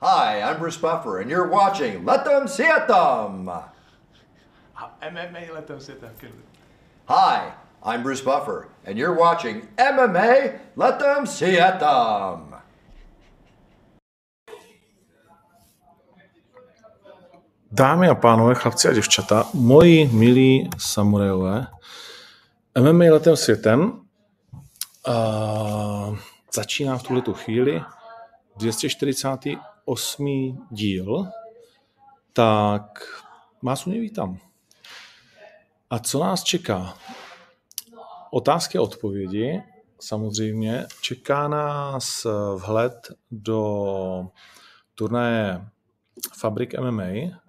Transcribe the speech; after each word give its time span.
Hi, 0.00 0.42
I'm 0.42 0.60
Bruce 0.60 0.76
Buffer, 0.76 1.18
and 1.18 1.28
you're 1.28 1.48
watching 1.48 2.04
Let 2.04 2.24
Them 2.24 2.46
See 2.46 2.62
It 2.62 2.86
Them. 2.86 3.50
MMA 5.02 5.52
let 5.52 5.66
them 5.66 5.80
sit 5.80 6.00
there. 6.00 6.12
Good. 6.20 6.30
Hi, 7.06 7.52
I'm 7.82 8.04
Bruce 8.04 8.20
Buffer, 8.20 8.68
and 8.84 8.96
you're 8.96 9.14
watching 9.18 9.66
MMA 9.76 10.60
Let 10.76 11.00
Them 11.00 11.26
See 11.26 11.58
It 11.58 11.80
Them. 11.80 12.54
Dámy 17.72 18.08
a 18.08 18.14
pánové, 18.14 18.54
chlapci 18.54 18.88
a 18.88 18.92
děvčata, 18.92 19.48
moji 19.54 20.08
milí 20.12 20.70
samurajové, 20.78 21.66
MMA 22.80 23.04
letem 23.12 23.36
světem 23.36 24.00
uh, 25.08 26.16
začíná 26.52 26.98
v 26.98 27.02
tuhle 27.02 27.22
chvíli 27.32 27.82
248. 29.88 30.66
díl, 30.70 31.26
tak 32.32 33.00
vás 33.62 33.86
u 33.86 33.90
něj 33.90 34.00
vítám. 34.00 34.38
A 35.90 35.98
co 35.98 36.20
nás 36.20 36.42
čeká? 36.42 36.94
Otázky 38.30 38.78
a 38.78 38.82
odpovědi. 38.82 39.62
Samozřejmě 40.00 40.86
čeká 41.00 41.48
nás 41.48 42.26
vhled 42.56 43.08
do 43.30 44.28
turnaje 44.94 45.68
Fabrik 46.38 46.74
MMA 46.80 47.40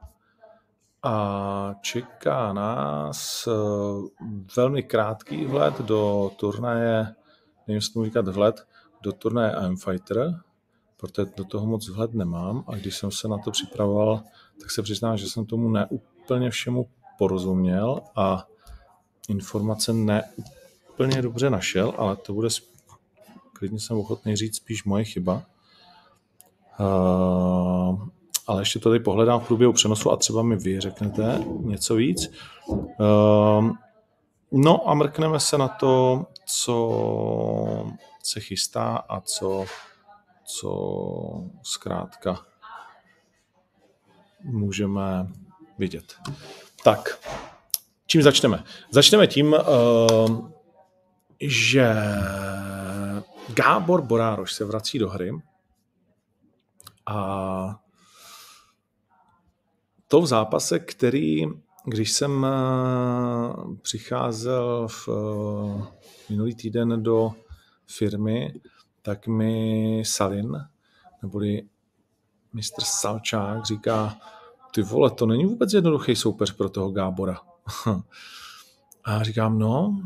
a 1.04 1.76
čeká 1.82 2.54
nás 2.54 3.48
velmi 4.58 4.84
krátký 4.84 5.46
vhled 5.46 5.82
do 5.82 6.32
turnaje, 6.36 7.16
nevím, 7.68 7.76
jestli 7.76 8.06
říkat 8.06 8.28
vhled, 8.28 8.68
do 9.02 9.12
turnaje 9.12 9.56
I'm 9.66 9.78
Fighter, 9.78 10.40
protože 11.00 11.32
do 11.38 11.44
toho 11.44 11.66
moc 11.66 11.90
vhled 11.90 12.14
nemám 12.14 12.64
a 12.68 12.76
když 12.76 12.98
jsem 12.98 13.12
se 13.12 13.28
na 13.28 13.38
to 13.38 13.52
připravoval, 13.52 14.24
tak 14.62 14.72
se 14.72 14.82
přiznám, 14.82 15.18
že 15.18 15.30
jsem 15.30 15.46
tomu 15.46 15.70
neúplně 15.70 16.50
všemu 16.50 16.90
porozuměl 17.18 18.02
a 18.16 18.48
informace 19.30 19.94
neúplně 19.94 21.22
dobře 21.22 21.50
našel, 21.50 21.94
ale 21.98 22.16
to 22.16 22.34
bude, 22.34 22.48
klidně 23.54 23.80
jsem 23.80 23.98
ochotný 23.98 24.36
říct, 24.36 24.56
spíš 24.56 24.84
moje 24.84 25.04
chyba. 25.04 25.44
Uh, 26.80 28.08
ale 28.48 28.62
ještě 28.62 28.80
tady 28.80 29.00
pohledám 29.00 29.40
v 29.40 29.48
průběhu 29.48 29.74
přenosu 29.74 30.12
a 30.12 30.18
třeba 30.18 30.44
mi 30.44 30.56
vy 30.56 30.80
řeknete 30.80 31.44
něco 31.62 31.96
víc. 31.96 32.32
Uh, 32.68 33.72
no 34.52 34.90
a 34.90 34.94
mrkneme 34.94 35.40
se 35.40 35.58
na 35.58 35.68
to, 35.68 36.26
co 36.46 37.86
se 38.24 38.40
chystá 38.40 38.96
a 38.96 39.22
co, 39.22 39.66
co 40.50 40.72
zkrátka 41.64 42.46
můžeme 44.44 45.28
vidět. 45.78 46.16
Tak, 46.84 47.20
čím 48.06 48.22
začneme? 48.22 48.64
Začneme 48.92 49.28
tím, 49.28 49.54
uh, 49.54 50.50
že 51.42 51.96
Gábor 53.54 54.02
Borároš 54.02 54.54
se 54.54 54.66
vrací 54.66 55.00
do 55.00 55.10
hry 55.10 55.32
a 57.06 57.80
to 60.08 60.22
v 60.22 60.26
zápase, 60.28 60.80
který, 60.80 61.46
když 61.86 62.12
jsem 62.12 62.44
uh, 62.44 63.76
přicházel 63.82 64.88
v 64.88 65.08
uh, 65.08 65.88
minulý 66.30 66.56
týden 66.56 67.04
do 67.04 67.32
firmy, 67.88 68.54
tak 69.02 69.28
mi 69.28 70.04
Salin, 70.06 70.58
neboli 71.22 71.64
mistr 72.54 72.84
Salčák, 72.84 73.66
říká, 73.66 74.18
ty 74.74 74.82
vole, 74.82 75.12
to 75.12 75.26
není 75.26 75.46
vůbec 75.46 75.74
jednoduchý 75.74 76.16
soupeř 76.16 76.52
pro 76.52 76.70
toho 76.70 76.92
Gábora. 76.92 77.40
A 79.04 79.24
říkám, 79.24 79.60
no, 79.60 80.00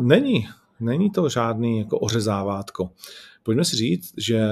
není. 0.00 0.48
Není 0.80 1.10
to 1.10 1.28
žádný 1.28 1.78
jako 1.78 1.98
ořezávátko. 1.98 2.90
Pojďme 3.42 3.64
si 3.64 3.76
říct, 3.76 4.14
že 4.16 4.46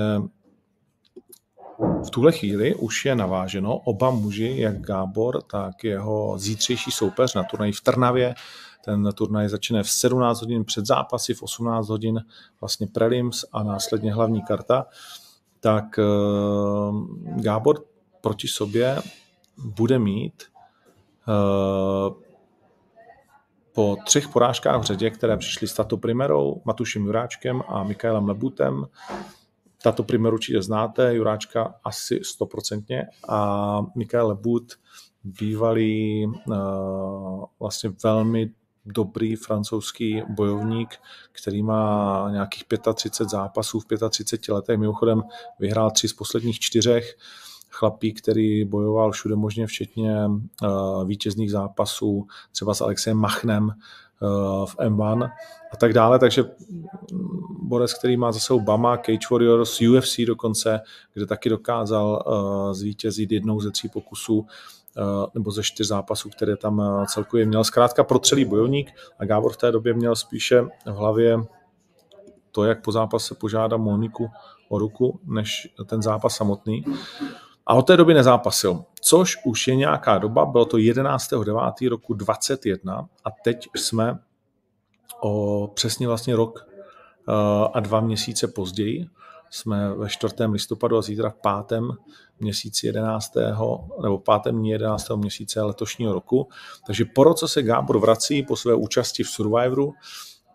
v 2.06 2.10
tuhle 2.10 2.33
chvíli 2.33 2.75
už 2.75 3.05
je 3.05 3.15
naváženo 3.15 3.78
oba 3.78 4.10
muži, 4.10 4.55
jak 4.59 4.81
Gábor, 4.81 5.43
tak 5.43 5.84
jeho 5.84 6.39
zítřejší 6.39 6.91
soupeř 6.91 7.34
na 7.34 7.43
turnaji 7.43 7.72
v 7.72 7.81
Trnavě. 7.81 8.34
Ten 8.85 9.09
turnaj 9.15 9.49
začne 9.49 9.83
v 9.83 9.91
17 9.91 10.41
hodin 10.41 10.65
před 10.65 10.87
zápasy, 10.87 11.35
v 11.35 11.43
18 11.43 11.89
hodin 11.89 12.25
vlastně 12.61 12.87
prelims 12.87 13.45
a 13.53 13.63
následně 13.63 14.15
hlavní 14.15 14.43
karta. 14.43 14.87
Tak 15.61 15.99
eh, 15.99 16.03
Gábor 17.43 17.85
proti 18.21 18.49
sobě 18.49 18.99
bude 19.65 19.99
mít 19.99 20.43
eh, 21.29 22.15
po 23.73 23.97
třech 24.05 24.29
porážkách 24.29 24.81
v 24.81 24.85
řadě, 24.85 25.11
které 25.11 25.37
přišly 25.37 25.69
s 25.69 25.75
Tato 25.75 25.97
Primerou, 25.97 26.63
Matušem 26.65 27.05
Juráčkem 27.05 27.63
a 27.69 27.83
Mikaelem 27.83 28.29
Lebutem, 28.29 28.87
tato 29.83 30.03
primer 30.03 30.35
určitě 30.35 30.63
znáte, 30.63 31.15
Juráčka 31.15 31.75
asi 31.85 32.21
stoprocentně 32.25 33.07
a 33.29 33.81
Mikael 33.95 34.29
Lebut, 34.29 34.73
bývalý 35.25 36.27
uh, 36.27 37.45
vlastně 37.61 37.93
velmi 38.05 38.51
dobrý 38.87 39.37
francouzský 39.37 40.23
bojovník, 40.29 40.95
který 41.33 41.63
má 41.63 42.29
nějakých 42.33 42.65
35 42.95 43.31
zápasů 43.31 43.81
v 43.81 43.85
35 44.11 44.55
letech. 44.55 44.79
Mimochodem 44.79 45.23
vyhrál 45.59 45.91
tři 45.91 46.09
z 46.09 46.13
posledních 46.13 46.61
čtyřech. 46.61 47.17
Chlapík, 47.71 48.21
který 48.23 48.65
bojoval 48.65 49.13
všude 49.13 49.37
možně, 49.37 49.67
včetně 49.67 50.27
uh, 50.27 51.05
vítězných 51.05 51.51
zápasů, 51.51 52.27
třeba 52.53 52.75
s 52.75 52.81
Alexem 52.81 53.17
Machnem, 53.17 53.73
Eh, 54.23 54.67
v 54.67 54.77
M1 54.77 55.31
a 55.73 55.77
tak 55.77 55.93
dále, 55.93 56.19
takže 56.19 56.45
borec, 57.63 57.95
který 57.95 58.17
má 58.17 58.33
za 58.33 58.41
sebou 58.41 58.61
Bama, 58.61 58.97
Cage 58.97 59.27
Warriors, 59.31 59.81
UFC 59.81 60.21
dokonce, 60.27 60.81
kde 61.15 61.27
taky 61.27 61.49
dokázal 61.49 62.25
uh, 62.27 62.73
zvítězit 62.73 63.33
jednou 63.33 63.61
ze 63.61 63.71
tří 63.71 63.89
pokusů 63.89 64.47
nebo 65.34 65.51
ze 65.51 65.62
čtyř 65.62 65.87
zápasů, 65.87 66.31
které 66.31 66.56
tam 66.56 66.78
uh, 66.78 67.05
celkově 67.05 67.47
měl. 67.47 67.65
Zkrátka 67.65 68.06
celý 68.23 68.45
bojovník 68.45 68.93
a 69.19 69.25
Gábor 69.25 69.53
v 69.53 69.56
té 69.56 69.73
době 69.73 69.95
měl 69.95 70.17
spíše 70.17 70.62
v 70.62 70.95
hlavě 70.95 71.39
to, 72.53 72.65
jak 72.65 72.84
po 72.84 72.93
zápase 72.93 73.34
požádá 73.34 73.77
Moniku 73.77 74.31
o 74.69 74.78
ruku, 74.78 75.21
než 75.25 75.69
ten 75.87 76.03
zápas 76.03 76.37
samotný. 76.37 76.84
A 77.67 77.75
od 77.75 77.83
té 77.83 77.97
doby 77.97 78.15
nezápasil, 78.15 78.84
což 79.01 79.37
už 79.45 79.69
je 79.69 79.77
nějaká 79.77 80.19
doba, 80.19 80.47
bylo 80.47 80.65
to 80.65 80.77
11.9. 80.77 81.89
roku 81.89 82.15
21 82.15 83.09
a 83.25 83.31
teď 83.45 83.69
jsme 83.77 84.19
o 85.21 85.67
přesně 85.75 86.09
vlastně 86.09 86.37
rok 86.37 86.67
uh, 87.28 87.34
a 87.72 87.81
dva 87.81 88.01
měsíce 88.01 88.49
později. 88.49 89.07
Jsme 89.50 89.94
ve 89.94 90.09
4. 90.09 90.34
listopadu 90.44 90.99
a 90.99 91.03
zítra 91.03 91.31
v 91.31 91.34
pátém 91.34 91.91
měsíci 92.41 92.87
11. 92.87 93.33
nebo 94.03 94.19
pátém 94.19 94.59
dní 94.59 94.71
11. 94.71 95.11
měsíce 95.16 95.62
letošního 95.62 96.12
roku. 96.12 96.49
Takže 96.87 97.05
po 97.05 97.25
roce 97.25 97.49
se 97.49 97.62
Gábor 97.62 97.99
vrací 97.99 98.43
po 98.43 98.56
své 98.56 98.75
účasti 98.75 99.22
v 99.22 99.28
Survivoru, 99.28 99.94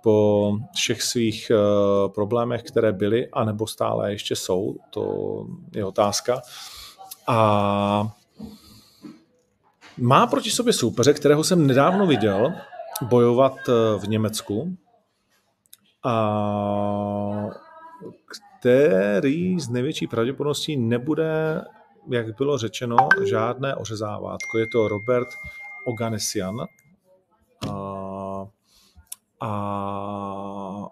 po 0.04 0.52
všech 0.76 1.04
svých 1.04 1.52
uh, 1.52 2.14
problémech, 2.14 2.64
které 2.64 2.92
byly, 2.92 3.30
anebo 3.30 3.68
stále 3.68 4.12
ještě 4.12 4.36
jsou, 4.36 4.76
to 4.90 5.46
je 5.76 5.86
otázka. 5.86 6.42
A 7.28 8.16
má 9.98 10.28
proti 10.28 10.52
sobě 10.52 10.74
soupeře, 10.74 11.14
kterého 11.14 11.44
jsem 11.44 11.68
nedávno 11.68 12.08
viděl 12.08 12.54
bojovat 13.02 13.54
eh, 13.70 14.00
v 14.00 14.08
Německu 14.08 14.78
a 16.04 16.16
který 18.60 19.60
z 19.60 19.70
největší 19.70 20.08
pravděpodobností 20.08 20.78
nebude, 20.78 21.62
jak 22.12 22.38
bylo 22.38 22.58
řečeno, 22.58 22.98
žádné 23.26 23.76
ořezávátko. 23.76 24.58
Je 24.58 24.68
to 24.68 24.88
Robert 24.88 25.28
Oganesian 25.86 26.56
a, 27.70 28.46
a 29.42 30.90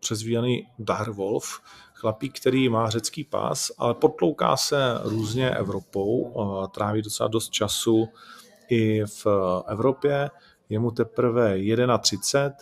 přezvíjaný 0.00 0.66
Darwolf, 0.78 1.60
chlapík, 1.94 2.40
který 2.40 2.68
má 2.68 2.90
řecký 2.90 3.24
pás, 3.24 3.70
ale 3.78 3.94
potlouká 3.94 4.56
se 4.56 5.00
různě 5.02 5.50
Evropou, 5.50 6.34
tráví 6.74 7.02
docela 7.02 7.28
dost 7.28 7.50
času 7.50 8.08
i 8.68 9.04
v 9.04 9.26
Evropě, 9.66 10.30
je 10.68 10.78
mu 10.78 10.90
teprve 10.90 11.58
31. 12.00 12.56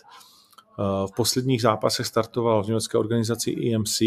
V 1.05 1.15
posledních 1.15 1.61
zápasech 1.61 2.05
startoval 2.05 2.63
v 2.63 2.67
německé 2.67 2.97
organizaci 2.97 3.73
EMC, 3.73 4.01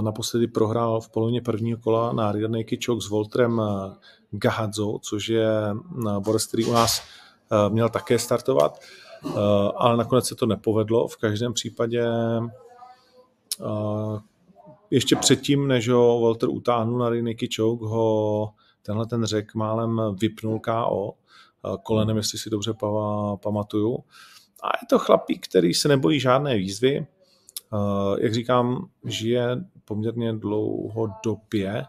Naposledy 0.00 0.46
prohrál 0.46 1.00
v 1.00 1.08
polovině 1.08 1.42
prvního 1.42 1.78
kola 1.78 2.12
na 2.12 2.32
Rear 2.32 2.50
Naked 2.50 2.84
Choke 2.86 3.00
s 3.00 3.08
Voltrem 3.08 3.62
Gahadzo, 4.30 4.98
což 5.02 5.28
je 5.28 5.50
borec, 6.18 6.46
který 6.46 6.64
u 6.64 6.72
nás 6.72 7.02
měl 7.68 7.88
také 7.88 8.18
startovat, 8.18 8.80
ale 9.76 9.96
nakonec 9.96 10.26
se 10.26 10.34
to 10.34 10.46
nepovedlo. 10.46 11.08
V 11.08 11.16
každém 11.16 11.52
případě 11.52 12.06
ještě 14.90 15.16
předtím, 15.16 15.68
než 15.68 15.88
ho 15.88 16.20
Walter 16.20 16.48
utáhnul 16.48 16.98
na 16.98 17.08
Rinniky 17.08 17.48
Choke, 17.56 17.86
ho 17.86 18.52
tenhle 18.82 19.06
ten 19.06 19.24
řek 19.24 19.54
málem 19.54 20.00
vypnul 20.20 20.60
KO 20.60 21.14
kolenem, 21.82 22.16
jestli 22.16 22.38
si 22.38 22.50
dobře 22.50 22.72
pamatuju. 23.42 23.98
A 24.62 24.66
je 24.66 24.86
to 24.90 24.98
chlapík, 24.98 25.48
který 25.48 25.74
se 25.74 25.88
nebojí 25.88 26.20
žádné 26.20 26.56
výzvy. 26.56 27.06
Jak 28.18 28.34
říkám, 28.34 28.88
žije 29.04 29.64
poměrně 29.84 30.32
dlouhodobě 30.32 31.84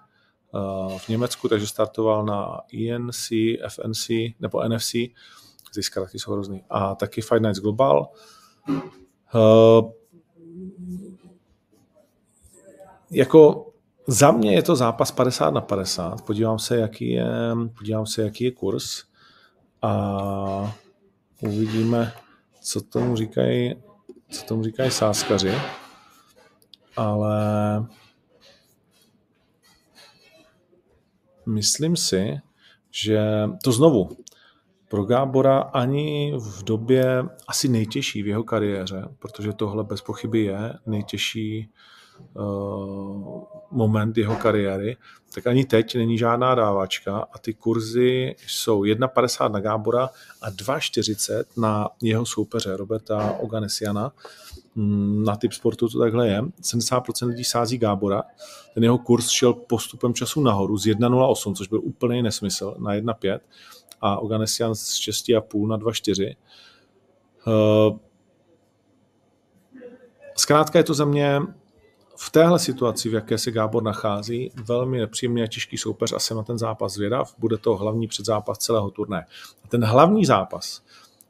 v 0.97 1.09
Německu, 1.09 1.49
takže 1.49 1.67
startoval 1.67 2.25
na 2.25 2.61
ENC, 2.73 3.29
FNC 3.67 4.09
nebo 4.39 4.63
NFC, 4.67 4.91
ty 5.73 5.83
zkratky 5.83 6.19
jsou 6.19 6.31
hrozný, 6.31 6.63
a 6.69 6.95
taky 6.95 7.21
Fight 7.21 7.41
Nights 7.41 7.59
Global. 7.59 8.09
Jako 13.11 13.71
za 14.07 14.31
mě 14.31 14.53
je 14.53 14.63
to 14.63 14.75
zápas 14.75 15.11
50 15.11 15.49
na 15.49 15.61
50. 15.61 16.21
Podívám 16.21 16.59
se, 16.59 16.77
jaký 16.77 17.09
je, 17.09 17.27
podívám 17.77 18.05
se, 18.05 18.21
jaký 18.21 18.43
je 18.43 18.51
kurz 18.51 19.03
a 19.81 20.75
uvidíme, 21.41 22.13
co 22.67 22.81
tomu 22.81 23.15
říkají, 23.15 23.75
co 24.29 24.45
tomu 24.45 24.63
říkají 24.63 24.91
sáskaři. 24.91 25.53
Ale 26.95 27.37
myslím 31.45 31.95
si, 31.95 32.37
že 32.91 33.19
to 33.63 33.71
znovu, 33.71 34.09
pro 34.89 35.03
Gábora 35.03 35.59
ani 35.59 36.33
v 36.37 36.63
době 36.63 37.23
asi 37.47 37.67
nejtěžší 37.67 38.23
v 38.23 38.27
jeho 38.27 38.43
kariéře, 38.43 39.03
protože 39.19 39.53
tohle 39.53 39.83
bez 39.83 40.01
pochyby 40.01 40.43
je 40.43 40.73
nejtěžší 40.85 41.69
uh, 42.33 43.43
moment 43.71 44.17
jeho 44.17 44.35
kariéry, 44.35 44.97
tak 45.33 45.47
ani 45.47 45.65
teď 45.65 45.95
není 45.95 46.17
žádná 46.17 46.55
dávačka 46.55 47.27
a 47.33 47.37
ty 47.37 47.53
kurzy 47.53 48.35
jsou 48.47 48.81
1,50 48.81 49.51
na 49.51 49.59
Gábora 49.59 50.09
a 50.41 50.49
2,40 50.51 51.43
na 51.57 51.89
jeho 52.01 52.25
soupeře 52.25 52.77
Roberta 52.77 53.35
Oganesiana. 53.39 54.11
Mm, 54.75 55.23
na 55.23 55.35
typ 55.35 55.53
sportu 55.53 55.89
to 55.89 55.99
takhle 55.99 56.27
je. 56.27 56.41
70% 56.41 57.27
lidí 57.27 57.43
sází 57.43 57.77
Gábora. 57.77 58.23
Ten 58.73 58.83
jeho 58.83 58.97
kurz 58.97 59.29
šel 59.29 59.53
postupem 59.53 60.13
času 60.13 60.41
nahoru 60.41 60.77
z 60.77 60.85
1,08, 60.85 61.53
což 61.55 61.67
byl 61.67 61.81
úplný 61.83 62.21
nesmysl, 62.21 62.75
na 62.77 62.95
1,5 62.95 63.39
a 64.01 64.17
Oganesian 64.19 64.75
z 64.75 64.83
6,5 64.83 65.67
na 65.67 65.77
2,4. 65.77 66.35
Uh, 67.47 67.97
zkrátka 70.35 70.79
je 70.79 70.83
to 70.83 70.93
za 70.93 71.05
mě 71.05 71.39
v 72.19 72.29
téhle 72.29 72.59
situaci, 72.59 73.09
v 73.09 73.13
jaké 73.13 73.37
se 73.37 73.51
Gábor 73.51 73.83
nachází, 73.83 74.51
velmi 74.63 74.99
nepříjemný 74.99 75.43
a 75.43 75.47
těžký 75.47 75.77
soupeř 75.77 76.13
a 76.13 76.19
jsem 76.19 76.37
na 76.37 76.43
ten 76.43 76.57
zápas 76.57 76.93
zvědav. 76.93 77.35
Bude 77.37 77.57
to 77.57 77.75
hlavní 77.75 78.07
předzápas 78.07 78.57
celého 78.57 78.91
turné. 78.91 79.25
A 79.63 79.67
ten 79.67 79.83
hlavní 79.83 80.25
zápas 80.25 80.81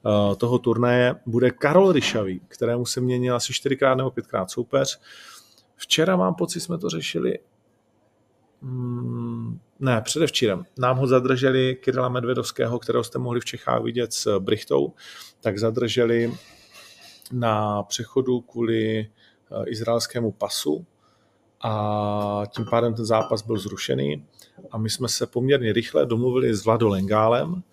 uh, 0.04 0.36
toho 0.36 0.60
turnaje 0.60 1.16
bude 1.26 1.52
Karol 1.52 1.92
Ryšavý, 1.92 2.42
kterému 2.48 2.86
se 2.86 3.02
měnil 3.02 3.36
asi 3.36 3.54
čtyřikrát 3.54 3.96
nebo 3.96 4.12
pětkrát 4.12 4.52
soupeř. 4.52 5.00
Včera 5.76 6.16
mám 6.16 6.36
pocit, 6.36 6.60
jsme 6.60 6.78
to 6.78 6.90
řešili 6.90 7.40
Hmm, 8.62 9.60
ne, 9.80 10.02
předevčírem. 10.02 10.66
Nám 10.78 10.98
ho 10.98 11.08
zadrželi 11.08 11.76
Kirila 11.76 12.10
Medvedovského, 12.10 12.80
kterého 12.80 13.04
jste 13.04 13.20
mohli 13.20 13.40
v 13.40 13.46
Čechách 13.46 13.84
vidět 13.84 14.14
s 14.14 14.40
Brichtou, 14.40 14.94
tak 15.42 15.58
zadrželi 15.58 16.34
na 17.32 17.84
přechodu 17.84 18.42
kvůli 18.42 19.00
eh, 19.00 19.08
izraelskému 19.66 20.32
pasu 20.32 20.86
a 21.62 22.44
tím 22.50 22.66
pádem 22.70 22.94
ten 22.94 23.06
zápas 23.06 23.42
byl 23.42 23.58
zrušený 23.58 24.26
a 24.72 24.78
my 24.78 24.90
jsme 24.90 25.08
se 25.08 25.28
poměrně 25.28 25.74
rychle 25.74 26.06
domluvili 26.06 26.56
s 26.56 26.66
Vlado 26.66 26.90
Lengálem, 26.90 27.64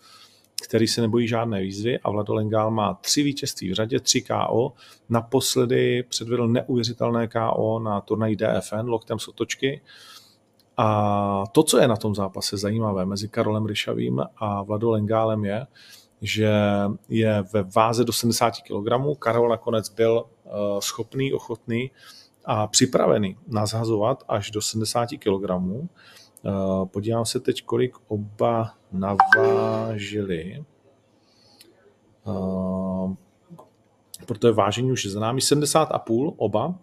který 0.65 0.89
se 0.89 1.01
nebojí 1.01 1.29
žádné 1.29 1.61
výzvy 1.61 1.99
a 1.99 2.11
Vlado 2.11 2.35
Lengál 2.35 2.71
má 2.71 2.95
tři 2.95 3.23
vítězství 3.23 3.71
v 3.71 3.75
řadě, 3.75 4.01
tři 4.01 4.23
KO. 4.23 4.73
Naposledy 5.09 6.03
předvedl 6.09 6.49
neuvěřitelné 6.49 7.29
KO 7.29 7.79
na 7.79 8.01
turnaji 8.01 8.37
DFN 8.37 8.89
loktem 8.89 9.19
z 9.19 9.29
otočky 9.29 9.81
a 10.77 11.45
to, 11.53 11.63
co 11.63 11.79
je 11.79 11.89
na 11.89 11.97
tom 11.97 12.15
zápase 12.15 12.57
zajímavé 12.57 13.07
mezi 13.07 13.29
Karolem 13.29 13.67
Ryšavým 13.67 14.21
a 14.37 14.63
Vladou 14.63 14.91
Lengálem 14.91 15.45
je, 15.45 15.67
že 16.25 16.51
je 17.09 17.45
ve 17.53 17.63
váze 17.63 18.05
do 18.05 18.13
70 18.13 18.51
kg. 18.51 19.19
Karol 19.19 19.49
nakonec 19.49 19.89
byl 19.89 20.25
eh, 20.25 20.51
schopný, 20.81 21.33
ochotný 21.33 21.91
a 22.45 22.67
připravený 22.67 23.37
nazhazovat 23.47 24.25
až 24.29 24.51
do 24.51 24.63
70 24.63 25.09
kg. 25.19 25.51
Eh, 25.51 26.51
podívám 26.85 27.25
se 27.25 27.41
teď, 27.41 27.63
kolik 27.65 27.97
oba 28.09 28.75
navážili. 28.93 30.65
Eh, 32.27 33.15
protože 34.27 34.53
vážení 34.53 34.93
už 34.93 35.05
je 35.05 35.11
za 35.11 35.21
námi 35.21 35.41
70,5 35.41 36.35
oba. 36.37 36.75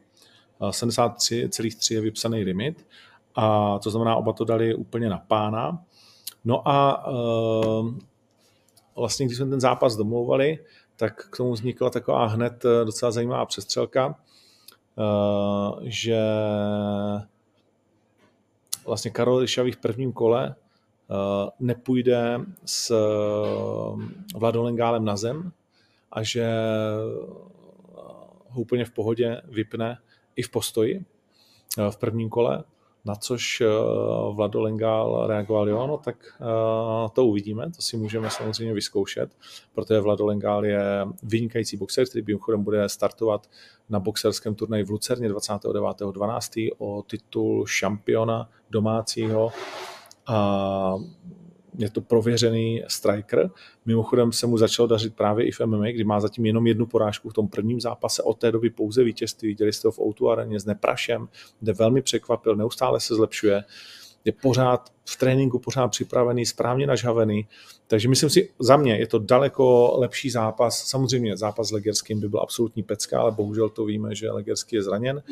73,3 0.70 1.94
je 1.94 2.02
vypsaný 2.02 2.44
limit 2.44 2.86
a 3.36 3.80
to 3.80 3.90
znamená, 3.90 4.16
oba 4.16 4.34
to 4.34 4.46
dali 4.46 4.76
úplně 4.76 5.10
na 5.10 5.18
pána. 5.18 5.84
No 6.46 6.68
a 6.68 7.06
vlastně, 8.96 9.26
když 9.26 9.38
jsme 9.38 9.50
ten 9.50 9.60
zápas 9.60 9.96
domlouvali, 9.96 10.60
tak 10.96 11.30
k 11.30 11.38
tomu 11.38 11.52
vznikla 11.52 11.90
taková 11.90 12.26
hned 12.26 12.66
eh, 12.66 12.86
docela 12.86 13.12
zajímavá 13.12 13.46
přestřelka, 13.46 14.08
uh, 14.08 15.80
že 15.82 16.22
vlastně 18.86 19.12
Karol 19.12 19.40
Ryšavý 19.40 19.72
v 19.72 19.78
prvním 19.78 20.12
kole 20.14 20.56
uh, 20.56 21.50
nepůjde 21.60 22.40
s 22.66 22.96
Vladolengálem 24.36 25.06
na 25.06 25.18
zem 25.18 25.52
a 26.12 26.24
že 26.24 26.52
ho 28.50 28.62
úplně 28.62 28.86
v 28.86 28.92
pohodě 28.92 29.42
vypne 29.46 29.98
i 30.36 30.42
v 30.42 30.50
postoji 30.50 31.06
v 31.90 31.98
prvním 31.98 32.30
kole 32.30 32.64
na 33.06 33.16
což 33.16 33.62
eh, 33.62 33.66
Vlado 34.34 34.62
Lengál 34.62 35.28
reagoval, 35.28 35.70
jo, 35.70 35.88
no 35.88 35.98
tak 35.98 36.16
eh, 36.42 37.10
to 37.14 37.26
uvidíme, 37.26 37.72
to 37.72 37.82
si 37.82 37.98
můžeme 37.98 38.30
samozřejmě 38.30 38.74
vyzkoušet, 38.74 39.30
protože 39.74 40.00
Vlado 40.00 40.26
Lengál 40.26 40.66
je 40.66 40.82
vynikající 41.24 41.78
boxer, 41.78 42.08
který 42.10 42.26
mimochodem 42.28 42.64
bude 42.64 42.90
startovat 42.90 43.48
na 43.90 44.00
boxerském 44.00 44.56
turnaji 44.56 44.84
v 44.84 44.90
Lucerně 44.90 45.30
29.12. 45.30 46.70
o 46.78 47.04
titul 47.08 47.66
šampiona 47.66 48.50
domácího 48.70 49.52
a 50.28 50.96
je 51.78 51.90
to 51.90 52.02
prověřený 52.02 52.84
striker. 52.88 53.50
Mimochodem 53.86 54.32
se 54.32 54.48
mu 54.48 54.58
začalo 54.58 54.88
dařit 54.88 55.16
právě 55.16 55.48
i 55.48 55.52
v 55.52 55.60
MMA, 55.66 55.92
kdy 55.92 56.04
má 56.04 56.20
zatím 56.20 56.46
jenom 56.46 56.68
jednu 56.68 56.86
porážku 56.86 57.30
v 57.30 57.34
tom 57.34 57.48
prvním 57.48 57.82
zápase, 57.82 58.24
od 58.24 58.38
té 58.38 58.52
doby 58.52 58.70
pouze 58.70 59.04
vítězství. 59.04 59.48
Viděli 59.48 59.74
jste 59.74 59.88
ho 59.88 59.92
v 59.92 60.00
Outu 60.00 60.30
areně 60.30 60.60
s 60.60 60.66
Neprašem, 60.66 61.28
kde 61.60 61.74
velmi 61.74 62.02
překvapil, 62.02 62.56
neustále 62.56 63.00
se 63.00 63.16
zlepšuje, 63.16 63.64
je 64.26 64.32
pořád 64.32 64.90
v 65.06 65.18
tréninku, 65.18 65.60
pořád 65.60 65.88
připravený, 65.88 66.46
správně 66.46 66.88
nažhavený. 66.88 67.48
Takže 67.88 68.10
myslím 68.10 68.30
si, 68.30 68.50
za 68.60 68.78
mě 68.78 68.98
je 68.98 69.08
to 69.08 69.20
daleko 69.20 69.96
lepší 69.98 70.30
zápas. 70.30 70.84
Samozřejmě 70.86 71.38
zápas 71.38 71.68
s 71.68 71.72
Legerským 71.72 72.20
by 72.20 72.30
byl 72.30 72.40
absolutní 72.40 72.84
pecka, 72.84 73.22
ale 73.22 73.32
bohužel 73.32 73.70
to 73.70 73.86
víme, 73.86 74.16
že 74.16 74.32
Legerský 74.32 74.76
je 74.76 74.84
zraněn 74.84 75.24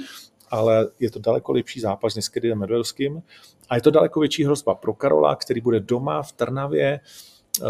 ale 0.51 0.87
je 0.99 1.11
to 1.11 1.19
daleko 1.19 1.51
lepší 1.51 1.79
zápas 1.79 2.15
než 2.15 2.25
s 2.25 2.29
Kedinem 2.29 2.59
Medvedovským 2.59 3.21
a 3.69 3.75
je 3.75 3.81
to 3.81 3.91
daleko 3.91 4.19
větší 4.19 4.45
hrozba 4.45 4.75
pro 4.75 4.93
Karola, 4.93 5.35
který 5.35 5.61
bude 5.61 5.79
doma 5.79 6.21
v 6.21 6.31
Trnavě, 6.31 6.99
eh, 6.99 7.65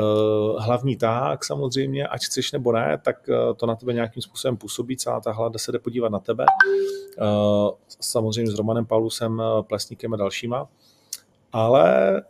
hlavní 0.58 0.96
tak 0.98 1.46
samozřejmě, 1.46 2.08
ať 2.08 2.26
chceš 2.26 2.52
nebo 2.52 2.72
ne, 2.72 3.00
tak 3.04 3.30
eh, 3.30 3.54
to 3.54 3.66
na 3.66 3.76
tebe 3.76 3.94
nějakým 3.94 4.22
způsobem 4.22 4.58
působí, 4.58 4.98
celá 4.98 5.20
ta 5.20 5.32
hlada 5.32 5.60
se 5.60 5.72
jde 5.72 5.80
podívat 5.80 6.10
na 6.10 6.20
tebe, 6.20 6.46
eh, 7.22 7.24
samozřejmě 8.00 8.52
s 8.52 8.56
Romanem 8.56 8.86
Paulusem, 8.86 9.42
Plesníkem 9.62 10.14
a 10.14 10.18
dalšíma, 10.18 10.68
ale 11.52 12.22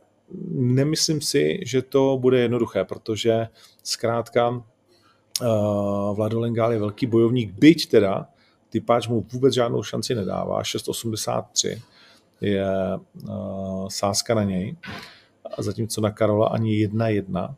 nemyslím 0.52 1.22
si, 1.22 1.60
že 1.66 1.82
to 1.82 2.18
bude 2.18 2.40
jednoduché, 2.40 2.86
protože 2.86 3.48
zkrátka 3.84 4.64
Vlado 6.14 6.40
Lengál 6.40 6.74
je 6.74 6.80
velký 6.80 7.06
bojovník, 7.06 7.52
byť 7.52 7.90
teda 7.90 8.28
typáč 8.70 9.08
mu 9.08 9.26
vůbec 9.34 9.54
žádnou 9.54 9.84
šanci 9.84 10.16
nedává, 10.16 10.62
6,83 10.62 11.82
je 12.42 13.00
uh, 13.28 13.88
sázka 13.88 14.36
na 14.36 14.44
něj, 14.44 14.76
a 15.58 15.62
zatímco 15.62 16.02
na 16.02 16.12
Karola 16.12 16.48
ani 16.48 16.88
1,1. 16.88 17.56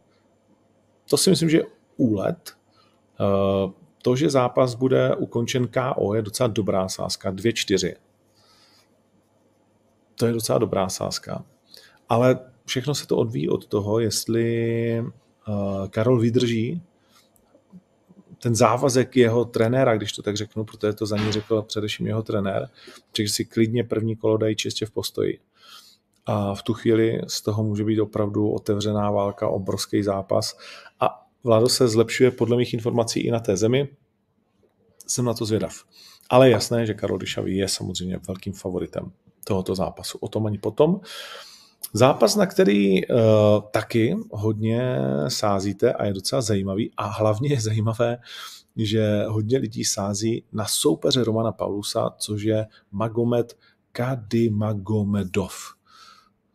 To 1.09 1.17
si 1.17 1.29
myslím, 1.29 1.49
že 1.49 1.57
je 1.57 1.65
úlet. 1.97 2.55
Uh, 3.19 3.71
to, 4.01 4.15
že 4.15 4.29
zápas 4.29 4.75
bude 4.75 5.15
ukončen 5.15 5.67
KO, 5.67 6.13
je 6.13 6.21
docela 6.21 6.47
dobrá 6.47 6.89
sázka, 6.89 7.31
2,4. 7.31 7.95
To 10.15 10.25
je 10.25 10.33
docela 10.33 10.57
dobrá 10.57 10.89
sázka. 10.89 11.45
Ale 12.09 12.39
všechno 12.65 12.95
se 12.95 13.07
to 13.07 13.17
odvíjí 13.17 13.49
od 13.49 13.65
toho, 13.65 13.99
jestli 13.99 15.03
uh, 15.47 15.87
Karol 15.87 16.19
vydrží 16.19 16.81
ten 18.41 18.55
závazek 18.55 19.17
jeho 19.17 19.45
trenéra, 19.45 19.97
když 19.97 20.11
to 20.11 20.21
tak 20.21 20.37
řeknu, 20.37 20.65
protože 20.65 20.93
to 20.93 21.05
za 21.05 21.17
ní 21.17 21.31
řekl 21.31 21.61
především 21.61 22.07
jeho 22.07 22.23
trenér, 22.23 22.69
že 23.17 23.29
si 23.29 23.45
klidně 23.45 23.83
první 23.83 24.15
kolo 24.15 24.37
dají 24.37 24.55
čistě 24.55 24.85
v 24.85 24.91
postoji. 24.91 25.39
A 26.25 26.55
v 26.55 26.63
tu 26.63 26.73
chvíli 26.73 27.21
z 27.27 27.41
toho 27.41 27.63
může 27.63 27.83
být 27.83 27.99
opravdu 27.99 28.51
otevřená 28.51 29.11
válka, 29.11 29.47
obrovský 29.47 30.03
zápas. 30.03 30.57
A 30.99 31.21
Vlado 31.43 31.69
se 31.69 31.87
zlepšuje 31.87 32.31
podle 32.31 32.57
mých 32.57 32.73
informací 32.73 33.19
i 33.19 33.31
na 33.31 33.39
té 33.39 33.57
zemi. 33.57 33.87
Jsem 35.07 35.25
na 35.25 35.33
to 35.33 35.45
zvědav. 35.45 35.73
Ale 36.29 36.49
jasné, 36.49 36.85
že 36.85 36.93
Karol 36.93 37.17
Dyšavý 37.17 37.57
je 37.57 37.67
samozřejmě 37.67 38.19
velkým 38.27 38.53
favoritem 38.53 39.11
tohoto 39.43 39.75
zápasu. 39.75 40.17
O 40.21 40.27
tom 40.27 40.45
ani 40.45 40.57
potom. 40.57 41.01
Zápas, 41.93 42.35
na 42.35 42.45
který 42.45 43.07
uh, 43.07 43.17
taky 43.71 44.17
hodně 44.31 44.97
sázíte 45.27 45.93
a 45.93 46.05
je 46.05 46.13
docela 46.13 46.41
zajímavý 46.41 46.91
a 46.97 47.07
hlavně 47.07 47.49
je 47.49 47.61
zajímavé, 47.61 48.17
že 48.75 49.23
hodně 49.27 49.57
lidí 49.57 49.85
sází 49.85 50.43
na 50.51 50.65
soupeře 50.65 51.23
Romana 51.23 51.51
Paulusa, 51.51 52.09
což 52.17 52.43
je 52.43 52.67
Magomed 52.91 53.57
Kadimagomedov. 53.91 55.53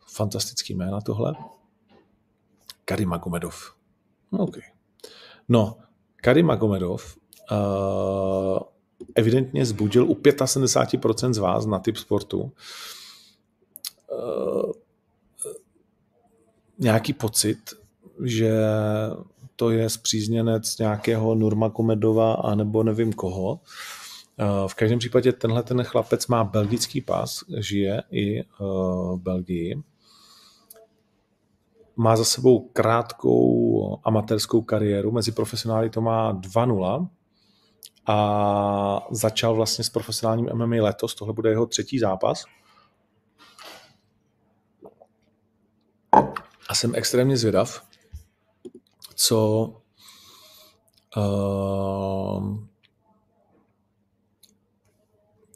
Fantastický 0.06 0.74
jména 0.74 1.00
tohle. 1.00 1.34
Kadimagomedov. 2.84 3.72
OK. 4.30 4.56
No, 5.48 5.76
Kadimagomedov 6.16 7.16
uh, 7.50 8.58
evidentně 9.14 9.66
zbudil 9.66 10.10
u 10.10 10.14
75% 10.14 11.32
z 11.32 11.38
vás 11.38 11.66
na 11.66 11.78
typ 11.78 11.96
sportu 11.96 12.52
uh, 14.12 14.72
nějaký 16.78 17.12
pocit, 17.12 17.58
že 18.24 18.58
to 19.56 19.70
je 19.70 19.90
zpřízněnec 19.90 20.78
nějakého 20.78 21.34
Nurma 21.34 21.70
Komedova 21.70 22.34
a 22.34 22.54
nebo 22.54 22.82
nevím 22.82 23.12
koho. 23.12 23.60
V 24.66 24.74
každém 24.74 24.98
případě 24.98 25.32
tenhle 25.32 25.62
ten 25.62 25.82
chlapec 25.82 26.26
má 26.26 26.44
belgický 26.44 27.00
pas, 27.00 27.44
žije 27.58 28.02
i 28.10 28.42
v 28.58 29.16
Belgii. 29.16 29.82
Má 31.96 32.16
za 32.16 32.24
sebou 32.24 32.68
krátkou 32.68 34.00
amatérskou 34.04 34.62
kariéru, 34.62 35.12
mezi 35.12 35.32
profesionály 35.32 35.90
to 35.90 36.00
má 36.00 36.34
2-0 36.34 37.08
a 38.06 39.06
začal 39.10 39.54
vlastně 39.54 39.84
s 39.84 39.90
profesionálním 39.90 40.48
MMA 40.54 40.76
letos, 40.82 41.14
tohle 41.14 41.34
bude 41.34 41.50
jeho 41.50 41.66
třetí 41.66 41.98
zápas. 41.98 42.44
A 46.68 46.74
jsem 46.74 46.94
extrémně 46.94 47.36
zvědav, 47.36 47.82
co 49.14 49.72
uh, 51.16 52.56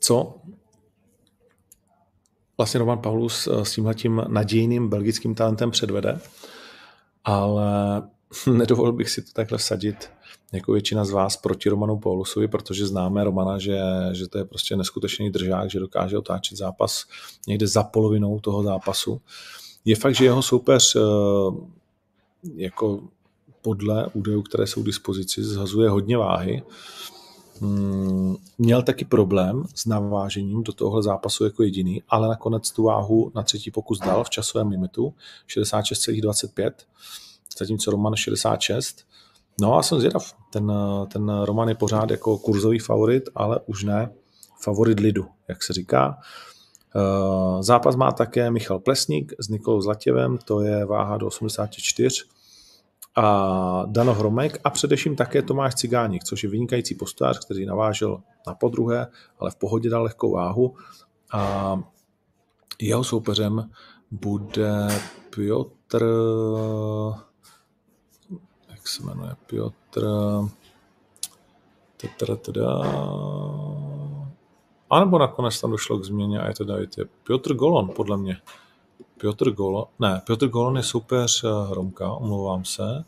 co 0.01 0.41
vlastně 2.59 2.79
Roman 2.79 2.99
Paulus 2.99 3.47
eh, 3.47 3.65
s 3.65 3.73
tímhletím 3.73 4.23
nadějným 4.29 4.89
belgickým 4.89 5.35
talentem 5.35 5.71
předvede, 5.71 6.21
ale 7.25 8.03
nedovolil 8.53 8.93
bych 8.93 9.11
si 9.11 9.23
to 9.23 9.33
takhle 9.33 9.59
vsadit 9.59 10.11
jako 10.53 10.73
většina 10.73 11.05
z 11.05 11.11
vás 11.11 11.37
proti 11.37 11.69
Romanu 11.69 11.99
Paulusovi, 11.99 12.49
protože 12.49 12.87
známe 12.87 13.25
Romana, 13.25 13.59
že, 13.59 13.79
že 14.13 14.29
to 14.29 14.39
je 14.39 14.45
prostě 14.45 14.77
neskutečný 14.77 15.31
držák, 15.31 15.71
že 15.71 15.79
dokáže 15.79 16.19
otáčet 16.19 16.59
zápas 16.59 17.05
někde 17.49 17.67
za 17.67 17.83
polovinou 17.83 18.41
toho 18.41 18.63
zápasu. 18.63 19.21
Je 19.85 19.97
fakt, 19.97 20.15
že 20.15 20.25
jeho 20.25 20.43
soupeř 20.43 20.97
eh, 20.97 21.01
jako 22.55 23.01
podle 23.63 24.07
údajů, 24.07 24.43
které 24.43 24.67
jsou 24.67 24.83
k 24.83 24.87
dispozici, 24.87 25.45
zhazuje 25.45 25.91
hodně 25.91 26.17
váhy. 26.17 26.63
Hmm, 27.61 28.37
měl 28.59 28.83
taky 28.83 29.05
problém 29.05 29.65
s 29.75 29.87
navážením 29.87 30.63
do 30.63 30.73
tohohle 30.73 31.03
zápasu 31.03 31.45
jako 31.45 31.63
jediný, 31.63 32.03
ale 32.09 32.29
nakonec 32.29 32.71
tu 32.71 32.83
váhu 32.83 33.33
na 33.35 33.43
třetí 33.43 33.71
pokus 33.71 33.99
dal 33.99 34.25
v 34.25 34.31
časovém 34.31 34.69
limitu 34.69 35.15
66,25, 35.49 36.73
zatímco 37.59 37.91
Roman 37.91 38.17
66. 38.17 39.07
No 39.61 39.79
a 39.79 39.83
jsem 39.83 39.99
zvědav, 39.99 40.35
ten, 40.53 40.73
ten 41.13 41.41
Roman 41.45 41.69
je 41.69 41.75
pořád 41.75 42.11
jako 42.11 42.39
kurzový 42.39 42.79
favorit, 42.79 43.29
ale 43.35 43.61
už 43.67 43.85
ne 43.85 44.13
favorit 44.63 45.01
lidu, 45.01 45.27
jak 45.49 45.63
se 45.63 45.73
říká. 45.73 46.19
Eh, 46.19 46.60
zápas 47.61 47.97
má 47.97 48.13
také 48.13 48.51
Michal 48.51 48.79
Plesník 48.79 49.33
s 49.39 49.49
Nikolou 49.49 49.81
Zlatěvem, 49.81 50.39
to 50.45 50.61
je 50.61 50.85
váha 50.85 51.17
do 51.17 51.27
84 51.27 52.25
a 53.17 53.85
Dano 53.87 54.15
Hromek 54.15 54.61
a 54.65 54.71
především 54.71 55.17
také 55.17 55.43
Tomáš 55.43 55.75
Cigáník, 55.75 56.25
což 56.25 56.45
je 56.45 56.51
vynikající 56.51 56.95
postář, 56.95 57.45
který 57.45 57.67
navážel 57.67 58.21
na 58.47 58.55
podruhé, 58.55 59.07
ale 59.39 59.51
v 59.51 59.57
pohodě 59.57 59.91
dal 59.91 60.03
lehkou 60.03 60.33
váhu. 60.33 60.75
A 61.33 61.77
jeho 62.81 63.05
soupeřem 63.05 63.71
bude 64.11 64.89
Piotr 65.31 66.05
jak 68.81 68.89
se 68.89 69.03
jmenuje 69.03 69.37
Piotr 69.47 70.05
a 72.65 72.91
nebo 74.99 75.19
nakonec 75.19 75.61
tam 75.61 75.71
došlo 75.71 75.99
k 75.99 76.05
změně 76.05 76.41
a 76.41 76.49
je 76.49 76.55
to 76.55 76.65
David. 76.65 76.99
Je 76.99 77.05
Piotr 77.23 77.55
Golon, 77.55 77.89
podle 77.97 78.17
mě. 78.17 78.37
Piotr 79.21 79.51
Golon, 79.51 79.85
ne, 79.99 80.23
Piotr 80.27 80.49
Golon 80.49 80.77
je 80.77 80.83
soupeř 80.83 81.45
eh, 81.45 81.71
Hromka, 81.71 82.13
omlouvám 82.13 82.65
se. 82.65 83.05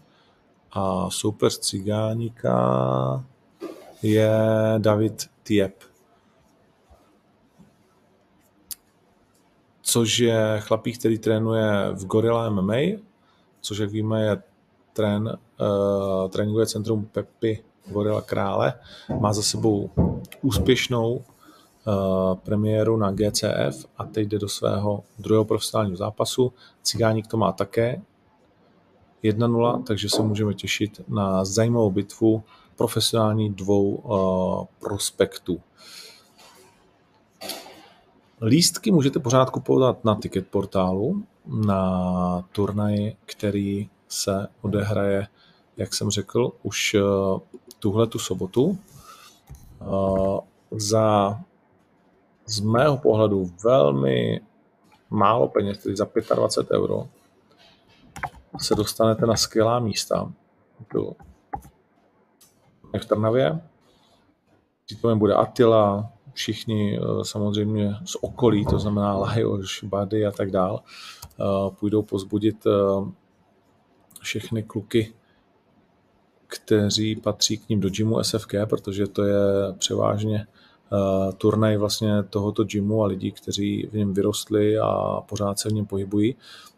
A 0.73 1.11
soupeř 1.11 1.59
Cigáníka 1.59 3.25
je 4.03 4.35
David 4.79 5.31
Tiep. 5.43 5.75
Což 9.83 10.19
je 10.19 10.61
chlapík, 10.61 10.99
který 10.99 11.19
trénuje 11.19 11.91
v 11.93 12.07
Gorilla 12.07 12.51
MMA, 12.51 12.77
což 13.61 13.79
jak 13.79 13.91
víme 13.91 14.23
je 14.23 14.43
trén, 14.93 15.39
uh, 15.61 16.29
tréninkové 16.29 16.67
centrum 16.67 17.05
Pepi 17.05 17.65
Gorilla 17.87 18.21
Krále. 18.21 18.75
Má 19.21 19.33
za 19.33 19.43
sebou 19.43 19.91
úspěšnou 20.43 21.25
Eh, 21.29 21.32
premiéru 22.35 22.97
na 22.97 23.11
GCF 23.11 23.87
a 23.99 24.05
teď 24.05 24.29
jde 24.29 24.39
do 24.39 24.49
svého 24.49 25.05
druhého 25.19 25.45
profesionálního 25.45 25.97
zápasu. 25.97 26.53
Cigáník 26.83 27.27
to 27.27 27.37
má 27.37 27.53
také 27.53 28.03
1-0, 29.25 29.83
takže 29.83 30.09
se 30.09 30.23
můžeme 30.23 30.55
těšit 30.55 31.01
na 31.09 31.45
zajímavou 31.45 31.91
bitvu 31.91 32.43
profesionální 32.77 33.51
dvou 33.51 33.95
uh, 33.95 34.65
prospektů. 34.79 35.61
Lístky 38.43 38.91
můžete 38.91 39.19
pořád 39.19 39.51
kupovat 39.51 40.05
na 40.05 40.15
ticket 40.15 40.49
portálu, 40.49 41.23
na 41.47 42.45
turnaj, 42.53 43.17
který 43.27 43.89
se 44.09 44.49
odehraje, 44.63 45.27
jak 45.77 45.95
jsem 45.95 46.11
řekl, 46.11 46.53
už 46.63 46.95
uh, 46.95 47.41
tuhle 47.79 48.07
tu 48.07 48.19
sobotu. 48.19 48.79
Za 50.71 51.39
z 52.47 52.61
mého 52.61 52.97
pohledu 52.99 53.51
velmi 53.65 54.41
málo 55.11 55.49
peněz, 55.49 55.79
tedy 55.79 55.97
za 55.97 56.09
25 56.35 56.77
euro, 56.77 57.09
se 58.61 58.75
dostanete 58.75 59.27
na 59.27 59.37
skvělá 59.37 59.79
místa. 59.79 60.33
Tu 60.93 61.17
v 63.01 63.07
Trnavě. 63.07 63.61
Přítomem 64.85 65.19
bude 65.19 65.35
Attila, 65.35 66.13
všichni 66.33 66.99
eh, 66.99 67.25
samozřejmě 67.25 67.95
z 68.05 68.17
okolí, 68.21 68.67
to 68.67 68.79
znamená 68.79 69.17
Lajoš, 69.17 69.85
Bady 69.85 70.27
a 70.27 70.31
tak 70.31 70.51
dál, 70.51 70.83
eh, 70.83 71.45
půjdou 71.81 72.03
pozbudit 72.03 72.67
eh, 72.67 73.11
všechny 74.23 74.63
kluky, 74.63 75.15
kteří 76.47 77.17
patří 77.17 77.59
k 77.59 77.69
ním 77.69 77.81
do 77.81 77.91
gymu 77.91 78.23
SFK, 78.23 78.55
protože 78.69 79.07
to 79.07 79.25
je 79.25 79.73
převážně 79.79 80.47
turnaj 81.39 81.77
vlastně 81.77 82.23
tohoto 82.31 82.65
gymu 82.65 83.03
a 83.03 83.07
lidí, 83.07 83.33
kteří 83.33 83.89
v 83.93 83.97
něm 83.97 84.15
vyrostli 84.15 84.79
a 84.79 85.21
pořád 85.21 85.59
se 85.59 85.69
v 85.69 85.73
něm 85.73 85.87
pohybují. 85.87 86.37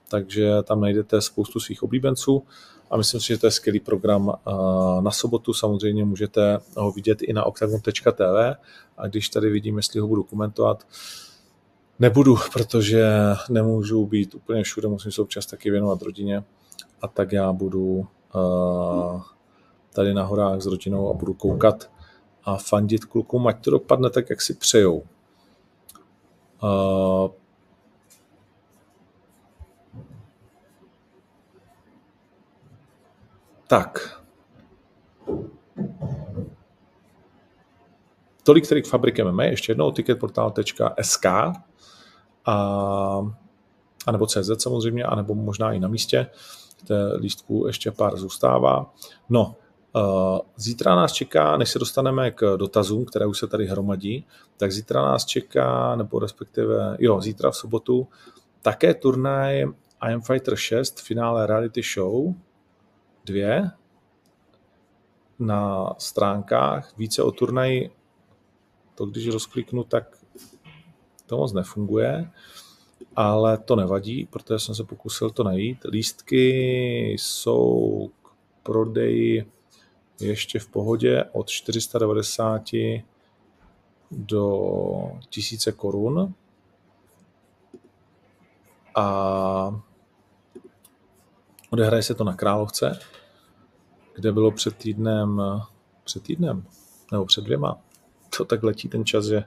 Takže 0.08 0.62
tam 0.62 0.80
najdete 0.80 1.20
spoustu 1.20 1.60
svých 1.60 1.82
oblíbenců 1.82 2.42
a 2.90 2.96
myslím 2.96 3.20
si, 3.20 3.26
že 3.26 3.38
to 3.38 3.46
je 3.46 3.50
skvělý 3.50 3.80
program 3.80 4.26
uh, 4.26 4.34
na 5.02 5.10
sobotu. 5.10 5.52
Samozřejmě 5.52 6.04
můžete 6.04 6.58
ho 6.76 6.92
vidět 6.92 7.22
i 7.22 7.32
na 7.32 7.44
octagon.tv 7.44 8.56
a 8.96 9.06
když 9.08 9.28
tady 9.28 9.50
vidím, 9.50 9.76
jestli 9.76 10.00
ho 10.00 10.08
budu 10.08 10.22
komentovat, 10.22 10.86
nebudu, 11.98 12.36
protože 12.52 13.06
nemůžu 13.50 14.06
být 14.06 14.34
úplně 14.34 14.62
všude, 14.62 14.88
musím 14.88 15.12
se 15.12 15.22
občas 15.22 15.46
taky 15.46 15.70
věnovat 15.70 16.02
rodině 16.02 16.44
a 17.02 17.08
tak 17.08 17.32
já 17.32 17.52
budu 17.52 18.06
uh, 18.34 19.22
tady 19.92 20.14
na 20.14 20.24
horách 20.24 20.60
s 20.60 20.66
rodinou 20.66 21.10
a 21.10 21.12
budu 21.12 21.34
koukat 21.34 21.90
a 22.44 22.56
fandit 22.56 23.04
klukům, 23.04 23.46
ať 23.46 23.64
to 23.64 23.70
dopadne 23.70 24.10
tak, 24.10 24.30
jak 24.30 24.42
si 24.42 24.54
přejou. 24.54 25.02
Uh, 26.62 27.30
tak. 33.66 34.24
tolik 38.44 38.68
tedy 38.68 38.82
k 38.82 38.86
Fabrik 38.86 39.20
MMA, 39.20 39.44
ještě 39.44 39.70
jednou 39.70 39.90
ticketportal.sk 39.90 41.26
a, 41.26 42.54
a 44.06 44.12
nebo 44.12 44.26
CZ 44.26 44.62
samozřejmě, 44.62 45.04
a 45.04 45.14
nebo 45.14 45.34
možná 45.34 45.72
i 45.72 45.80
na 45.80 45.88
místě. 45.88 46.26
Té 46.86 47.16
lístku 47.16 47.66
ještě 47.66 47.90
pár 47.90 48.16
zůstává. 48.16 48.94
No, 49.28 49.56
zítra 50.56 50.94
nás 50.94 51.12
čeká, 51.12 51.56
než 51.56 51.70
se 51.70 51.78
dostaneme 51.78 52.30
k 52.30 52.56
dotazům, 52.56 53.04
které 53.04 53.26
už 53.26 53.38
se 53.38 53.46
tady 53.46 53.66
hromadí, 53.66 54.26
tak 54.56 54.72
zítra 54.72 55.02
nás 55.02 55.24
čeká, 55.24 55.96
nebo 55.96 56.18
respektive, 56.18 56.96
jo, 57.00 57.20
zítra 57.20 57.50
v 57.50 57.56
sobotu, 57.56 58.08
také 58.62 58.94
turnaj 58.94 59.64
I 60.00 60.14
Am 60.14 60.20
Fighter 60.20 60.56
6, 60.56 61.00
finále 61.00 61.46
reality 61.46 61.82
show 61.94 62.34
2 63.24 63.72
na 65.38 65.90
stránkách. 65.98 66.92
Více 66.98 67.22
o 67.22 67.30
turnaji, 67.30 67.90
to 68.94 69.06
když 69.06 69.28
rozkliknu, 69.28 69.84
tak 69.84 70.16
to 71.26 71.36
moc 71.36 71.52
nefunguje, 71.52 72.30
ale 73.16 73.58
to 73.58 73.76
nevadí, 73.76 74.26
protože 74.26 74.58
jsem 74.58 74.74
se 74.74 74.84
pokusil 74.84 75.30
to 75.30 75.44
najít. 75.44 75.78
Lístky 75.84 76.48
jsou 77.18 78.10
k 78.22 78.28
prodeji 78.62 79.50
ještě 80.20 80.58
v 80.58 80.68
pohodě 80.68 81.24
od 81.32 81.48
490 81.48 82.62
do 84.10 85.20
1000 85.28 85.68
korun. 85.76 86.34
A 88.94 89.80
odehraje 91.70 92.02
se 92.02 92.14
to 92.14 92.24
na 92.24 92.34
Královce, 92.34 92.98
kde 94.14 94.32
bylo 94.32 94.50
před 94.50 94.76
týdnem, 94.76 95.42
před 96.04 96.22
týdnem, 96.22 96.66
nebo 97.12 97.24
před 97.24 97.44
dvěma, 97.44 97.78
to 98.36 98.44
tak 98.44 98.62
letí 98.62 98.88
ten 98.88 99.04
čas, 99.04 99.24
že 99.24 99.44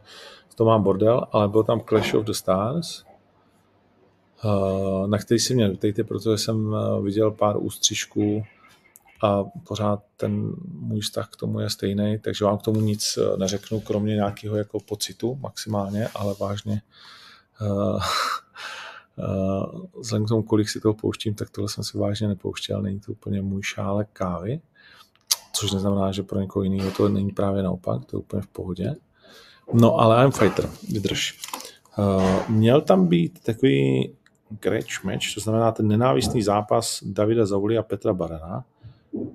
to 0.56 0.66
mám 0.66 0.84
bordel, 0.84 1.28
ale 1.32 1.48
byl 1.48 1.64
tam 1.64 1.82
Clash 1.82 2.14
of 2.14 2.26
the 2.26 2.32
Stars, 2.32 3.04
eh, 4.46 5.08
na 5.08 5.18
který 5.18 5.40
si 5.40 5.56
mě 5.56 5.70
ptejte, 5.70 6.04
protože 6.04 6.38
jsem 6.38 6.76
eh, 6.76 7.02
viděl 7.02 7.32
pár 7.32 7.58
ústřižků 7.58 8.44
a 9.24 9.44
pořád 9.44 10.04
ten 10.18 10.54
můj 10.68 11.02
vztah 11.02 11.30
k 11.30 11.36
tomu 11.36 11.60
je 11.60 11.70
stejný, 11.70 12.20
takže 12.20 12.46
vám 12.46 12.58
k 12.58 12.62
tomu 12.62 12.82
nic 12.82 13.18
eh, 13.18 13.38
neřeknu, 13.38 13.80
kromě 13.80 14.16
nějakého 14.16 14.56
jako 14.56 14.80
pocitu 14.80 15.36
maximálně, 15.36 16.08
ale 16.16 16.36
vážně 16.40 16.82
vzhledem 20.00 20.26
k 20.26 20.30
tomu, 20.30 20.44
kolik 20.44 20.70
si 20.70 20.80
toho 20.80 20.94
pouštím, 20.94 21.34
tak 21.34 21.50
tohle 21.50 21.70
jsem 21.70 21.84
si 21.84 21.98
vážně 21.98 22.28
nepouštěl, 22.28 22.82
není 22.82 23.00
to 23.00 23.12
úplně 23.12 23.42
můj 23.42 23.64
šálek 23.64 24.08
kávy, 24.14 24.62
což 25.54 25.72
neznamená, 25.72 26.12
že 26.12 26.24
pro 26.24 26.40
někoho 26.40 26.64
jiného 26.64 26.92
to 26.92 27.10
není 27.10 27.32
právě 27.32 27.64
naopak, 27.64 28.06
to 28.06 28.18
je 28.18 28.20
úplně 28.20 28.42
v 28.42 28.48
pohodě. 28.48 28.96
No 29.74 29.96
ale 29.96 30.24
I'm 30.24 30.32
fighter, 30.32 30.70
vydrž. 30.90 31.40
Uh, 31.98 32.50
měl 32.50 32.82
tam 32.82 33.08
být 33.08 33.44
takový 33.44 34.12
grudge 34.50 35.00
match, 35.04 35.34
to 35.34 35.40
znamená 35.40 35.72
ten 35.72 35.88
nenávistný 35.88 36.44
zápas 36.44 37.04
Davida 37.04 37.46
Zauli 37.46 37.78
a 37.78 37.84
Petra 37.84 38.14
Barana. 38.14 38.66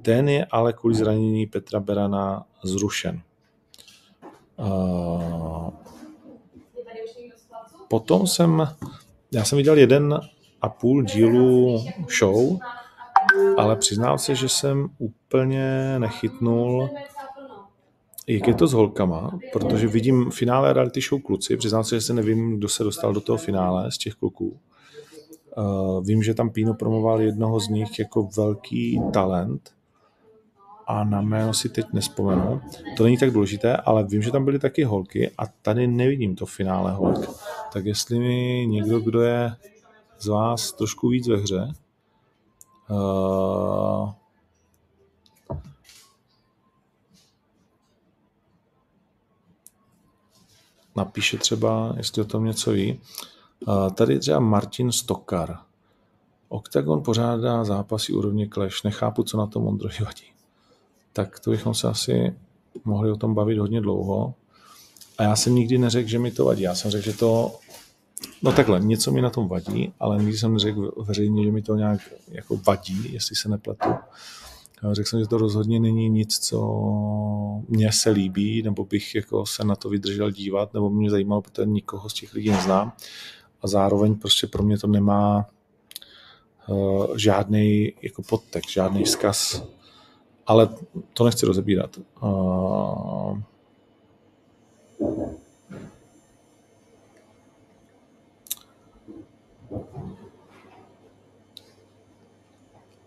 Ten 0.03 0.29
je 0.29 0.47
ale 0.51 0.73
kvůli 0.73 0.95
zranění 0.95 1.47
Petra 1.47 1.81
Barana 1.81 2.47
zrušen. 2.63 3.21
Potom 7.89 8.27
jsem, 8.27 8.69
já 9.33 9.45
jsem 9.45 9.57
viděl 9.57 9.79
jeden 9.79 10.21
a 10.63 10.69
půl 10.69 11.03
dílu 11.03 11.79
show, 12.19 12.59
ale 13.57 13.77
přiznám 13.77 14.19
se, 14.19 14.35
že 14.35 14.49
jsem 14.49 14.89
úplně 14.99 15.99
nechytnul 15.99 16.91
jak 18.27 18.49
je 18.49 18.55
to 18.55 18.67
s 18.67 18.73
holkama, 18.73 19.39
protože 19.53 19.87
vidím 19.87 20.31
finále 20.31 20.73
reality 20.73 21.01
show 21.01 21.23
kluci, 21.23 21.57
přiznám 21.57 21.85
se, 21.85 21.95
že 21.95 22.01
se 22.01 22.15
nevím, 22.15 22.57
kdo 22.59 22.69
se 22.69 22.85
dostal 22.85 23.13
do 23.13 23.21
toho 23.21 23.39
finále 23.39 23.93
z 23.93 23.99
těch 23.99 24.15
kluků. 24.15 24.61
Uh, 25.57 26.05
vím, 26.05 26.23
že 26.23 26.35
tam 26.35 26.51
Pino 26.51 26.75
promoval 26.75 27.21
jednoho 27.21 27.61
z 27.61 27.69
nich 27.69 27.99
jako 27.99 28.29
velký 28.37 29.01
talent 29.13 29.75
a 30.87 31.05
na 31.05 31.21
jméno 31.21 31.55
si 31.55 31.69
teď 31.69 31.87
nespomenu. 31.93 32.61
To 32.97 33.05
není 33.05 33.19
tak 33.19 33.31
důležité, 33.31 33.77
ale 33.77 34.05
vím, 34.05 34.23
že 34.23 34.31
tam 34.31 34.45
byly 34.45 34.59
taky 34.59 34.85
holky 34.85 35.31
a 35.39 35.47
tady 35.47 35.87
nevidím 35.87 36.37
to 36.37 36.47
finále 36.47 36.93
holk. 36.93 37.41
Tak 37.73 37.87
jestli 37.87 38.19
mi 38.19 38.67
někdo, 38.69 39.01
kdo 39.01 39.21
je 39.21 39.57
z 40.19 40.27
vás 40.27 40.73
trošku 40.73 41.09
víc 41.09 41.29
ve 41.29 41.37
hře, 41.37 41.73
uh, 42.91 44.11
napíše 50.97 51.39
třeba, 51.39 51.95
jestli 51.97 52.23
o 52.23 52.25
tom 52.25 52.45
něco 52.45 52.71
ví. 52.71 53.01
Tady 53.95 54.19
třeba 54.19 54.41
Martin 54.41 54.93
Stokar. 54.93 55.57
Octagon 56.49 57.03
pořádá 57.03 57.65
zápasy 57.65 58.13
úrovně 58.13 58.49
Clash. 58.49 58.85
Nechápu, 58.85 59.23
co 59.23 59.37
na 59.37 59.47
tom 59.47 59.67
Ondroji 59.67 60.05
vadí. 60.05 60.25
Tak 61.13 61.41
to 61.41 61.51
bychom 61.51 61.75
se 61.75 61.89
asi 61.89 62.35
mohli 62.85 63.11
o 63.11 63.17
tom 63.17 63.35
bavit 63.35 63.59
hodně 63.59 63.81
dlouho. 63.81 64.35
A 65.19 65.23
já 65.23 65.37
jsem 65.37 65.55
nikdy 65.55 65.79
neřekl, 65.79 66.09
že 66.09 66.19
mi 66.19 66.31
to 66.31 66.45
vadí. 66.45 66.63
Já 66.63 66.75
jsem 66.75 66.91
řekl, 66.91 67.05
že 67.05 67.13
to... 67.13 67.59
No 68.43 68.53
takhle, 68.53 68.81
něco 68.81 69.13
mi 69.13 69.23
na 69.23 69.31
tom 69.31 69.49
vadí, 69.49 69.93
ale 70.01 70.19
nikdy 70.19 70.39
jsem 70.39 70.53
neřekl 70.53 70.93
veřejně, 70.97 71.45
že 71.45 71.53
mi 71.53 71.63
to 71.63 71.77
nějak 71.77 72.01
jako 72.29 72.57
vadí, 72.57 73.13
jestli 73.13 73.37
se 73.37 73.49
nepletu. 73.49 73.89
Řekl 74.93 75.09
jsem, 75.09 75.21
že 75.21 75.27
to 75.27 75.39
rozhodně 75.39 75.81
není 75.81 76.09
nic, 76.09 76.39
co 76.39 76.83
mně 77.69 77.93
se 77.93 78.11
líbí, 78.11 78.63
nebo 78.63 78.85
bych 78.85 79.15
jako 79.15 79.47
se 79.47 79.65
na 79.65 79.77
to 79.77 79.89
vydržel 79.89 80.31
dívat, 80.31 80.75
nebo 80.75 80.91
mě 80.91 81.11
zajímalo, 81.11 81.43
protože 81.43 81.67
nikoho 81.67 82.09
z 82.09 82.15
těch 82.15 82.35
lidí 82.35 82.51
neznám. 82.51 82.93
A 83.63 83.69
zároveň 83.69 84.15
prostě 84.15 84.47
pro 84.47 84.63
mě 84.63 84.79
to 84.79 84.87
nemá 84.87 85.47
uh, 86.69 87.07
eh, 87.15 87.19
žádný 87.19 87.93
jako 88.03 88.23
podtek, 88.23 88.69
žádný 88.69 89.05
vzkaz. 89.05 89.63
Ale 90.47 90.69
to 91.13 91.25
nechci 91.25 91.47
rozebírat. 91.47 91.99
Uh, 92.23 93.39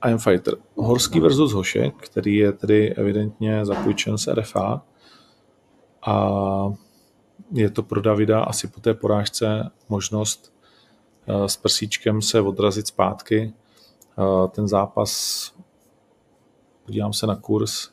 I 0.06 0.12
am 0.12 0.20
Fighter. 0.20 0.54
Horský 0.76 1.20
versus 1.20 1.54
Hošek, 1.54 1.96
který 1.96 2.36
je 2.36 2.52
tedy 2.52 2.94
evidentně 2.94 3.66
zapůjčen 3.66 4.18
z 4.18 4.28
RFA 4.28 4.82
a 6.06 6.30
je 7.52 7.70
to 7.70 7.84
pro 7.84 8.02
Davida 8.02 8.44
asi 8.44 8.68
po 8.68 8.82
té 8.82 8.94
porážce 8.94 9.72
možnost 9.90 10.54
eh, 11.28 11.50
s 11.50 11.58
prsíčkem 11.58 12.22
se 12.22 12.42
odrazit 12.42 12.88
zpátky. 12.88 13.54
Eh, 14.20 14.48
ten 14.48 14.68
zápas, 14.68 15.52
podívám 16.86 17.14
se 17.14 17.28
na 17.28 17.36
kurz, 17.36 17.90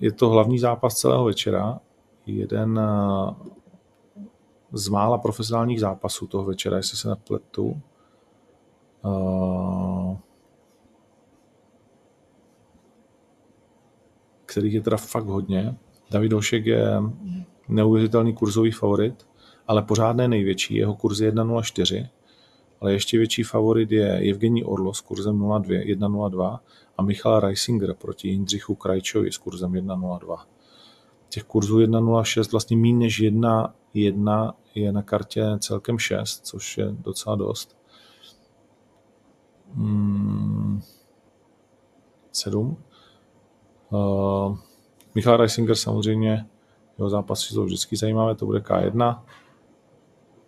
je 0.00 0.12
to 0.12 0.28
hlavní 0.28 0.58
zápas 0.58 0.94
celého 0.94 1.24
večera, 1.24 1.80
jeden 2.26 2.78
eh, 2.78 3.34
z 4.72 4.88
mála 4.88 5.18
profesionálních 5.18 5.80
zápasů 5.80 6.26
toho 6.26 6.44
večera, 6.44 6.76
jestli 6.76 6.96
se 6.96 7.08
nepletu 7.08 7.82
kterých 14.46 14.74
je 14.74 14.80
teda 14.80 14.96
fakt 14.96 15.26
hodně. 15.26 15.76
David 16.10 16.32
Hošek 16.32 16.66
je 16.66 17.02
neuvěřitelný 17.68 18.34
kurzový 18.34 18.70
favorit, 18.70 19.26
ale 19.66 19.82
pořád 19.82 20.16
ne 20.16 20.28
největší. 20.28 20.74
Jeho 20.74 20.94
kurz 20.94 21.20
je 21.20 21.32
1,04, 21.32 22.08
ale 22.80 22.92
ještě 22.92 23.18
větší 23.18 23.42
favorit 23.42 23.92
je 23.92 24.30
Evgení 24.30 24.64
Orlo 24.64 24.94
s 24.94 25.00
kurzem 25.00 25.38
1,02 25.38 26.58
a 26.98 27.02
Michal 27.02 27.40
Reisinger 27.40 27.94
proti 27.94 28.28
Jindřichu 28.28 28.74
Krajčovi 28.74 29.32
s 29.32 29.38
kurzem 29.38 29.72
1,02. 29.72 30.38
Těch 31.28 31.44
kurzů 31.44 31.78
1,06 31.78 32.50
vlastně 32.52 32.76
méně 32.76 32.94
než 32.94 33.22
1,1 33.22 34.52
je 34.74 34.92
na 34.92 35.02
kartě 35.02 35.44
celkem 35.58 35.98
6, 35.98 36.46
což 36.46 36.78
je 36.78 36.86
docela 36.90 37.36
dost. 37.36 37.76
Hmm, 39.74 40.80
7. 42.32 42.76
Uh, 43.90 44.58
Michal 45.14 45.36
Reisinger 45.36 45.76
samozřejmě, 45.76 46.46
jeho 46.98 47.10
zápasy 47.10 47.54
jsou 47.54 47.64
vždycky 47.64 47.96
zajímavé, 47.96 48.34
to 48.34 48.46
bude 48.46 48.58
K1. 48.58 49.22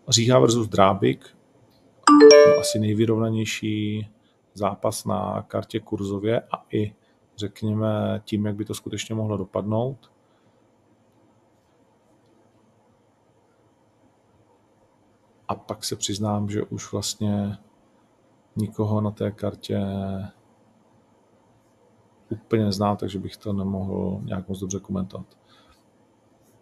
Říha 0.08 0.38
versus 0.38 0.68
Drábik, 0.68 1.37
asi 2.61 2.78
nejvyrovnanější 2.78 4.08
zápas 4.54 5.04
na 5.04 5.42
kartě 5.42 5.80
kurzově 5.80 6.40
a 6.40 6.66
i 6.72 6.94
řekněme 7.37 8.22
tím, 8.24 8.46
jak 8.46 8.56
by 8.56 8.64
to 8.64 8.74
skutečně 8.74 9.14
mohlo 9.14 9.37
dopadnout. 9.37 10.11
A 15.48 15.54
pak 15.54 15.84
se 15.84 15.96
přiznám, 15.96 16.50
že 16.50 16.62
už 16.62 16.92
vlastně 16.92 17.58
nikoho 18.56 19.00
na 19.00 19.11
té 19.11 19.30
kartě 19.30 19.80
úplně 22.28 22.64
neznám, 22.64 22.96
takže 22.96 23.18
bych 23.18 23.37
to 23.37 23.52
nemohl 23.52 24.20
nějak 24.22 24.48
moc 24.48 24.61
dobře 24.61 24.80
komentovat. 24.80 25.26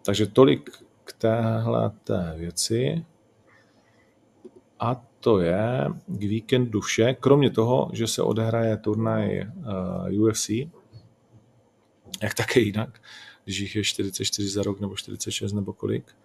Takže 0.07 0.27
tolik 0.27 0.69
k 1.03 1.13
téhle 1.13 1.91
té 2.03 2.33
věci. 2.37 3.05
A 4.79 4.95
to 5.19 5.39
je 5.39 5.87
k 6.07 6.19
víkendu 6.19 6.81
vše, 6.81 7.13
kromě 7.13 7.49
toho, 7.49 7.89
že 7.93 8.07
se 8.07 8.21
odehraje 8.21 8.77
turnaj 8.77 9.41
uh, 10.11 10.21
UFC, 10.21 10.49
jak 12.21 12.33
také 12.37 12.59
jinak, 12.59 13.01
když 13.43 13.59
jich 13.59 13.75
je 13.75 13.83
44 13.83 14.49
za 14.49 14.63
rok 14.63 14.79
nebo 14.79 14.95
46 14.95 15.53
nebo 15.53 15.73
kolik. 15.73 16.15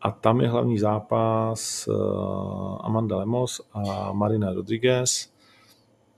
A 0.00 0.10
tam 0.10 0.40
je 0.40 0.48
hlavní 0.48 0.78
zápas 0.78 1.88
uh, 1.88 2.78
Amanda 2.80 3.16
Lemos 3.16 3.60
a 3.72 4.12
Marina 4.12 4.52
Rodriguez. 4.52 5.32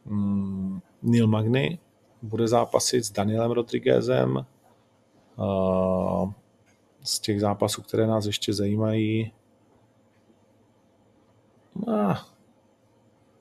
Mm, 0.05 0.81
Neil 1.03 1.27
Magny 1.27 1.79
bude 2.23 2.49
zápasit 2.49 3.05
s 3.05 3.11
Danielem 3.11 3.51
Rodriguezem. 3.51 4.47
Uh, 5.37 6.33
z 7.05 7.21
těch 7.21 7.41
zápasů, 7.41 7.83
které 7.83 8.07
nás 8.07 8.27
ještě 8.27 8.53
zajímají, 8.53 9.33
no, 11.87 12.17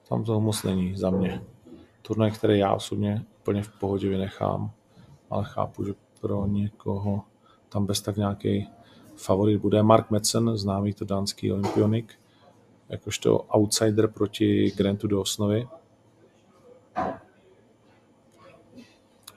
tam 0.10 0.24
toho 0.24 0.42
moc 0.42 0.64
není 0.64 0.98
za 0.98 1.10
mě. 1.10 1.42
Turnaj, 2.02 2.32
který 2.32 2.60
já 2.60 2.74
osobně 2.74 3.26
úplně 3.40 3.64
v 3.64 3.70
pohodě 3.70 4.10
vynechám, 4.10 4.72
ale 5.30 5.44
chápu, 5.46 5.86
že 5.86 5.94
pro 6.22 6.46
někoho 6.48 7.24
tam 7.70 7.86
bez 7.86 8.02
tak 8.02 8.18
nějaký 8.18 8.70
favorit 9.16 9.62
bude. 9.62 9.84
Mark 9.84 10.12
Metzen, 10.12 10.58
známý 10.58 10.94
to 10.94 11.06
dánský 11.06 11.52
olympionik, 11.52 12.14
jakožto 12.90 13.40
outsider 13.40 14.08
proti 14.08 14.72
Grantu 14.78 15.08
do 15.08 15.22
osnovy. 15.22 15.68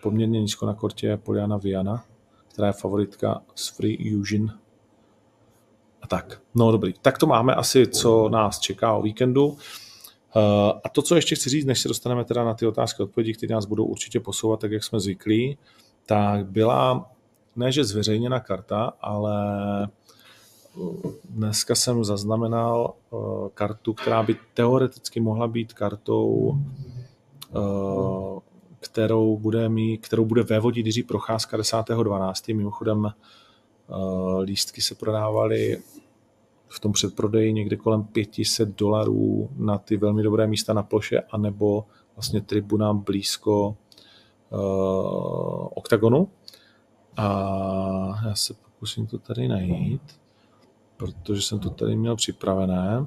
Poměrně 0.03 0.41
nízko 0.41 0.67
na 0.67 0.75
kortě 0.75 1.07
je 1.07 1.17
Poliana 1.17 1.57
Viana, 1.57 2.05
která 2.57 2.69
je 2.69 2.73
favoritka 2.73 3.43
z 3.55 3.69
Free 3.69 4.15
Eugene. 4.15 4.55
A 6.03 6.07
tak, 6.07 6.41
no 6.55 6.73
dobrý. 6.73 6.95
Tak 7.03 7.19
to 7.19 7.27
máme 7.27 7.55
asi, 7.55 7.87
co 7.87 8.29
nás 8.29 8.59
čeká 8.59 8.93
o 8.93 9.03
víkendu. 9.03 9.59
Eh, 10.37 10.73
a 10.85 10.89
to, 10.89 11.03
co 11.03 11.17
ještě 11.17 11.35
chci 11.35 11.51
říct, 11.51 11.67
než 11.67 11.81
se 11.81 11.89
dostaneme 11.89 12.25
teda 12.25 12.45
na 12.45 12.55
ty 12.55 12.67
otázky 12.67 13.03
odpovědi, 13.03 13.35
které 13.35 13.55
nás 13.55 13.65
budou 13.65 13.85
určitě 13.85 14.21
posouvat, 14.21 14.61
tak 14.61 14.73
jak 14.73 14.85
jsme 14.85 15.01
zvyklí, 15.01 15.59
tak 16.07 16.47
byla 16.47 17.11
ne, 17.57 17.73
že 17.73 17.85
zveřejněna 17.85 18.41
karta, 18.41 18.93
ale 19.01 19.39
dneska 21.25 21.75
jsem 21.75 22.05
zaznamenal 22.05 22.95
eh, 22.95 23.17
kartu, 23.55 23.95
která 23.95 24.23
by 24.23 24.37
teoreticky 24.55 25.21
mohla 25.21 25.49
být 25.49 25.73
kartou, 25.73 26.59
eh, 27.57 28.41
kterou 28.81 29.39
bude, 29.39 29.69
mít, 29.69 30.07
kterou 30.07 30.25
bude 30.25 30.43
vévodit 30.43 30.87
Jiří 30.87 31.03
Procházka 31.03 31.59
10.12. 31.59 32.57
Mimochodem 32.57 33.13
lístky 34.43 34.83
se 34.83 34.95
prodávaly 34.95 35.83
v 36.69 36.81
tom 36.81 36.93
předprodeji 36.93 37.53
někde 37.53 37.77
kolem 37.77 38.05
500 38.05 38.69
dolarů 38.69 39.51
na 39.57 39.79
ty 39.79 39.97
velmi 39.97 40.23
dobré 40.23 40.47
místa 40.47 40.73
na 40.73 40.83
ploše, 40.83 41.21
anebo 41.21 41.85
vlastně 42.17 42.41
tribuna 42.41 42.93
blízko 42.93 43.77
uh, 44.51 45.69
oktagonu. 45.75 46.29
A 47.17 47.29
já 48.29 48.35
se 48.35 48.55
pokusím 48.55 49.07
to 49.07 49.19
tady 49.19 49.49
najít, 49.49 50.03
protože 50.97 51.43
jsem 51.43 51.59
to 51.59 51.71
tady 51.71 51.97
měl 51.97 52.17
připravené. 52.17 53.07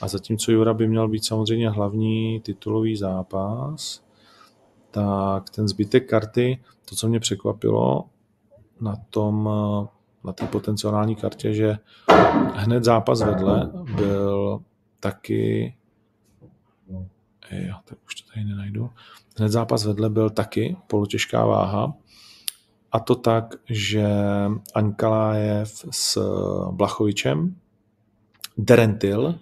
A 0.00 0.08
zatímco 0.08 0.52
Jura 0.52 0.74
by 0.74 0.88
měl 0.88 1.08
být 1.08 1.24
samozřejmě 1.24 1.70
hlavní 1.70 2.40
titulový 2.40 2.96
zápas, 2.96 4.02
tak 4.90 5.50
ten 5.50 5.68
zbytek 5.68 6.08
karty, 6.08 6.62
to, 6.88 6.96
co 6.96 7.08
mě 7.08 7.20
překvapilo 7.20 8.04
na 8.80 8.96
tom 9.10 9.48
na 10.24 10.32
té 10.32 10.46
potenciální 10.46 11.16
kartě, 11.16 11.54
že 11.54 11.78
hned 12.54 12.84
zápas 12.84 13.22
vedle 13.22 13.70
byl 13.96 14.60
taky 15.00 15.74
jo, 17.50 17.74
tak 17.84 17.98
už 18.06 18.14
to 18.14 18.32
tady 18.34 18.44
nenajdu. 18.44 18.90
Hned 19.38 19.48
zápas 19.48 19.84
vedle 19.84 20.10
byl 20.10 20.30
taky 20.30 20.76
polotěžká 20.86 21.44
váha 21.44 21.94
a 22.92 23.00
to 23.00 23.14
tak, 23.14 23.54
že 23.70 24.08
Ankalájev 24.74 25.84
s 25.90 26.20
Blachovičem, 26.70 27.56
Derentil 28.58 29.34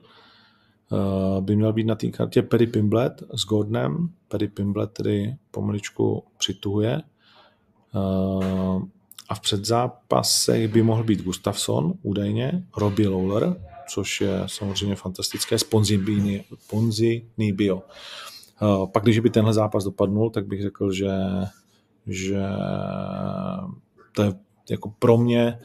by 1.41 1.57
měl 1.57 1.73
být 1.73 1.85
na 1.85 1.95
té 1.95 2.09
kartě 2.09 2.43
Perry 2.43 2.67
Pimblet 2.67 3.23
s 3.35 3.45
Gordonem. 3.45 4.09
Perry 4.29 4.49
Pimblet 4.49 4.93
tedy 4.93 5.37
pomaličku 5.51 6.25
přituhuje. 6.39 7.03
Eh, 7.95 8.81
a 9.29 9.35
v 9.35 9.41
předzápasech 9.41 10.69
by 10.69 10.83
mohl 10.83 11.05
být 11.05 11.23
Gustafsson 11.23 11.93
údajně, 12.03 12.65
Robbie 12.77 13.09
Lawler, 13.09 13.57
což 13.89 14.21
je 14.21 14.43
samozřejmě 14.47 14.97
fantastické, 14.97 15.57
Ponzi 16.71 17.27
Nibio. 17.39 17.83
Eh, 18.63 18.87
pak, 18.93 19.03
když 19.03 19.19
by 19.19 19.31
tenhle 19.31 19.55
zápas 19.55 19.85
dopadnul, 19.85 20.31
tak 20.31 20.47
bych 20.47 20.63
řekl, 20.63 20.93
že, 20.93 21.13
že 22.07 22.43
to 24.13 24.23
je 24.23 24.35
jako 24.71 24.95
pro 24.99 25.19
mě, 25.19 25.61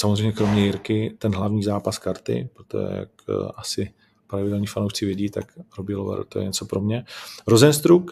samozřejmě 0.00 0.32
kromě 0.32 0.64
Jirky, 0.64 1.16
ten 1.18 1.34
hlavní 1.34 1.62
zápas 1.62 1.98
karty, 1.98 2.48
protože 2.54 2.96
jak 2.96 3.10
eh, 3.28 3.32
asi 3.56 3.94
pravidelní 4.28 4.66
fanoušci 4.66 5.06
vidí, 5.06 5.30
tak 5.30 5.58
Robbie 5.78 5.96
Lawler 5.96 6.24
to 6.24 6.38
je 6.38 6.44
něco 6.44 6.64
pro 6.66 6.80
mě. 6.80 7.04
Rosenstruck, 7.46 8.10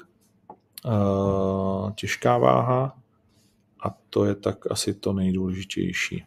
eh, 0.87 1.92
těžká 1.94 2.38
váha, 2.38 2.96
a 3.87 3.94
to 4.11 4.24
je 4.24 4.35
tak 4.35 4.70
asi 4.70 4.94
to 4.94 5.12
nejdůležitější. 5.12 6.24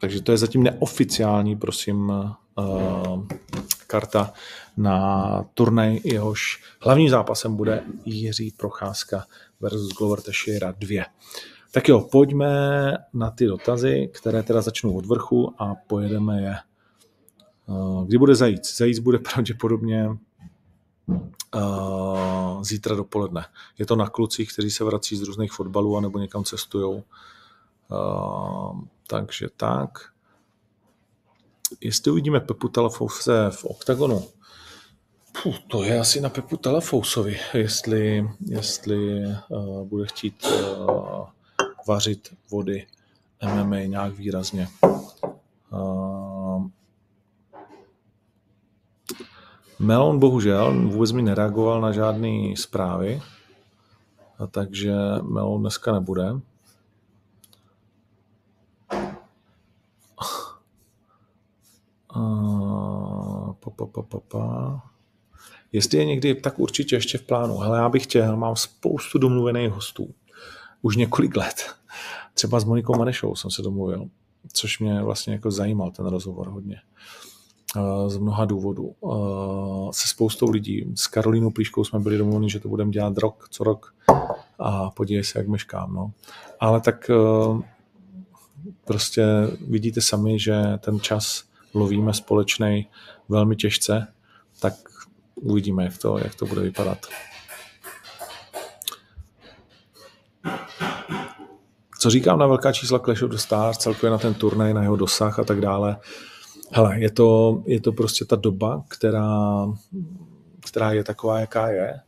Takže 0.00 0.22
to 0.22 0.32
je 0.32 0.38
zatím 0.38 0.62
neoficiální, 0.62 1.56
prosím, 1.56 2.12
uh, 2.58 3.26
karta 3.86 4.32
na 4.76 5.44
turnaj, 5.54 6.00
jehož 6.04 6.62
hlavním 6.80 7.08
zápasem 7.08 7.56
bude 7.56 7.84
Jiří 8.04 8.54
Procházka 8.56 9.26
versus 9.60 9.88
Glover 9.88 10.20
Teixeira 10.20 10.74
2. 10.78 11.04
Tak 11.70 11.88
jo, 11.88 12.08
pojďme 12.12 12.48
na 13.12 13.30
ty 13.30 13.46
dotazy, 13.46 14.10
které 14.14 14.42
teda 14.42 14.60
začnou 14.62 14.96
od 14.96 15.06
vrchu 15.06 15.62
a 15.62 15.74
pojedeme 15.74 16.42
je. 16.42 16.56
Uh, 17.66 18.04
kdy 18.06 18.18
bude 18.18 18.34
zajíc? 18.34 18.76
Zajíc 18.76 18.98
bude 18.98 19.18
pravděpodobně 19.32 20.08
uh, 21.54 22.62
zítra 22.62 22.96
dopoledne. 22.96 23.44
Je 23.78 23.86
to 23.86 23.96
na 23.96 24.08
klucích, 24.08 24.52
kteří 24.52 24.70
se 24.70 24.84
vrací 24.84 25.16
z 25.16 25.22
různých 25.22 25.52
fotbalů 25.52 25.96
anebo 25.96 26.18
někam 26.18 26.44
cestují. 26.44 27.02
Uh, 27.90 28.80
takže 29.06 29.48
tak. 29.56 29.98
Jestli 31.80 32.10
uvidíme 32.10 32.40
Pepu 32.40 32.68
Telefouse 32.68 33.50
v 33.50 33.64
OKTAGONu, 33.64 34.28
Puh, 35.42 35.58
to 35.68 35.82
je 35.82 36.00
asi 36.00 36.20
na 36.20 36.28
Pepu 36.28 36.56
Telefousovi, 36.56 37.38
jestli, 37.54 38.28
jestli 38.46 39.22
uh, 39.48 39.84
bude 39.86 40.06
chtít 40.06 40.46
uh, 40.46 41.26
vařit 41.88 42.36
vody 42.50 42.86
MMA 43.44 43.76
nějak 43.76 44.14
výrazně. 44.14 44.68
Uh, 45.70 46.66
Melon 49.78 50.18
bohužel 50.18 50.88
vůbec 50.88 51.12
mi 51.12 51.22
nereagoval 51.22 51.80
na 51.80 51.92
žádné 51.92 52.56
zprávy, 52.56 53.22
a 54.38 54.46
takže 54.46 54.94
Melon 55.22 55.60
dneska 55.60 55.92
nebude. 55.92 56.32
Pa, 63.60 63.70
pa, 63.70 63.86
pa, 63.86 64.02
pa, 64.02 64.20
pa. 64.28 64.82
Jestli 65.72 65.98
je 65.98 66.04
někdy, 66.04 66.34
tak 66.34 66.58
určitě 66.58 66.96
ještě 66.96 67.18
v 67.18 67.22
plánu. 67.22 67.58
Hele, 67.58 67.78
já 67.78 67.88
bych 67.88 68.02
chtěl, 68.02 68.36
mám 68.36 68.56
spoustu 68.56 69.18
domluvených 69.18 69.70
hostů. 69.70 70.14
Už 70.82 70.96
několik 70.96 71.36
let. 71.36 71.77
Třeba 72.38 72.60
s 72.60 72.64
Monikou 72.64 72.98
Manešou 72.98 73.34
jsem 73.34 73.50
se 73.50 73.62
domluvil, 73.62 74.08
což 74.52 74.78
mě 74.78 75.02
vlastně 75.02 75.32
jako 75.32 75.50
zajímal 75.50 75.90
ten 75.90 76.06
rozhovor 76.06 76.48
hodně 76.48 76.80
z 78.06 78.16
mnoha 78.16 78.44
důvodů. 78.44 78.94
Se 79.90 80.08
spoustou 80.08 80.50
lidí. 80.50 80.92
S 80.94 81.06
Karolínou 81.06 81.50
Plíškou 81.50 81.84
jsme 81.84 81.98
byli 81.98 82.18
domluveni, 82.18 82.50
že 82.50 82.60
to 82.60 82.68
budeme 82.68 82.90
dělat 82.90 83.18
rok 83.18 83.48
co 83.50 83.64
rok 83.64 83.94
a 84.58 84.90
podívej 84.90 85.24
se, 85.24 85.38
jak 85.38 85.48
meškám. 85.48 85.94
No. 85.94 86.12
Ale 86.60 86.80
tak 86.80 87.10
prostě 88.84 89.24
vidíte 89.68 90.00
sami, 90.00 90.38
že 90.38 90.62
ten 90.78 91.00
čas 91.00 91.44
lovíme 91.74 92.14
společný 92.14 92.88
velmi 93.28 93.56
těžce, 93.56 94.06
tak 94.60 94.74
uvidíme, 95.34 95.84
jak 95.84 95.98
to, 95.98 96.18
jak 96.18 96.34
to 96.34 96.46
bude 96.46 96.60
vypadat. 96.60 96.98
Co 101.98 102.10
říkám 102.10 102.38
na 102.38 102.46
velká 102.46 102.72
čísla 102.72 102.98
Clash 102.98 103.22
of 103.22 103.30
the 103.30 103.36
Stars, 103.36 103.78
celkově 103.78 104.10
na 104.10 104.18
ten 104.18 104.34
turnaj, 104.34 104.74
na 104.74 104.82
jeho 104.82 104.96
dosah 104.96 105.38
a 105.38 105.44
tak 105.44 105.60
dále, 105.60 105.96
Hele, 106.70 107.00
je 107.00 107.10
to, 107.10 107.62
je 107.66 107.80
to 107.80 107.92
prostě 107.92 108.24
ta 108.24 108.36
doba, 108.36 108.84
která, 108.88 109.66
která 110.60 110.92
je 110.92 111.04
taková, 111.04 111.40
jaká 111.40 111.68
je 111.68 112.00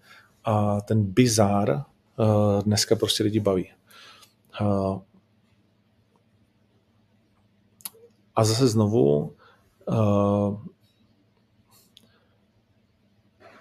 a 0.45 0.81
ten 0.81 1.03
bizár 1.03 1.71
uh, 1.71 2.63
dneska 2.63 2.97
prostě 2.97 3.23
lidi 3.23 3.41
baví. 3.41 3.71
A 8.37 8.45
zase 8.45 8.69
znovu, 8.69 9.35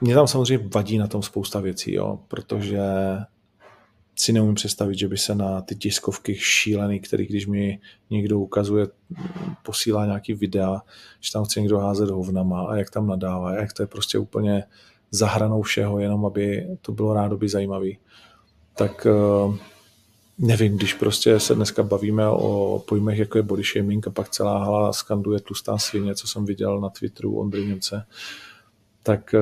mě 0.02 0.16
tam 0.16 0.28
samozřejmě 0.28 0.70
vadí 0.74 0.98
na 0.98 1.08
tom 1.08 1.24
spousta 1.24 1.60
věcí, 1.60 1.94
jo, 1.94 2.20
protože 2.28 2.82
si 4.20 4.34
neumím 4.34 4.56
představit, 4.56 5.00
že 5.00 5.08
by 5.08 5.18
se 5.18 5.36
na 5.36 5.62
ty 5.62 5.76
tiskovky 5.76 6.36
šílený, 6.36 7.00
který 7.00 7.26
když 7.26 7.48
mi 7.48 7.80
někdo 8.10 8.40
ukazuje, 8.40 8.88
posílá 9.64 10.06
nějaký 10.06 10.34
videa, 10.34 10.82
že 11.20 11.32
tam 11.32 11.46
chce 11.46 11.60
někdo 11.60 11.78
házet 11.78 12.10
hovnama 12.10 12.68
a 12.68 12.76
jak 12.76 12.90
tam 12.90 13.08
nadává, 13.08 13.54
jak 13.54 13.74
to 13.74 13.84
je 13.84 13.88
prostě 13.88 14.18
úplně 14.18 14.64
zahranou 15.12 15.62
všeho, 15.62 16.00
jenom 16.00 16.26
aby 16.26 16.68
to 16.82 16.92
bylo 16.92 17.14
rádoby 17.14 17.50
zajímavý. 17.50 17.98
Tak 18.76 19.08
eh, 19.10 19.58
nevím, 20.38 20.78
když 20.78 20.94
prostě 20.94 21.40
se 21.40 21.56
dneska 21.56 21.84
bavíme 21.84 22.30
o 22.30 22.84
pojmech, 22.88 23.20
jako 23.20 23.38
je 23.38 23.44
body 23.44 23.64
shaming 23.64 24.08
a 24.08 24.12
pak 24.12 24.30
celá 24.30 24.64
hala 24.64 24.94
skanduje 24.94 25.40
tlustá 25.40 25.78
svině, 25.78 26.16
co 26.16 26.28
jsem 26.28 26.46
viděl 26.46 26.80
na 26.82 26.90
Twitteru 26.90 27.40
Ondry 27.40 27.66
Němce, 27.66 28.06
tak 29.04 29.34
eh, 29.34 29.40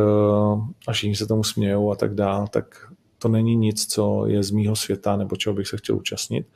a 0.87 0.91
všichni 0.91 1.15
se 1.15 1.27
tomu 1.27 1.43
smějou 1.43 1.91
a 1.91 1.95
tak 1.95 2.15
dál, 2.15 2.47
tak 2.47 2.86
to 3.19 3.27
není 3.27 3.55
nic, 3.55 3.85
co 3.85 4.25
je 4.27 4.43
z 4.43 4.51
mýho 4.51 4.75
světa 4.75 5.15
nebo 5.15 5.35
čeho 5.35 5.53
bych 5.53 5.67
se 5.67 5.77
chtěl 5.77 5.95
účastnit, 5.95 6.47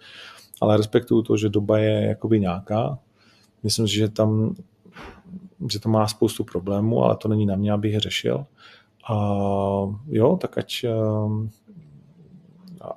ale 0.62 0.78
respektuju 0.78 1.22
to, 1.22 1.38
že 1.38 1.50
doba 1.50 1.78
je 1.78 2.08
jakoby 2.08 2.40
nějaká. 2.40 3.00
Myslím 3.64 3.88
si, 3.88 3.94
že 3.94 4.10
tam 4.10 4.56
že 5.70 5.80
to 5.80 5.90
má 5.90 6.08
spoustu 6.08 6.44
problémů, 6.44 7.04
ale 7.04 7.18
to 7.18 7.28
není 7.28 7.46
na 7.46 7.56
mě, 7.56 7.72
abych 7.72 7.94
je 7.94 8.00
řešil. 8.00 8.46
A 9.12 9.16
jo, 10.08 10.38
tak 10.42 10.58
ať, 10.58 10.84
eh, 10.84 10.90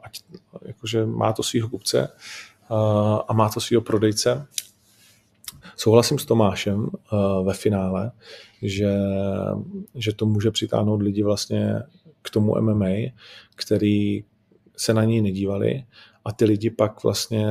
ať 0.02 0.20
jakože 0.62 1.06
má 1.06 1.32
to 1.32 1.42
svého 1.42 1.68
kupce 1.68 2.08
a 3.28 3.32
má 3.32 3.48
to 3.48 3.60
svého 3.60 3.82
prodejce. 3.82 4.46
Souhlasím 5.76 6.18
s 6.18 6.24
Tomášem 6.24 6.88
eh, 6.92 7.16
ve 7.44 7.54
finále, 7.54 8.10
že, 8.62 8.94
že 9.94 10.12
to 10.12 10.26
může 10.26 10.50
přitáhnout 10.50 11.02
lidi 11.02 11.22
vlastně 11.22 11.82
k 12.24 12.30
tomu 12.30 12.60
MMA, 12.60 13.12
který 13.54 14.24
se 14.76 14.94
na 14.94 15.04
něj 15.04 15.22
nedívali 15.22 15.84
a 16.24 16.32
ty 16.32 16.44
lidi 16.44 16.70
pak 16.70 17.02
vlastně 17.02 17.46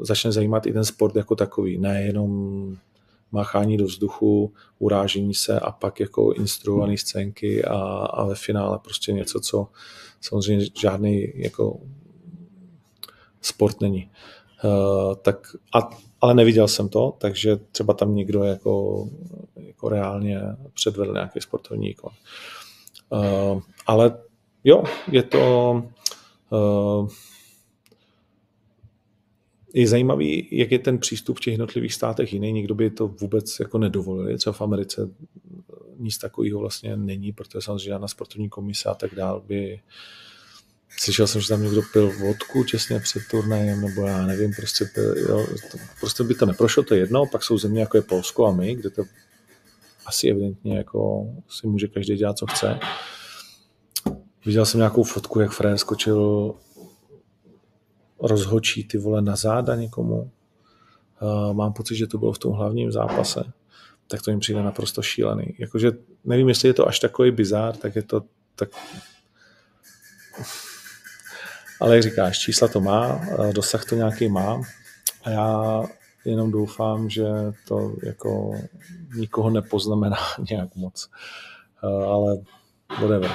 začne 0.00 0.32
zajímat 0.32 0.66
i 0.66 0.72
ten 0.72 0.84
sport 0.84 1.16
jako 1.16 1.36
takový, 1.36 1.78
nejenom 1.78 2.76
máchání 3.32 3.76
do 3.76 3.84
vzduchu, 3.84 4.52
urážení 4.78 5.34
se 5.34 5.60
a 5.60 5.70
pak 5.70 6.00
jako 6.00 6.32
instruované 6.32 6.96
scénky 6.96 7.64
a, 7.64 7.78
a 8.06 8.24
ve 8.24 8.34
finále 8.34 8.78
prostě 8.78 9.12
něco, 9.12 9.40
co 9.40 9.68
samozřejmě 10.20 10.66
žádný 10.80 11.32
jako 11.34 11.80
sport 13.42 13.80
není. 13.80 14.10
Uh, 14.64 15.14
tak 15.14 15.56
a, 15.74 15.90
ale 16.20 16.34
neviděl 16.34 16.68
jsem 16.68 16.88
to, 16.88 17.14
takže 17.18 17.56
třeba 17.56 17.94
tam 17.94 18.14
někdo 18.14 18.44
jako, 18.44 19.06
jako 19.56 19.88
reálně 19.88 20.40
předvedl 20.74 21.12
nějaký 21.12 21.40
sportovní 21.40 21.90
ikon. 21.90 22.12
Uh, 23.10 23.62
ale 23.86 24.18
jo, 24.64 24.84
je 25.10 25.22
to 25.22 25.72
uh, 26.50 27.08
je 29.74 29.88
zajímavý, 29.88 30.48
jak 30.50 30.72
je 30.72 30.78
ten 30.78 30.98
přístup 30.98 31.36
v 31.36 31.40
těch 31.40 31.52
jednotlivých 31.52 31.94
státech 31.94 32.32
jiný. 32.32 32.52
Nikdo 32.52 32.74
by 32.74 32.90
to 32.90 33.08
vůbec 33.08 33.60
jako 33.60 33.78
nedovolil. 33.78 34.38
Co 34.38 34.52
v 34.52 34.60
Americe 34.60 35.10
nic 35.98 36.18
takového 36.18 36.60
vlastně 36.60 36.96
není, 36.96 37.32
protože 37.32 37.60
samozřejmě 37.60 37.88
žádná 37.88 38.08
sportovní 38.08 38.48
komise 38.48 38.88
a 38.88 38.94
tak 38.94 39.14
dál 39.14 39.40
by 39.46 39.80
Slyšel 40.98 41.26
jsem, 41.26 41.40
že 41.40 41.48
tam 41.48 41.62
někdo 41.62 41.82
pil 41.92 42.12
vodku 42.18 42.64
těsně 42.64 43.00
před 43.00 43.22
turnajem, 43.30 43.80
nebo 43.80 44.06
já 44.06 44.26
nevím, 44.26 44.52
prostě, 44.56 44.90
jo, 45.28 45.46
to, 45.70 45.78
prostě 46.00 46.24
by 46.24 46.34
to 46.34 46.46
neprošlo, 46.46 46.82
to 46.82 46.94
je 46.94 47.00
jedno, 47.00 47.26
pak 47.26 47.42
jsou 47.42 47.58
země 47.58 47.80
jako 47.80 47.96
je 47.96 48.02
Polsko 48.02 48.46
a 48.46 48.52
my, 48.52 48.74
kde 48.74 48.90
to 48.90 49.04
asi 50.06 50.28
evidentně 50.28 50.76
jako 50.76 51.26
si 51.48 51.66
může 51.66 51.88
každý 51.88 52.16
dělat, 52.16 52.38
co 52.38 52.46
chce. 52.46 52.78
Viděl 54.46 54.66
jsem 54.66 54.78
nějakou 54.78 55.02
fotku, 55.02 55.40
jak 55.40 55.50
Frér 55.50 55.78
skočil 55.78 56.54
rozhočí 58.20 58.84
ty 58.84 58.98
vole 58.98 59.22
na 59.22 59.36
záda 59.36 59.74
někomu. 59.74 60.30
Mám 61.52 61.72
pocit, 61.72 61.96
že 61.96 62.06
to 62.06 62.18
bylo 62.18 62.32
v 62.32 62.38
tom 62.38 62.52
hlavním 62.52 62.92
zápase. 62.92 63.52
Tak 64.08 64.22
to 64.22 64.30
jim 64.30 64.40
přijde 64.40 64.62
naprosto 64.62 65.02
šílený. 65.02 65.54
Jakože 65.58 65.90
nevím, 66.24 66.48
jestli 66.48 66.68
je 66.68 66.74
to 66.74 66.88
až 66.88 67.00
takový 67.00 67.30
bizár, 67.30 67.76
tak 67.76 67.96
je 67.96 68.02
to 68.02 68.22
tak... 68.54 68.68
Ale 71.80 71.94
jak 71.94 72.02
říkáš, 72.02 72.38
čísla 72.38 72.68
to 72.68 72.80
má, 72.80 73.20
dosah 73.52 73.84
to 73.84 73.94
nějaký 73.94 74.28
má 74.28 74.62
a 75.24 75.30
já 75.30 75.82
jenom 76.24 76.50
doufám, 76.50 77.10
že 77.10 77.26
to 77.68 77.96
jako 78.02 78.60
nikoho 79.14 79.50
nepoznamená 79.50 80.16
nějak 80.50 80.76
moc. 80.76 81.10
Ale 81.82 82.36
whatever. 83.00 83.30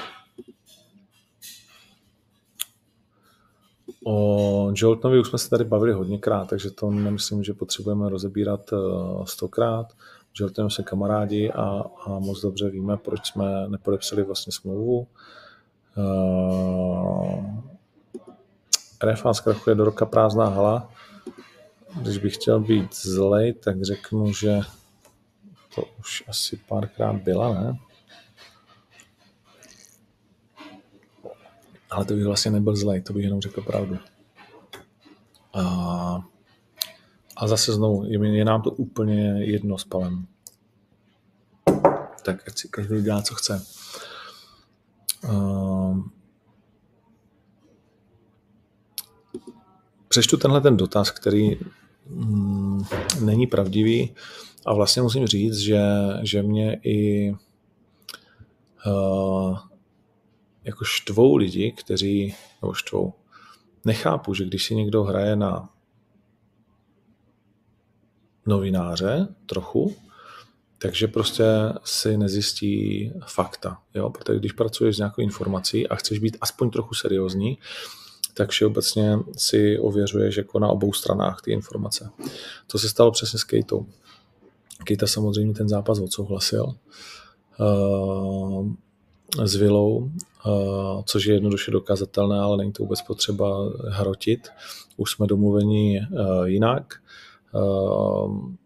O 4.05 4.71
Joltonovi 4.75 5.19
už 5.19 5.27
jsme 5.27 5.39
se 5.39 5.49
tady 5.49 5.63
bavili 5.63 5.93
hodněkrát, 5.93 6.49
takže 6.49 6.71
to 6.71 6.89
nemyslím, 6.91 7.43
že 7.43 7.53
potřebujeme 7.53 8.09
rozebírat 8.09 8.73
eh, 8.73 8.77
stokrát. 9.25 9.93
Joltonem 10.39 10.69
se 10.69 10.83
kamarádi 10.83 11.51
a, 11.51 11.83
a 12.05 12.19
moc 12.19 12.41
dobře 12.41 12.69
víme, 12.69 12.97
proč 12.97 13.27
jsme 13.27 13.67
nepodepsali 13.67 14.23
vlastně 14.23 14.53
smlouvu. 14.53 15.07
Uh, 15.97 17.45
eh, 19.03 19.11
RFA 19.11 19.33
zkrachuje 19.33 19.75
do 19.75 19.85
roka 19.85 20.05
prázdná 20.05 20.45
hala. 20.45 20.91
Když 22.01 22.17
bych 22.17 22.33
chtěl 22.33 22.59
být 22.59 22.95
zlej, 22.95 23.53
tak 23.53 23.83
řeknu, 23.83 24.33
že 24.33 24.59
to 25.75 25.83
už 25.99 26.23
asi 26.27 26.59
párkrát 26.67 27.13
byla, 27.13 27.53
ne? 27.53 27.79
Ale 31.89 32.05
to 32.05 32.13
bych 32.13 32.25
vlastně 32.25 32.51
nebyl 32.51 32.75
zlej, 32.75 33.01
to 33.01 33.13
bych 33.13 33.23
jenom 33.23 33.41
řekl 33.41 33.61
pravdu. 33.61 33.97
A, 35.53 36.23
a 37.37 37.47
zase 37.47 37.73
znovu, 37.73 38.05
je, 38.05 38.37
je 38.37 38.45
nám 38.45 38.61
to 38.61 38.71
úplně 38.71 39.45
jedno 39.45 39.77
s 39.77 39.83
palem. 39.83 40.27
Tak 42.23 42.47
ať 42.47 42.57
si 42.57 42.67
každý 42.67 43.01
dělá, 43.01 43.21
co 43.21 43.35
chce. 43.35 43.65
Uh, 45.23 46.03
přečtu 50.07 50.37
tenhle 50.37 50.61
ten 50.61 50.77
dotaz, 50.77 51.11
který 51.11 51.59
mm, 52.07 52.83
není 53.21 53.47
pravdivý 53.47 54.15
a 54.65 54.73
vlastně 54.73 55.01
musím 55.01 55.27
říct, 55.27 55.57
že, 55.57 55.81
že 56.21 56.43
mě 56.43 56.79
i 56.83 57.31
jako 60.63 60.85
štvou 60.85 61.35
lidi, 61.35 61.71
kteří, 61.71 62.35
nebo 62.61 62.73
štvou, 62.73 63.13
nechápu, 63.85 64.33
že 64.33 64.45
když 64.45 64.65
si 64.65 64.75
někdo 64.75 65.03
hraje 65.03 65.35
na 65.35 65.69
novináře 68.45 69.27
trochu, 69.45 69.95
takže 70.77 71.07
prostě 71.07 71.43
si 71.83 72.17
nezjistí 72.17 73.11
fakta. 73.27 73.81
Jo? 73.95 74.09
Protože 74.09 74.39
když 74.39 74.51
pracuješ 74.51 74.95
s 74.95 74.99
nějakou 74.99 75.21
informací 75.21 75.87
a 75.87 75.95
chceš 75.95 76.19
být 76.19 76.37
aspoň 76.41 76.69
trochu 76.69 76.95
seriózní, 76.95 77.57
tak 78.33 78.49
všeobecně 78.49 79.17
si 79.37 79.79
ověřuješ 79.79 80.37
jako 80.37 80.59
na 80.59 80.67
obou 80.67 80.93
stranách 80.93 81.41
ty 81.41 81.51
informace. 81.51 82.09
To 82.67 82.79
se 82.79 82.89
stalo 82.89 83.11
přesně 83.11 83.39
s 83.39 83.43
Kejtou. 83.43 83.85
Kejta 84.83 85.07
samozřejmě 85.07 85.53
ten 85.53 85.69
zápas 85.69 85.99
odsouhlasil. 85.99 86.73
Uh, 87.59 88.73
s 89.43 89.55
vilou, 89.55 90.11
což 91.05 91.25
je 91.25 91.33
jednoduše 91.33 91.71
dokazatelné, 91.71 92.39
ale 92.39 92.57
není 92.57 92.71
to 92.71 92.83
vůbec 92.83 93.01
potřeba 93.01 93.69
hrotit. 93.89 94.49
Už 94.97 95.11
jsme 95.11 95.27
domluveni 95.27 95.99
eh, 95.99 96.05
jinak. 96.49 96.93
Eh, 97.55 98.59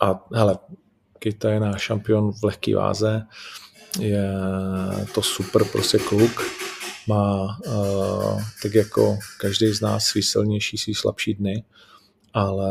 a 0.00 0.26
hele, 0.32 0.58
Kita 1.18 1.50
je 1.50 1.60
náš 1.60 1.82
šampion 1.82 2.32
v 2.32 2.44
lehké 2.44 2.76
váze, 2.76 3.26
je 4.00 4.30
to 5.14 5.22
super 5.22 5.64
prostě 5.64 5.98
kluk, 5.98 6.42
má 7.08 7.58
tak 8.62 8.74
jako 8.74 9.18
každý 9.40 9.66
z 9.66 9.80
nás 9.80 10.04
svý 10.04 10.22
silnější, 10.22 10.78
svý 10.78 10.94
slabší 10.94 11.34
dny, 11.34 11.64
ale 12.34 12.68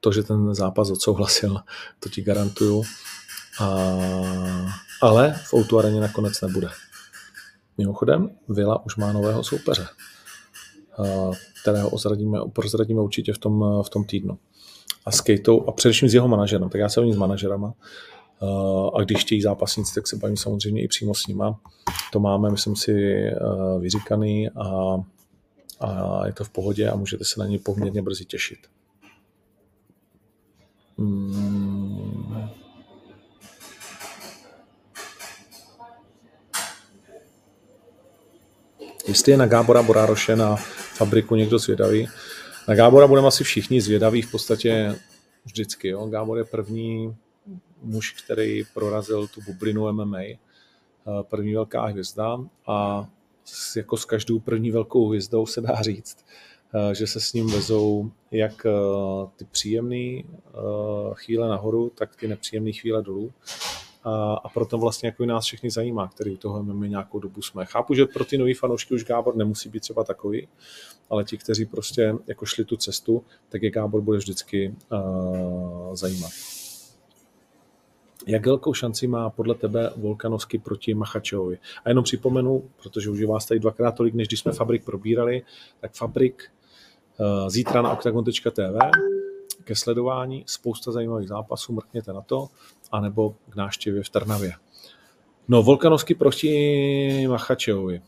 to, 0.00 0.12
že 0.12 0.22
ten 0.22 0.54
zápas 0.54 0.90
odsouhlasil, 0.90 1.58
to 2.00 2.08
ti 2.08 2.22
garantuju. 2.22 2.82
A 3.60 3.96
ale 5.02 5.34
v 5.52 5.78
areně 5.78 6.00
nakonec 6.00 6.40
nebude. 6.40 6.68
Mimochodem, 7.78 8.30
Vila 8.48 8.86
už 8.86 8.96
má 8.96 9.12
nového 9.12 9.44
soupeře, 9.44 9.86
kterého 11.62 11.90
ozradíme, 11.90 12.38
prozradíme 12.52 13.00
určitě 13.00 13.32
v 13.32 13.38
tom, 13.38 13.82
v 13.82 13.90
tom 13.90 14.04
týdnu. 14.04 14.38
A 15.06 15.10
s 15.10 15.20
Kejtou, 15.20 15.68
a 15.68 15.72
především 15.72 16.08
s 16.08 16.14
jeho 16.14 16.28
manažerem, 16.28 16.68
tak 16.68 16.80
já 16.80 16.88
se 16.88 17.00
o 17.00 17.04
ní 17.04 17.12
s 17.12 17.16
manažerama, 17.16 17.74
a 18.94 19.02
když 19.02 19.20
chtějí 19.20 19.42
zápasníci, 19.42 19.94
tak 19.94 20.06
se 20.06 20.16
bavím 20.16 20.36
samozřejmě 20.36 20.82
i 20.82 20.88
přímo 20.88 21.14
s 21.14 21.26
nima. 21.26 21.60
To 22.12 22.20
máme, 22.20 22.50
myslím 22.50 22.76
si, 22.76 23.22
vyříkaný 23.80 24.50
a 24.50 24.96
a 25.80 26.26
je 26.26 26.32
to 26.32 26.44
v 26.44 26.50
pohodě 26.50 26.90
a 26.90 26.96
můžete 26.96 27.24
se 27.24 27.40
na 27.40 27.46
ně 27.46 27.58
poměrně 27.58 28.02
brzy 28.02 28.24
těšit. 28.24 28.58
Hmm. 30.98 31.45
Jestli 39.08 39.32
je 39.32 39.38
na 39.38 39.46
Gábora 39.46 39.82
Borároše 39.82 40.36
na 40.36 40.56
fabriku 40.96 41.34
někdo 41.34 41.58
zvědavý, 41.58 42.08
na 42.68 42.74
Gábora 42.74 43.06
budeme 43.06 43.28
asi 43.28 43.44
všichni 43.44 43.80
zvědaví 43.80 44.22
v 44.22 44.30
podstatě 44.30 44.94
vždycky. 45.44 45.88
Jo? 45.88 46.06
Gábor 46.06 46.38
je 46.38 46.44
první 46.44 47.16
muž, 47.82 48.12
který 48.24 48.64
prorazil 48.74 49.28
tu 49.28 49.40
bublinu 49.46 49.92
MMA, 49.92 50.20
eh, 50.20 50.38
první 51.22 51.54
velká 51.54 51.86
hvězda 51.86 52.38
a 52.66 53.08
jako 53.76 53.96
s 53.96 54.04
každou 54.04 54.38
první 54.38 54.70
velkou 54.70 55.08
hvězdou 55.08 55.46
se 55.46 55.60
dá 55.60 55.82
říct, 55.82 56.24
eh, 56.74 56.94
že 56.94 57.06
se 57.06 57.20
s 57.20 57.32
ním 57.32 57.46
vezou 57.46 58.10
jak 58.30 58.66
eh, 58.66 58.70
ty 59.36 59.44
příjemné 59.44 60.22
chvíle 61.12 61.48
nahoru, 61.48 61.92
tak 61.94 62.16
ty 62.16 62.28
nepříjemné 62.28 62.72
chvíle 62.72 63.02
dolů. 63.02 63.32
A, 64.08 64.48
proto 64.48 64.78
vlastně 64.78 65.08
jako 65.08 65.26
nás 65.26 65.44
všechny 65.44 65.70
zajímá, 65.70 66.08
který 66.08 66.30
u 66.30 66.36
toho 66.36 66.62
my 66.62 66.88
nějakou 66.88 67.18
dobu 67.18 67.42
jsme. 67.42 67.64
Chápu, 67.64 67.94
že 67.94 68.06
pro 68.06 68.24
ty 68.24 68.38
nový 68.38 68.54
fanoušky 68.54 68.94
už 68.94 69.04
Gábor 69.04 69.36
nemusí 69.36 69.68
být 69.68 69.80
třeba 69.80 70.04
takový, 70.04 70.48
ale 71.10 71.24
ti, 71.24 71.38
kteří 71.38 71.66
prostě 71.66 72.14
jako 72.26 72.46
šli 72.46 72.64
tu 72.64 72.76
cestu, 72.76 73.24
tak 73.48 73.62
je 73.62 73.70
Gábor 73.70 74.00
bude 74.00 74.18
vždycky 74.18 74.74
uh, 74.92 75.94
zajímat. 75.94 76.30
Jak 78.26 78.46
velkou 78.46 78.74
šanci 78.74 79.06
má 79.06 79.30
podle 79.30 79.54
tebe 79.54 79.90
Volkanovsky 79.96 80.58
proti 80.58 80.94
Machačovi? 80.94 81.58
A 81.84 81.88
jenom 81.88 82.04
připomenu, 82.04 82.70
protože 82.82 83.10
už 83.10 83.18
je 83.18 83.26
vás 83.26 83.46
tady 83.46 83.60
dvakrát 83.60 83.92
tolik, 83.92 84.14
než 84.14 84.28
když 84.28 84.40
jsme 84.40 84.52
Fabrik 84.52 84.84
probírali, 84.84 85.42
tak 85.80 85.92
Fabrik 85.94 86.50
uh, 87.18 87.48
zítra 87.48 87.82
na 87.82 87.92
octagon.tv 87.92 88.78
ke 89.66 89.74
sledování, 89.74 90.44
spousta 90.46 90.92
zajímavých 90.92 91.28
zápasů, 91.28 91.72
mrkněte 91.72 92.12
na 92.12 92.20
to, 92.20 92.48
anebo 92.92 93.34
k 93.50 93.56
náštěvě 93.56 94.02
v 94.02 94.08
Trnavě. 94.08 94.52
No, 95.48 95.62
Volkanovsky 95.62 96.14
proti 96.14 97.26
Machačevovi. 97.28 98.02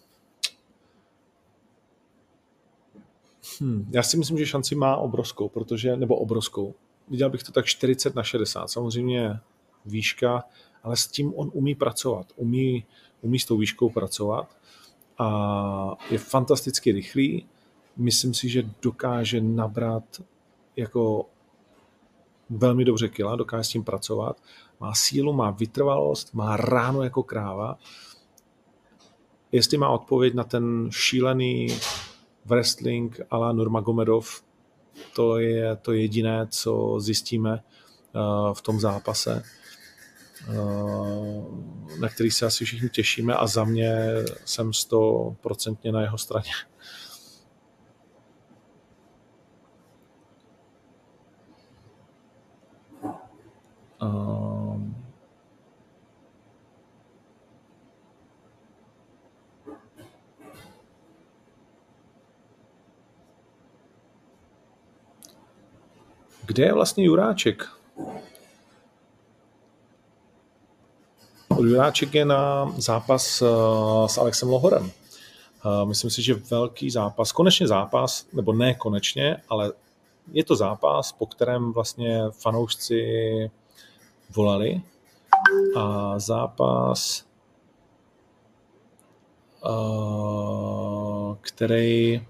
Hmm, 3.61 3.91
já 3.95 4.03
si 4.03 4.17
myslím, 4.17 4.39
že 4.39 4.47
šanci 4.47 4.75
má 4.75 4.97
obrovskou, 4.97 5.49
protože, 5.49 5.97
nebo 5.97 6.17
obrovskou. 6.17 6.75
Viděl 7.09 7.31
bych 7.31 7.43
to 7.43 7.53
tak 7.53 7.67
40 7.67 8.15
na 8.15 8.23
60. 8.23 8.71
Samozřejmě 8.71 9.41
výška, 9.87 10.45
ale 10.83 10.97
s 10.97 11.07
tím 11.07 11.33
on 11.37 11.51
umí 11.55 11.75
pracovat. 11.75 12.27
Umí, 12.37 12.87
umí 13.21 13.39
s 13.39 13.45
tou 13.45 13.57
výškou 13.57 13.91
pracovat 13.91 14.57
a 15.19 15.97
je 16.11 16.19
fantasticky 16.19 16.93
rychlý. 16.93 17.47
Myslím 17.97 18.35
si, 18.35 18.49
že 18.49 18.71
dokáže 18.83 19.41
nabrat 19.41 20.23
jako 20.77 21.27
velmi 22.51 22.85
dobře 22.85 23.09
kila, 23.09 23.37
dokáže 23.37 23.65
s 23.65 23.69
tím 23.69 23.85
pracovat. 23.85 24.43
Má 24.81 24.95
sílu, 24.95 25.33
má 25.33 25.51
vytrvalost, 25.51 26.35
má 26.35 26.57
ráno 26.57 27.03
jako 27.03 27.23
kráva. 27.23 27.79
Jestli 29.53 29.79
má 29.79 29.89
odpověď 29.89 30.35
na 30.35 30.45
ten 30.45 30.89
šílený 30.91 31.79
wrestling 32.45 33.21
ala 33.31 33.53
Nurmagomedov, 33.53 34.43
to 35.15 35.39
je 35.39 35.77
to 35.77 35.93
jediné, 35.93 36.47
co 36.51 37.01
zjistíme 37.01 37.53
uh, 37.53 38.55
v 38.55 38.63
tom 38.63 38.81
zápase, 38.81 39.43
uh, 40.49 41.99
na 42.01 42.09
který 42.09 42.31
se 42.31 42.47
asi 42.47 42.65
všichni 42.65 42.89
těšíme 42.89 43.35
a 43.35 43.47
za 43.47 43.65
mě 43.65 43.95
jsem 44.45 44.73
stoprocentně 44.73 45.93
na 45.93 46.03
jeho 46.03 46.19
straně. 46.19 46.51
Um, 54.09 54.97
kde 66.47 66.65
je 66.65 66.73
vlastně 66.73 67.05
Juráček? 67.05 67.65
Juráček 71.61 72.15
je 72.15 72.25
na 72.25 72.73
zápas 72.77 73.43
uh, 73.43 73.49
s 74.07 74.19
Alexem 74.19 74.49
Lohorem. 74.49 74.91
Uh, 75.65 75.89
myslím 75.89 76.11
si, 76.11 76.23
že 76.23 76.35
velký 76.35 76.91
zápas, 76.91 77.33
konečně 77.33 77.69
zápas, 77.69 78.27
nebo 78.33 78.53
ne 78.53 78.75
konečně, 78.75 79.37
ale 79.49 79.73
je 80.33 80.45
to 80.45 80.57
zápas, 80.57 81.13
po 81.13 81.27
kterém 81.27 81.73
vlastně 81.73 82.23
fanoušci 82.31 83.01
volali 84.35 84.83
a 85.77 86.19
zápas, 86.19 87.27
který 91.41 92.23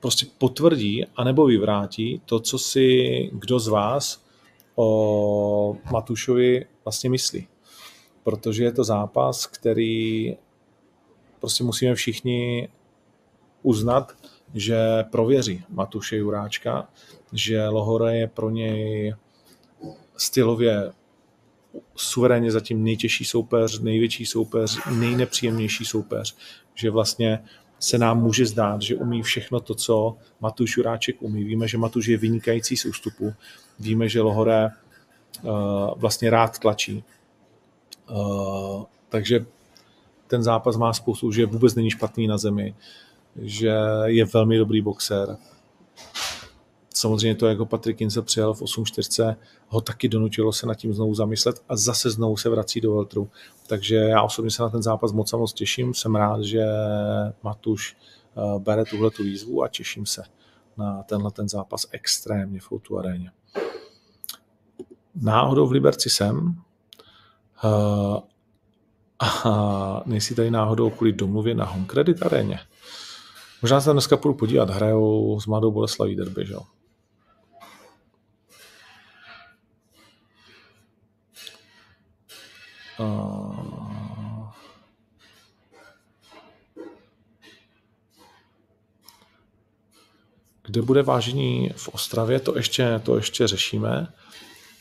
prostě 0.00 0.26
potvrdí 0.38 1.06
anebo 1.16 1.46
vyvrátí 1.46 2.22
to, 2.26 2.40
co 2.40 2.58
si 2.58 3.30
kdo 3.32 3.58
z 3.58 3.68
vás 3.68 4.24
o 4.74 5.76
Matušovi 5.92 6.66
vlastně 6.84 7.10
myslí. 7.10 7.48
Protože 8.22 8.64
je 8.64 8.72
to 8.72 8.84
zápas, 8.84 9.46
který 9.46 10.36
prostě 11.40 11.64
musíme 11.64 11.94
všichni 11.94 12.68
uznat, 13.62 14.16
že 14.54 14.78
prověří 15.10 15.64
Matuše 15.68 16.16
Juráčka, 16.16 16.88
že 17.32 17.68
Lohora 17.68 18.10
je 18.10 18.28
pro 18.28 18.50
něj 18.50 19.14
stylově 20.16 20.92
suverénně 21.96 22.52
zatím 22.52 22.84
nejtěžší 22.84 23.24
soupeř, 23.24 23.80
největší 23.80 24.26
soupeř, 24.26 24.78
nejnepříjemnější 24.90 25.84
soupeř, 25.84 26.36
že 26.74 26.90
vlastně 26.90 27.44
se 27.78 27.98
nám 27.98 28.22
může 28.22 28.46
zdát, 28.46 28.82
že 28.82 28.96
umí 28.96 29.22
všechno 29.22 29.60
to, 29.60 29.74
co 29.74 30.16
Matuš 30.40 30.76
Juráček 30.76 31.22
umí. 31.22 31.44
Víme, 31.44 31.68
že 31.68 31.78
Matuš 31.78 32.06
je 32.06 32.16
vynikající 32.16 32.76
z 32.76 32.84
ústupu, 32.84 33.34
víme, 33.78 34.08
že 34.08 34.20
Lohore 34.20 34.70
uh, 35.42 35.50
vlastně 35.96 36.30
rád 36.30 36.58
tlačí. 36.58 37.04
Uh, 38.10 38.84
takže 39.08 39.46
ten 40.26 40.42
zápas 40.42 40.76
má 40.76 40.92
spoustu, 40.92 41.32
že 41.32 41.46
vůbec 41.46 41.74
není 41.74 41.90
špatný 41.90 42.26
na 42.26 42.38
zemi, 42.38 42.74
že 43.36 43.72
je 44.04 44.24
velmi 44.24 44.58
dobrý 44.58 44.80
boxer, 44.80 45.36
samozřejmě 47.02 47.34
to, 47.34 47.46
jako 47.46 47.66
Patrik 47.66 48.00
Ince 48.00 48.22
přijel 48.22 48.54
v 48.54 48.62
8.4, 48.62 49.36
ho 49.68 49.80
taky 49.80 50.08
donutilo 50.08 50.52
se 50.52 50.66
nad 50.66 50.74
tím 50.74 50.94
znovu 50.94 51.14
zamyslet 51.14 51.62
a 51.68 51.76
zase 51.76 52.10
znovu 52.10 52.36
se 52.36 52.48
vrací 52.48 52.80
do 52.80 52.94
Veltru. 52.94 53.30
Takže 53.66 53.96
já 53.96 54.22
osobně 54.22 54.50
se 54.50 54.62
na 54.62 54.68
ten 54.68 54.82
zápas 54.82 55.12
moc 55.12 55.32
a 55.32 55.36
moc 55.36 55.52
těším. 55.52 55.94
Jsem 55.94 56.14
rád, 56.14 56.42
že 56.42 56.64
Matuš 57.42 57.96
eh, 57.96 58.58
bere 58.58 58.84
tuhle 58.84 59.10
tu 59.10 59.22
výzvu 59.22 59.62
a 59.62 59.68
těším 59.68 60.06
se 60.06 60.22
na 60.76 61.02
tenhle 61.02 61.30
ten 61.30 61.48
zápas 61.48 61.86
extrémně 61.90 62.60
v 62.60 62.72
Outu 62.72 62.98
aréně. 62.98 63.30
Náhodou 65.14 65.66
v 65.66 65.72
Liberci 65.72 66.10
jsem 66.10 66.54
eh, 67.64 68.20
a 69.44 70.02
nejsi 70.06 70.34
tady 70.34 70.50
náhodou 70.50 70.90
kvůli 70.90 71.12
domluvě 71.12 71.54
na 71.54 71.64
Home 71.64 71.86
Credit 71.86 72.22
aréně. 72.22 72.58
Možná 73.62 73.80
se 73.80 73.92
dneska 73.92 74.16
půjdu 74.16 74.34
podívat, 74.34 74.70
hrajou 74.70 75.40
s 75.40 75.46
Mladou 75.46 75.70
Boleslaví 75.70 76.16
derby, 76.16 76.46
že 76.46 76.52
jo? 76.52 76.62
Kde 90.66 90.82
bude 90.82 91.02
vážení 91.02 91.70
v 91.76 91.88
Ostravě, 91.88 92.40
to 92.40 92.56
ještě, 92.56 93.00
to 93.04 93.16
ještě 93.16 93.46
řešíme, 93.46 94.12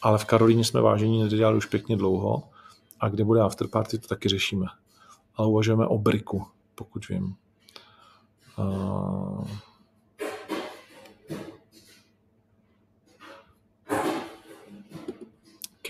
ale 0.02 0.18
v 0.18 0.26
Karolíně 0.26 0.64
jsme 0.64 0.82
vážení 0.82 1.24
nedělali 1.24 1.58
už 1.58 1.66
pěkně 1.66 1.98
dlouho 1.98 2.44
a 3.00 3.10
kde 3.10 3.24
bude 3.24 3.42
afterparty, 3.42 3.98
to 3.98 4.08
taky 4.08 4.30
řešíme. 4.30 4.66
Ale 5.36 5.48
uvažujeme 5.48 5.88
o 5.88 5.98
Briku, 5.98 6.48
pokud 6.76 7.08
vím. 7.08 7.36
Uh... 8.58 9.48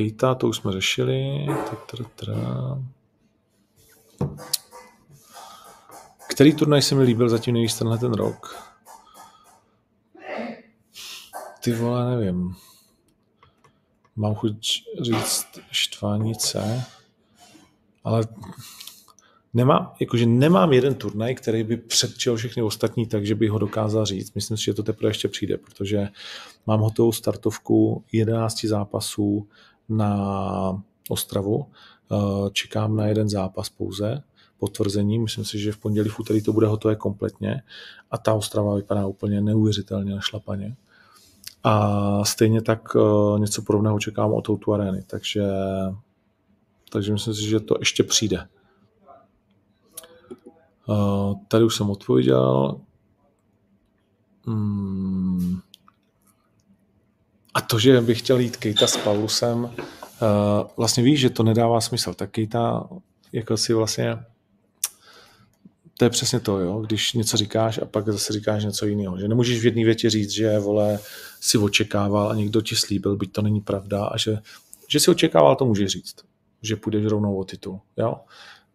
Kejta, 0.02 0.36
to 0.36 0.48
už 0.48 0.58
jsme 0.58 0.72
řešili. 0.72 1.46
Který 6.30 6.54
turnaj 6.54 6.82
se 6.82 6.96
mi 6.96 7.04
líbil 7.04 7.30
zatím 7.30 7.54
nejvíc 7.54 7.78
tenhle 7.78 7.98
ten 7.98 8.14
rok? 8.14 8.72
Ty 11.64 11.74
vole, 11.74 12.16
nevím. 12.16 12.56
Mám 14.16 14.36
chuť 14.36 14.54
říct 15.02 15.48
štvánice, 15.72 16.84
ale 18.04 18.24
nemám, 19.54 19.94
jakože 20.00 20.26
nemám 20.26 20.74
jeden 20.74 20.96
turnaj, 20.96 21.36
který 21.36 21.64
by 21.64 21.78
předčil 21.78 22.36
všechny 22.36 22.64
ostatní, 22.64 23.08
takže 23.08 23.36
bych 23.36 23.50
ho 23.50 23.60
dokázal 23.60 24.06
říct. 24.06 24.34
Myslím 24.34 24.58
si, 24.58 24.64
že 24.64 24.74
to 24.74 24.84
teprve 24.84 25.10
ještě 25.10 25.28
přijde, 25.28 25.58
protože 25.58 26.10
mám 26.68 26.80
hotovou 26.80 27.12
startovku 27.12 28.04
11 28.12 28.66
zápasů 28.66 29.48
na 29.90 30.84
Ostravu. 31.10 31.66
Eh, 32.12 32.50
čekám 32.52 32.96
na 32.96 33.08
jeden 33.08 33.30
zápas 33.30 33.70
pouze, 33.70 34.24
potvrzení. 34.60 35.20
Myslím 35.20 35.46
si, 35.46 35.60
že 35.60 35.72
v 35.72 35.78
pondělí, 35.78 36.10
v 36.10 36.20
úterý 36.20 36.42
to 36.42 36.54
bude 36.54 36.68
hotové 36.68 36.96
kompletně 36.96 37.64
a 38.12 38.18
ta 38.18 38.34
Ostrava 38.34 38.76
vypadá 38.76 39.08
úplně 39.08 39.42
neuvěřitelně 39.42 40.16
na 40.16 40.22
šlapaně. 40.22 40.76
A 41.64 42.26
stejně 42.26 42.62
tak 42.62 42.96
eh, 42.96 43.40
něco 43.40 43.62
podobného 43.62 44.00
čekám 44.00 44.34
od 44.34 44.50
Outu 44.50 44.74
Areny, 44.74 45.04
takže, 45.08 45.44
takže 46.92 47.14
myslím 47.14 47.34
si, 47.34 47.50
že 47.50 47.60
to 47.60 47.76
ještě 47.80 48.04
přijde. 48.04 48.48
Uh, 50.88 51.34
tady 51.48 51.64
už 51.64 51.76
jsem 51.76 51.90
odpověděl. 51.90 52.80
Hmm. 54.46 55.62
A 57.54 57.62
to, 57.62 57.80
že 57.80 58.02
bych 58.02 58.20
chtěl 58.20 58.40
jít 58.40 58.58
Kejta 58.58 58.88
s 58.88 58.98
Paulusem, 58.98 59.64
uh, 59.64 59.70
vlastně 60.78 61.04
víš, 61.04 61.20
že 61.20 61.30
to 61.30 61.44
nedává 61.44 61.82
smysl. 61.82 62.14
Tak 62.14 62.32
Kejta 62.32 62.88
jako 63.32 63.58
si 63.58 63.74
vlastně 63.74 64.18
to 65.98 66.06
je 66.06 66.10
přesně 66.10 66.40
to, 66.40 66.60
jo, 66.60 66.82
když 66.82 67.14
něco 67.14 67.38
říkáš 67.38 67.78
a 67.78 67.86
pak 67.86 68.06
zase 68.10 68.34
říkáš 68.34 68.64
něco 68.64 68.86
jiného. 68.86 69.20
Že 69.20 69.28
nemůžeš 69.28 69.62
v 69.62 69.66
jedné 69.66 69.86
větě 69.86 70.10
říct, 70.10 70.32
že 70.32 70.60
vole 70.60 71.00
si 71.40 71.58
očekával 71.58 72.32
a 72.32 72.36
někdo 72.36 72.62
ti 72.62 72.76
slíbil, 72.76 73.16
byť 73.16 73.32
to 73.32 73.42
není 73.42 73.62
pravda 73.62 74.06
a 74.06 74.18
že, 74.18 74.38
že 74.88 75.00
si 75.00 75.12
očekával, 75.12 75.56
to 75.56 75.66
můžeš 75.66 75.92
říct. 75.92 76.16
Že 76.62 76.76
půjdeš 76.76 77.06
rovnou 77.06 77.38
o 77.38 77.44
titul, 77.44 77.80
jo 77.98 78.16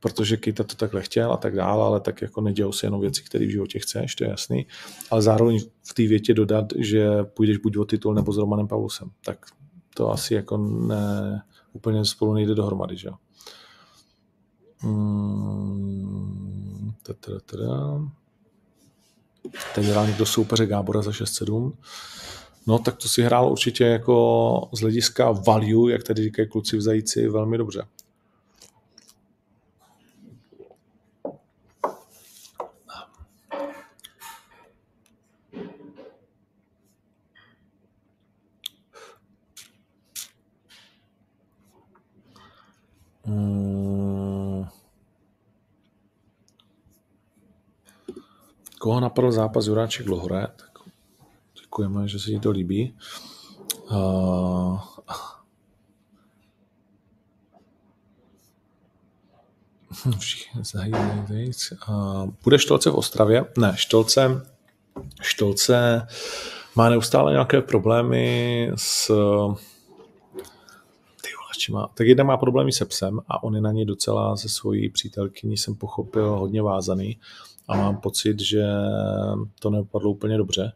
protože 0.00 0.36
Kejta 0.36 0.64
to 0.64 0.74
takhle 0.76 1.02
chtěl 1.02 1.32
a 1.32 1.36
tak 1.36 1.54
dále, 1.56 1.84
ale 1.84 2.00
tak 2.00 2.22
jako 2.22 2.40
nedějou 2.40 2.72
se 2.72 2.86
jenom 2.86 3.00
věci, 3.00 3.22
které 3.22 3.46
v 3.46 3.50
životě 3.50 3.78
chceš, 3.78 4.14
to 4.14 4.24
je 4.24 4.30
jasný. 4.30 4.66
Ale 5.10 5.22
zároveň 5.22 5.58
v 5.82 5.94
té 5.94 6.02
větě 6.06 6.34
dodat, 6.34 6.66
že 6.76 7.24
půjdeš 7.24 7.56
buď 7.56 7.76
o 7.76 7.84
titul 7.84 8.14
nebo 8.14 8.32
s 8.32 8.36
Romanem 8.36 8.68
Paulusem, 8.68 9.10
tak 9.24 9.46
to 9.94 10.10
asi 10.10 10.34
jako 10.34 10.56
ne, 10.56 11.42
úplně 11.72 12.04
spolu 12.04 12.34
nejde 12.34 12.54
dohromady, 12.54 12.96
že 12.96 13.08
jo. 13.08 13.14
Hmm, 14.78 16.26
Teď 19.74 19.84
hrál 19.84 20.06
někdo 20.06 20.26
soupeře 20.26 20.66
Gábora 20.66 21.02
za 21.02 21.10
6-7. 21.10 21.72
No, 22.66 22.78
tak 22.78 22.96
to 22.96 23.08
si 23.08 23.22
hrál 23.22 23.52
určitě 23.52 23.84
jako 23.84 24.68
z 24.74 24.80
hlediska 24.80 25.30
value, 25.30 25.92
jak 25.92 26.02
tady 26.02 26.22
říkají 26.22 26.48
kluci 26.48 26.76
v 26.76 26.82
Zajíci, 26.82 27.28
velmi 27.28 27.58
dobře. 27.58 27.82
Koho 48.78 49.00
napadl 49.00 49.32
zápas 49.32 49.66
Juráček 49.66 50.08
Lohore? 50.08 50.46
Tak 50.56 50.78
děkujeme, 51.60 52.08
že 52.08 52.18
se 52.18 52.30
ti 52.30 52.40
to 52.40 52.50
líbí. 52.50 52.96
Všichni 60.18 60.64
zajímají 60.64 61.50
Bude 62.44 62.58
Štolce 62.58 62.90
v 62.90 62.94
Ostravě? 62.94 63.44
Ne, 63.58 63.72
Štolce, 63.76 64.46
Štolce 65.22 66.06
má 66.74 66.88
neustále 66.88 67.32
nějaké 67.32 67.60
problémy 67.60 68.70
s 68.74 69.10
má, 71.72 71.88
tak 71.94 72.06
jedna 72.06 72.24
má 72.24 72.36
problémy 72.36 72.72
se 72.72 72.84
psem 72.84 73.20
a 73.28 73.42
on 73.42 73.54
je 73.54 73.60
na 73.60 73.72
něj 73.72 73.84
docela 73.84 74.36
se 74.36 74.48
svojí 74.48 74.88
přítelkyní, 74.88 75.56
jsem 75.56 75.74
pochopil, 75.74 76.38
hodně 76.38 76.62
vázaný 76.62 77.18
a 77.68 77.76
mám 77.76 78.00
pocit, 78.00 78.40
že 78.40 78.64
to 79.60 79.70
nepadlo 79.70 80.10
úplně 80.10 80.36
dobře 80.36 80.72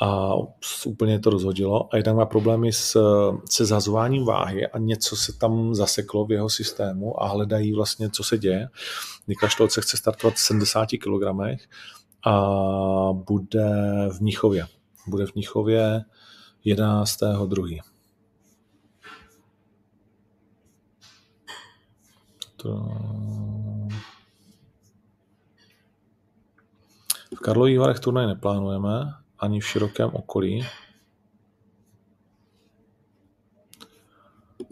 a 0.00 0.32
úplně 0.86 1.18
to 1.18 1.30
rozhodilo. 1.30 1.94
A 1.94 1.96
jednak 1.96 2.16
má 2.16 2.26
problémy 2.26 2.72
s, 2.72 3.00
se 3.50 3.64
zazováním 3.64 4.24
váhy 4.24 4.66
a 4.66 4.78
něco 4.78 5.16
se 5.16 5.38
tam 5.38 5.74
zaseklo 5.74 6.24
v 6.24 6.32
jeho 6.32 6.50
systému 6.50 7.22
a 7.22 7.28
hledají 7.28 7.72
vlastně, 7.72 8.10
co 8.10 8.24
se 8.24 8.38
děje. 8.38 8.68
Nikla 9.28 9.48
Štolce 9.48 9.80
chce 9.80 9.96
startovat 9.96 10.34
v 10.34 10.40
70 10.40 10.88
kg 10.88 11.58
a 12.26 12.50
bude 13.12 13.70
v 14.12 14.20
Mnichově. 14.20 14.66
Bude 15.06 15.26
v 15.26 15.34
Mnichově 15.34 16.04
11.2. 16.66 17.78
To... 17.78 17.97
V 27.34 27.40
Karlových 27.42 27.78
Varech 27.78 28.00
turnaj 28.00 28.26
neplánujeme, 28.26 29.14
ani 29.38 29.60
v 29.60 29.66
širokém 29.66 30.10
okolí. 30.12 30.66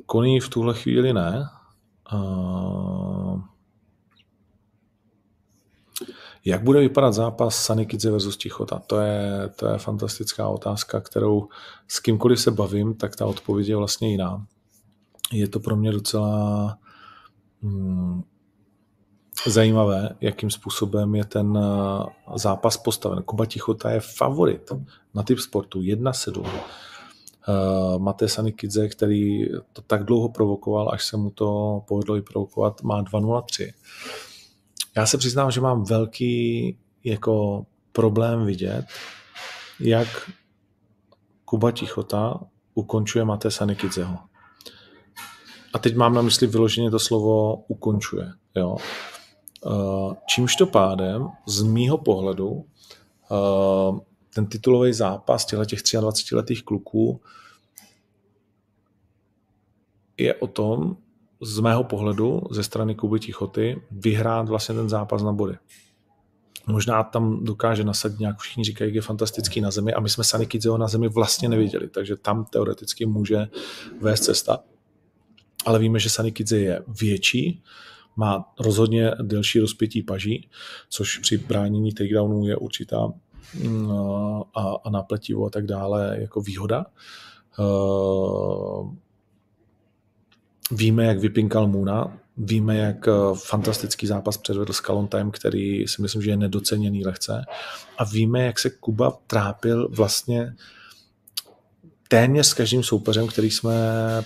Koní 0.06 0.40
v 0.40 0.48
tuhle 0.48 0.74
chvíli 0.74 1.12
ne. 1.12 1.48
Jak 6.44 6.62
bude 6.62 6.80
vypadat 6.80 7.12
zápas 7.12 7.64
Sanikidze 7.64 8.10
versus 8.10 8.36
Tichota? 8.36 8.78
To 8.78 9.00
je, 9.00 9.48
to 9.56 9.66
je 9.68 9.78
fantastická 9.78 10.48
otázka, 10.48 11.00
kterou 11.00 11.48
s 11.88 12.00
kýmkoliv 12.00 12.40
se 12.40 12.50
bavím, 12.50 12.94
tak 12.94 13.16
ta 13.16 13.26
odpověď 13.26 13.68
je 13.68 13.76
vlastně 13.76 14.10
jiná. 14.10 14.46
Je 15.32 15.48
to 15.48 15.60
pro 15.60 15.76
mě 15.76 15.92
docela 15.92 16.78
hmm, 17.66 18.22
zajímavé, 19.46 20.10
jakým 20.20 20.50
způsobem 20.50 21.14
je 21.14 21.24
ten 21.24 21.58
eh, 21.58 22.38
zápas 22.38 22.76
postaven. 22.76 23.22
Kuba 23.22 23.46
Tichota 23.46 23.90
je 23.90 24.00
favorit 24.00 24.72
na 25.14 25.22
typ 25.22 25.38
sportu 25.38 25.80
1-7. 25.80 26.38
Uh, 26.38 26.46
eh, 26.46 27.98
Mate 27.98 28.28
Sanikidze, 28.28 28.88
který 28.88 29.48
to 29.72 29.82
tak 29.82 30.04
dlouho 30.04 30.28
provokoval, 30.28 30.90
až 30.92 31.04
se 31.04 31.16
mu 31.16 31.30
to 31.30 31.80
povedlo 31.88 32.16
i 32.16 32.22
provokovat, 32.22 32.82
má 32.82 33.02
2-0-3. 33.02 33.72
Já 34.96 35.06
se 35.06 35.18
přiznám, 35.18 35.50
že 35.50 35.60
mám 35.60 35.84
velký 35.84 36.76
jako 37.04 37.66
problém 37.92 38.46
vidět, 38.46 38.86
jak 39.80 40.30
Kuba 41.44 41.70
Tichota 41.70 42.40
ukončuje 42.74 43.24
Mate 43.24 43.50
Sanikidzeho. 43.50 44.18
A 45.76 45.78
teď 45.78 45.96
mám 45.96 46.14
na 46.14 46.22
mysli 46.22 46.46
vyloženě 46.46 46.90
to 46.90 46.98
slovo 46.98 47.56
ukončuje. 47.68 48.32
Jo? 48.54 48.76
Eh, 49.66 50.14
čímž 50.26 50.56
to 50.56 50.66
pádem, 50.66 51.28
z 51.46 51.62
mýho 51.62 51.98
pohledu, 51.98 52.64
eh, 53.32 54.00
ten 54.34 54.46
titulový 54.46 54.92
zápas 54.92 55.44
těch 55.44 55.82
23-letých 55.82 56.62
kluků 56.64 57.20
je 60.16 60.34
o 60.34 60.46
tom, 60.46 60.96
z 61.42 61.60
mého 61.60 61.84
pohledu, 61.84 62.42
ze 62.50 62.62
strany 62.62 62.94
Kuby 62.94 63.20
Tichoty, 63.20 63.82
vyhrát 63.90 64.48
vlastně 64.48 64.74
ten 64.74 64.88
zápas 64.88 65.22
na 65.22 65.32
body. 65.32 65.54
Možná 66.66 67.02
tam 67.02 67.44
dokáže 67.44 67.84
nasadit 67.84 68.20
nějak, 68.20 68.38
všichni 68.38 68.64
říkají, 68.64 68.92
že 68.92 68.98
je 68.98 69.02
fantastický 69.02 69.60
na 69.60 69.70
zemi 69.70 69.92
a 69.92 70.00
my 70.00 70.08
jsme 70.08 70.24
Sanikidzeho 70.24 70.78
na 70.78 70.88
zemi 70.88 71.08
vlastně 71.08 71.48
neviděli, 71.48 71.88
takže 71.88 72.16
tam 72.16 72.44
teoreticky 72.44 73.06
může 73.06 73.48
vést 74.00 74.20
cesta. 74.20 74.58
Ale 75.66 75.78
víme, 75.78 75.98
že 75.98 76.10
Sanikidze 76.10 76.58
je 76.58 76.82
větší, 77.00 77.62
má 78.16 78.52
rozhodně 78.60 79.10
delší 79.22 79.60
rozpětí 79.60 80.02
paží, 80.02 80.48
což 80.88 81.18
při 81.18 81.38
bránění 81.38 81.92
takedownů 81.92 82.46
je 82.46 82.56
určitá 82.56 83.12
mm, 83.62 83.90
a, 84.54 84.74
a 84.84 84.90
nápletivo 84.90 85.46
a 85.46 85.50
tak 85.50 85.66
dále 85.66 86.16
jako 86.20 86.40
výhoda. 86.40 86.86
Uh, 87.58 88.94
víme, 90.70 91.04
jak 91.04 91.18
vypinkal 91.18 91.66
Muna, 91.66 92.18
víme, 92.36 92.76
jak 92.76 93.06
uh, 93.06 93.36
fantastický 93.36 94.06
zápas 94.06 94.36
předvedl 94.36 94.72
s 94.72 94.80
Kalontem, 94.80 95.30
který 95.30 95.88
si 95.88 96.02
myslím, 96.02 96.22
že 96.22 96.30
je 96.30 96.36
nedoceněný 96.36 97.04
lehce 97.04 97.44
a 97.98 98.04
víme, 98.04 98.42
jak 98.42 98.58
se 98.58 98.70
Kuba 98.70 99.18
trápil 99.26 99.88
vlastně 99.88 100.54
téměř 102.08 102.46
s 102.46 102.54
každým 102.54 102.82
soupeřem, 102.82 103.26
který 103.26 103.50
jsme 103.50 103.74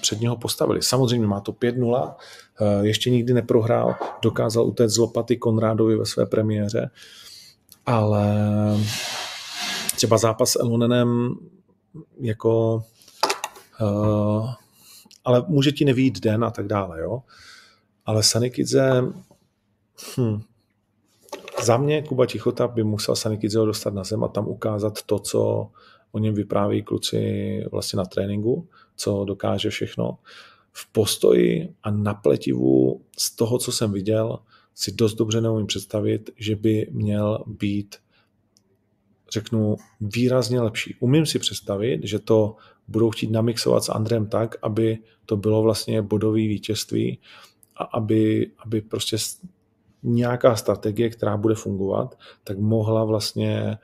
před 0.01 0.20
něho 0.20 0.37
postavili. 0.37 0.83
Samozřejmě 0.83 1.26
má 1.26 1.41
to 1.41 1.53
5-0, 1.53 2.14
eh, 2.61 2.87
ještě 2.87 3.11
nikdy 3.11 3.35
neprohrál, 3.35 3.95
dokázal 4.22 4.66
utéct 4.66 4.95
z 4.95 4.99
lopaty 4.99 5.37
Konrádovi 5.37 5.97
ve 5.97 6.07
své 6.07 6.26
premiéře, 6.26 6.91
ale 7.87 8.26
třeba 9.97 10.18
zápas 10.18 10.51
s 10.51 10.61
Elonenem 10.61 11.35
jako 12.20 12.85
uh, 13.81 14.51
ale 15.24 15.45
může 15.49 15.72
ti 15.72 15.85
nevít 15.85 16.20
den 16.20 16.45
a 16.45 16.51
tak 16.51 16.66
dále, 16.66 17.01
jo. 17.01 17.22
Ale 18.07 18.22
Sanikidze 18.22 19.03
Hmm. 20.16 20.41
Za 21.62 21.76
mě 21.76 22.03
Kuba 22.03 22.26
Tichota 22.26 22.68
by 22.68 22.85
musel 22.85 23.16
Sanikidzeho 23.16 23.66
dostat 23.66 23.95
na 23.95 24.05
zem 24.05 24.24
a 24.24 24.28
tam 24.28 24.49
ukázat 24.49 25.03
to, 25.03 25.18
co 25.18 25.70
o 26.12 26.18
něm 26.18 26.34
vypráví 26.34 26.82
kluci 26.82 27.64
vlastně 27.70 27.96
na 27.96 28.04
tréninku, 28.04 28.68
co 28.96 29.24
dokáže 29.24 29.70
všechno. 29.70 30.18
V 30.72 30.92
postoji 30.92 31.74
a 31.82 31.90
na 31.90 32.14
pletivu 32.14 33.00
z 33.18 33.36
toho, 33.36 33.58
co 33.58 33.72
jsem 33.72 33.92
viděl, 33.92 34.38
si 34.74 34.92
dost 34.92 35.14
dobře 35.14 35.40
neumím 35.40 35.66
představit, 35.66 36.30
že 36.36 36.56
by 36.56 36.88
měl 36.90 37.44
být 37.46 37.96
řeknu, 39.32 39.76
výrazně 40.00 40.61
lepší. 40.61 40.94
Umím 41.00 41.26
si 41.26 41.38
představit, 41.38 42.00
že 42.02 42.18
to 42.18 42.56
budou 42.88 43.11
chtít 43.11 43.30
namixovat 43.30 43.84
s 43.84 43.88
Andrem 43.88 44.26
tak, 44.26 44.56
aby 44.62 44.98
to 45.26 45.36
bylo 45.36 45.62
vlastně 45.62 46.02
bodové 46.02 46.38
vítězství 46.38 47.18
a 47.76 47.84
aby, 47.84 48.50
aby 48.58 48.80
prostě 48.80 49.16
nějaká 50.02 50.56
strategie, 50.56 51.11
která 51.11 51.36
bude 51.36 51.54
fungovat, 51.54 52.18
tak 52.44 52.58
mohla 52.58 53.04
vlastně 53.04 53.61
eh, 53.61 53.78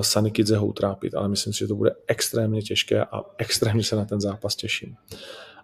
Sunny 0.00 0.30
Kidze 0.30 0.56
ho 0.56 0.66
utrápit, 0.66 1.14
ale 1.14 1.28
myslím 1.28 1.52
si, 1.52 1.58
že 1.58 1.66
to 1.66 1.74
bude 1.74 1.90
extrémně 2.06 2.62
těžké 2.62 3.04
a 3.04 3.22
extrémně 3.38 3.84
se 3.84 3.96
na 3.96 4.04
ten 4.04 4.20
zápas 4.20 4.56
těším. 4.56 4.96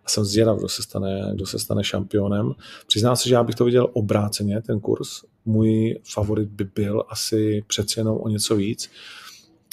A 0.05 0.09
jsem 0.09 0.25
zvědav, 0.25 0.59
kdo 0.59 0.69
se 0.69 0.83
stane, 0.83 1.31
kdo 1.35 1.47
se 1.47 1.59
stane 1.59 1.85
šampionem. 1.85 2.53
Přiznám 2.87 3.17
se, 3.17 3.29
že 3.29 3.35
já 3.35 3.43
bych 3.43 3.55
to 3.55 3.65
viděl 3.65 3.89
obráceně, 3.93 4.63
ten 4.63 4.81
kurz. 4.81 5.09
Můj 5.45 5.99
favorit 6.15 6.49
by 6.49 6.65
byl 6.65 7.05
asi 7.09 7.65
přece 7.67 8.01
jenom 8.01 8.19
o 8.21 8.29
něco 8.29 8.57
víc. 8.57 8.91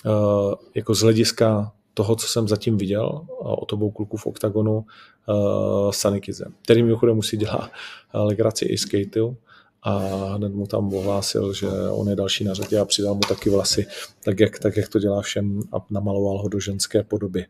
Uh, 0.06 0.54
jako 0.76 0.96
z 0.96 1.02
hlediska 1.02 1.72
toho, 1.94 2.16
co 2.16 2.28
jsem 2.28 2.48
zatím 2.48 2.78
viděl 2.78 3.26
o 3.30 3.56
obou 3.56 3.92
kluků 3.92 4.18
v 4.18 4.26
OKTAGONu, 4.26 4.78
uh, 4.78 5.92
Sunny 5.92 6.22
Kidze, 6.22 6.46
který 6.64 6.84
mimochodem 6.84 7.16
musí 7.16 7.38
dělat 7.38 7.72
legraci 8.14 8.66
i 8.66 8.78
skateu 8.78 9.36
a 9.84 9.98
hned 10.34 10.54
mu 10.54 10.68
tam 10.68 10.94
ohlásil, 10.94 11.54
že 11.54 11.68
on 11.92 12.10
je 12.10 12.16
další 12.16 12.44
na 12.44 12.54
řadě 12.54 12.80
a 12.80 12.86
přidal 12.86 13.14
mu 13.14 13.20
taky 13.20 13.50
vlasy, 13.50 13.88
tak 14.24 14.40
jak, 14.40 14.60
tak 14.60 14.78
jak 14.78 14.90
to 14.90 15.00
dělá 15.00 15.22
všem 15.22 15.62
a 15.74 15.86
namaloval 15.90 16.38
ho 16.38 16.48
do 16.48 16.60
ženské 16.60 17.04
podoby. 17.04 17.46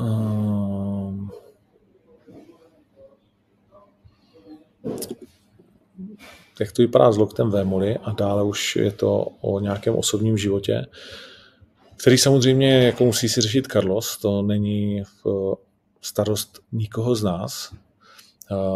Um, 0.00 1.30
jak 6.60 6.72
to 6.72 6.82
vypadá 6.82 7.12
s 7.12 7.16
loktem 7.16 7.50
Vémoli 7.50 7.96
a 7.96 8.12
dále 8.12 8.44
už 8.44 8.76
je 8.76 8.92
to 8.92 9.26
o 9.40 9.60
nějakém 9.60 9.94
osobním 9.94 10.38
životě, 10.38 10.86
který 11.96 12.18
samozřejmě 12.18 12.84
jako 12.84 13.04
musí 13.04 13.28
si 13.28 13.40
řešit 13.40 13.66
Carlos, 13.72 14.18
to 14.18 14.42
není 14.42 15.02
v 15.24 15.54
starost 16.00 16.60
nikoho 16.72 17.14
z 17.14 17.22
nás, 17.22 17.74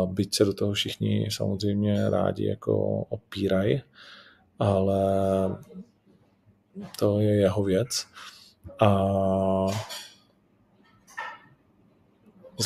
byť 0.06 0.34
se 0.34 0.44
do 0.44 0.54
toho 0.54 0.72
všichni 0.72 1.28
samozřejmě 1.30 2.10
rádi 2.10 2.46
jako 2.46 3.02
opírají, 3.08 3.82
ale 4.58 5.02
to 6.98 7.20
je 7.20 7.34
jeho 7.34 7.62
věc. 7.62 8.06
A 8.80 9.06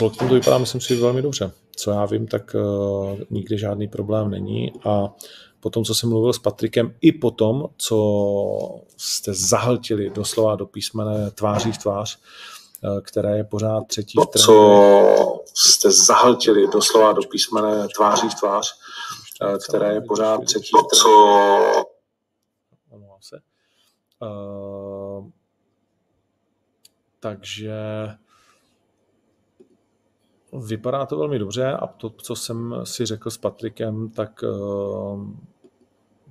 loktem 0.01 0.29
to 0.29 0.35
vypadá, 0.35 0.59
myslím 0.59 0.81
si, 0.81 0.97
velmi 0.97 1.23
dobře. 1.23 1.51
Co 1.77 1.91
já 1.91 2.07
vím, 2.07 2.27
tak 2.27 2.55
uh, 2.55 3.19
nikdy 3.31 3.59
žádný 3.59 3.89
problém 3.89 4.31
není 4.31 4.73
a 4.85 5.15
po 5.61 5.71
tom, 5.71 5.85
co 5.85 5.95
jsem 5.95 6.09
mluvil 6.09 6.33
s 6.33 6.39
Patrikem, 6.39 6.95
i 7.01 7.13
po 7.13 7.31
tom, 7.31 7.67
co 7.77 8.81
jste 8.97 9.35
zahltili 9.35 10.11
doslova 10.11 10.57
do 10.57 10.67
písmene 10.67 11.31
tváří 11.31 11.73
v 11.73 11.79
tvář, 11.79 12.17
uh, 12.17 12.23
které 13.03 13.37
je 13.37 13.45
pořád 13.45 13.87
třetí 13.87 14.19
v 14.19 14.39
Co 14.39 15.43
jste 15.55 15.91
zahltili 15.91 16.69
doslova 16.69 17.13
do 17.13 17.23
písmene 17.23 17.89
tváří 17.97 18.29
v 18.29 18.35
tvář, 18.35 18.75
uh, 19.43 19.57
které 19.69 19.95
je 19.95 20.01
pořád 20.01 20.45
třetí 20.45 20.71
v 20.93 20.97
Co... 20.97 21.09
se. 23.21 23.41
Uh, 24.21 25.31
takže 27.21 27.73
Vypadá 30.53 31.07
to 31.07 31.19
velmi 31.19 31.39
dobře 31.39 31.73
a 31.73 31.87
to, 31.87 32.11
co 32.11 32.37
jsem 32.37 32.75
si 32.85 33.07
řekl 33.07 33.31
s 33.31 33.39
Patrikem, 33.39 34.11
tak 34.11 34.43
uh, 34.43 35.27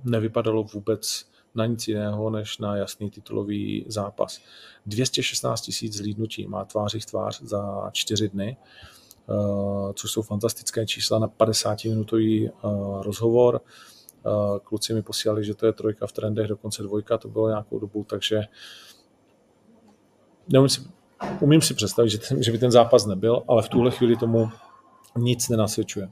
nevypadalo 0.04 0.62
vůbec 0.62 1.28
na 1.56 1.66
nic 1.66 1.88
jiného, 1.88 2.30
než 2.30 2.58
na 2.58 2.76
jasný 2.76 3.10
titulový 3.10 3.84
zápas. 3.88 4.40
216 4.86 5.60
tisíc 5.60 5.96
zlídnutí 5.96 6.46
má 6.46 6.64
tváří 6.64 7.00
tvář 7.00 7.42
za 7.42 7.90
čtyři 7.92 8.28
dny, 8.28 8.56
uh, 9.26 9.92
což 9.92 10.10
jsou 10.10 10.22
fantastické 10.22 10.86
čísla 10.86 11.18
na 11.18 11.28
50-minutový 11.28 12.50
uh, 12.50 13.02
rozhovor. 13.02 13.60
Uh, 14.26 14.58
kluci 14.58 14.94
mi 14.94 15.02
posílali, 15.02 15.44
že 15.44 15.54
to 15.54 15.66
je 15.66 15.72
trojka 15.72 16.06
v 16.06 16.12
trendech, 16.12 16.46
dokonce 16.48 16.82
dvojka, 16.82 17.18
to 17.18 17.28
bylo 17.28 17.48
nějakou 17.48 17.78
dobu, 17.78 18.04
takže 18.08 18.40
neumím 20.48 20.68
si 20.68 20.80
umím 21.40 21.62
si 21.62 21.74
představit, 21.74 22.10
že, 22.10 22.18
ten, 22.18 22.42
že 22.42 22.52
by 22.52 22.58
ten 22.58 22.70
zápas 22.70 23.06
nebyl, 23.06 23.42
ale 23.48 23.62
v 23.62 23.68
tuhle 23.68 23.90
chvíli 23.90 24.16
tomu 24.16 24.50
nic 25.18 25.48
nenasvědčuje. 25.48 26.10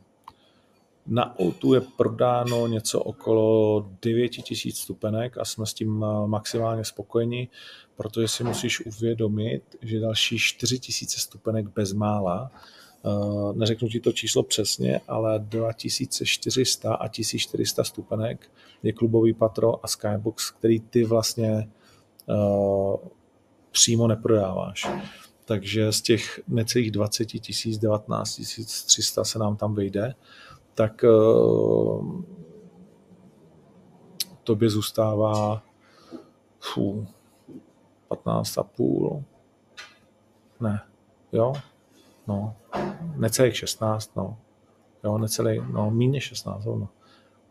Na 1.06 1.36
O2 1.36 1.74
je 1.74 1.80
prodáno 1.80 2.66
něco 2.66 3.00
okolo 3.00 3.86
9000 4.02 4.76
stupenek 4.76 5.38
a 5.38 5.44
jsme 5.44 5.66
s 5.66 5.74
tím 5.74 6.04
eh, 6.04 6.26
maximálně 6.26 6.84
spokojeni, 6.84 7.48
protože 7.96 8.28
si 8.28 8.44
musíš 8.44 8.86
uvědomit, 8.86 9.62
že 9.82 10.00
další 10.00 10.38
4000 10.38 11.20
stupenek 11.20 11.68
bezmála, 11.68 12.50
eh, 12.50 13.08
neřeknu 13.52 13.88
ti 13.88 14.00
to 14.00 14.12
číslo 14.12 14.42
přesně, 14.42 15.00
ale 15.08 15.38
2400 15.38 16.94
a 16.94 17.08
1400 17.08 17.84
stupenek 17.84 18.50
je 18.82 18.92
klubový 18.92 19.34
patro 19.34 19.84
a 19.84 19.88
Skybox, 19.88 20.50
který 20.50 20.80
ty 20.80 21.04
vlastně 21.04 21.68
eh, 22.28 23.08
přímo 23.72 24.08
neprodáváš. 24.08 24.88
Takže 25.44 25.92
z 25.92 26.00
těch 26.00 26.40
necelých 26.48 26.90
20 26.90 27.24
tisíc, 27.24 27.78
19 27.78 28.40
300 28.86 29.24
se 29.24 29.38
nám 29.38 29.56
tam 29.56 29.74
vejde, 29.74 30.14
tak 30.74 31.04
uh, 31.04 32.22
tobě 34.44 34.70
zůstává 34.70 35.62
fů, 36.60 37.06
15,5, 38.10 39.22
ne, 40.60 40.80
jo, 41.32 41.52
no, 42.26 42.54
necelých 43.16 43.56
16, 43.56 44.16
no, 44.16 44.36
jo, 45.04 45.18
necelý, 45.18 45.62
no, 45.72 45.90
méně 45.90 46.20
16, 46.20 46.64
no, 46.64 46.88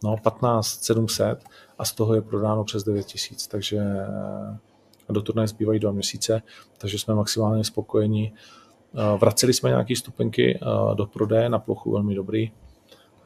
no, 0.04 0.18
15 0.18 0.68
700 0.68 1.44
a 1.78 1.86
z 1.86 1.92
toho 1.92 2.16
je 2.16 2.22
prodáno 2.22 2.64
přes 2.64 2.84
9 2.84 3.06
tisíc, 3.06 3.48
takže 3.48 3.82
a 5.10 5.14
do 5.14 5.22
turnaje 5.22 5.48
zbývají 5.48 5.80
dva 5.80 5.92
měsíce, 5.92 6.42
takže 6.78 7.00
jsme 7.00 7.16
maximálně 7.16 7.64
spokojení. 7.64 8.34
Eh, 8.96 9.18
vraceli 9.18 9.54
jsme 9.54 9.70
nějaké 9.70 9.96
stupenky 9.96 10.60
eh, 10.62 10.96
do 10.96 11.06
prodeje 11.06 11.50
na 11.50 11.60
plochu, 11.60 11.92
velmi 11.92 12.16
dobrý. 12.16 12.52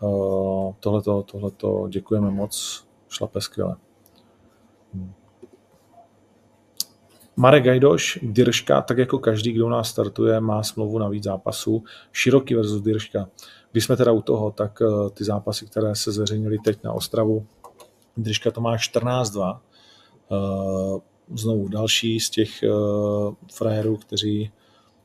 Eh, 0.03 0.73
tohleto, 0.79 1.23
tohleto 1.23 1.87
děkujeme 1.89 2.31
moc, 2.31 2.85
šlape 3.09 3.41
skvěle. 3.41 3.75
Hmm. 4.93 5.13
Marek 7.35 7.63
Gajdoš, 7.63 8.19
Dyrška, 8.21 8.81
tak 8.81 8.97
jako 8.97 9.19
každý, 9.19 9.51
kdo 9.51 9.65
u 9.65 9.69
nás 9.69 9.89
startuje, 9.89 10.39
má 10.39 10.63
smlouvu 10.63 10.99
na 10.99 11.09
víc 11.09 11.23
zápasů. 11.23 11.83
Široký 12.11 12.55
versus 12.55 12.81
Dyrška. 12.81 13.29
Když 13.71 13.85
jsme 13.85 13.97
teda 13.97 14.11
u 14.11 14.21
toho, 14.21 14.51
tak 14.51 14.79
ty 15.13 15.23
zápasy, 15.23 15.65
které 15.65 15.95
se 15.95 16.11
zveřejnily 16.11 16.57
teď 16.59 16.83
na 16.83 16.93
Ostravu, 16.93 17.45
Dyrška 18.17 18.51
to 18.51 18.61
má 18.61 18.75
14-2 18.75 19.59
znovu 21.35 21.67
další 21.67 22.19
z 22.19 22.29
těch 22.29 22.63
frajerů, 23.53 23.97
kteří 23.97 24.51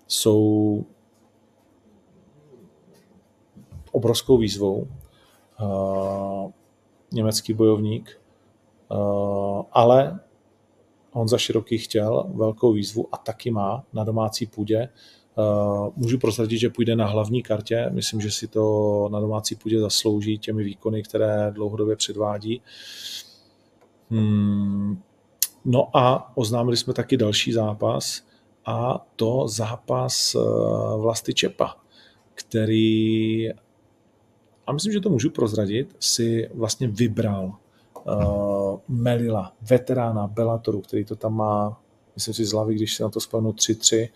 jsou 0.07 0.84
obrovskou 3.93 4.38
výzvou. 4.38 4.88
Uh, 5.62 6.51
německý 7.12 7.53
bojovník, 7.53 8.20
uh, 8.90 9.62
ale 9.72 10.20
Honza 11.12 11.38
Široký 11.38 11.78
chtěl 11.78 12.24
velkou 12.34 12.72
výzvu 12.72 13.09
a 13.12 13.16
taky 13.16 13.51
má 13.51 13.84
na 13.93 14.05
domácí 14.05 14.47
půdě. 14.47 14.88
Uh, 15.38 15.88
můžu 15.97 16.18
prozradit, 16.18 16.59
že 16.59 16.70
půjde 16.70 16.97
na 16.97 17.07
hlavní 17.07 17.43
kartě. 17.43 17.90
Myslím, 17.90 18.20
že 18.20 18.30
si 18.30 18.49
to 18.49 19.09
na 19.12 19.20
domácí 19.20 19.55
půdě 19.55 19.80
zaslouží 19.80 20.38
těmi 20.38 20.64
výkony, 20.64 21.03
které 21.03 21.51
dlouhodobě 21.51 21.97
předvádí. 21.97 22.62
Hmm, 24.11 25.03
No 25.64 25.97
a 25.97 26.32
oznámili 26.36 26.76
jsme 26.76 26.93
taky 26.93 27.16
další 27.16 27.53
zápas 27.53 28.22
a 28.66 29.07
to 29.16 29.49
zápas 29.49 30.36
Vlasty 30.97 31.34
Čepa, 31.34 31.76
který, 32.34 33.49
a 34.66 34.72
myslím, 34.72 34.92
že 34.92 35.00
to 35.00 35.10
můžu 35.10 35.30
prozradit, 35.30 35.96
si 36.00 36.50
vlastně 36.54 36.88
vybral 36.88 37.52
uh, 38.04 38.78
Melila, 38.88 39.52
veterána 39.70 40.26
Bellatoru, 40.26 40.80
který 40.80 41.04
to 41.04 41.16
tam 41.16 41.34
má, 41.36 41.80
myslím 42.14 42.34
si 42.34 42.44
z 42.44 42.52
hlavy, 42.52 42.74
když 42.74 42.96
se 42.96 43.02
na 43.02 43.08
to 43.08 43.20
spomenu 43.20 43.50
3-3, 43.52 44.08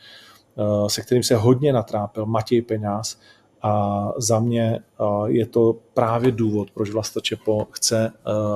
uh, 0.54 0.88
se 0.88 1.02
kterým 1.02 1.22
se 1.22 1.36
hodně 1.36 1.72
natrápil 1.72 2.26
Matěj 2.26 2.62
Peňáz 2.62 3.18
A 3.62 4.12
za 4.16 4.40
mě 4.40 4.80
je 5.26 5.46
to 5.46 5.76
právě 5.94 6.32
důvod, 6.32 6.70
proč 6.70 6.90
Vlasta 6.90 7.20
Čepo 7.20 7.66
chce 7.70 8.12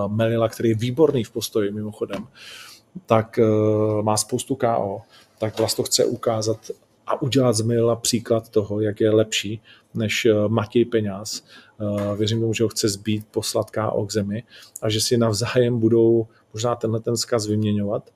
Melila, 0.06 0.48
který 0.48 0.68
je 0.68 0.74
výborný 0.74 1.24
v 1.24 1.30
postoji 1.30 1.70
mimochodem, 1.70 2.26
tak 3.06 3.38
má 4.02 4.16
spoustu 4.16 4.54
KO, 4.54 5.00
tak 5.38 5.58
Vlasto 5.58 5.82
chce 5.82 6.04
ukázat 6.04 6.70
a 7.06 7.22
udělat 7.22 7.52
z 7.52 7.60
Melila 7.60 7.96
příklad 7.96 8.48
toho, 8.48 8.80
jak 8.80 9.00
je 9.00 9.10
lepší 9.10 9.60
než 9.94 10.26
Matěj 10.48 10.84
Peňáz. 10.84 11.42
Věřím 12.16 12.40
tomu, 12.40 12.54
že 12.54 12.64
ho 12.64 12.68
chce 12.68 12.88
zbít, 12.88 13.26
poslat 13.30 13.70
KO 13.70 14.06
k 14.06 14.12
zemi 14.12 14.42
a 14.82 14.90
že 14.90 15.00
si 15.00 15.18
navzájem 15.18 15.80
budou 15.80 16.26
možná 16.52 16.74
tenhle 16.74 17.00
ten 17.00 17.16
zkaz 17.16 17.46
vyměňovat. 17.46 18.10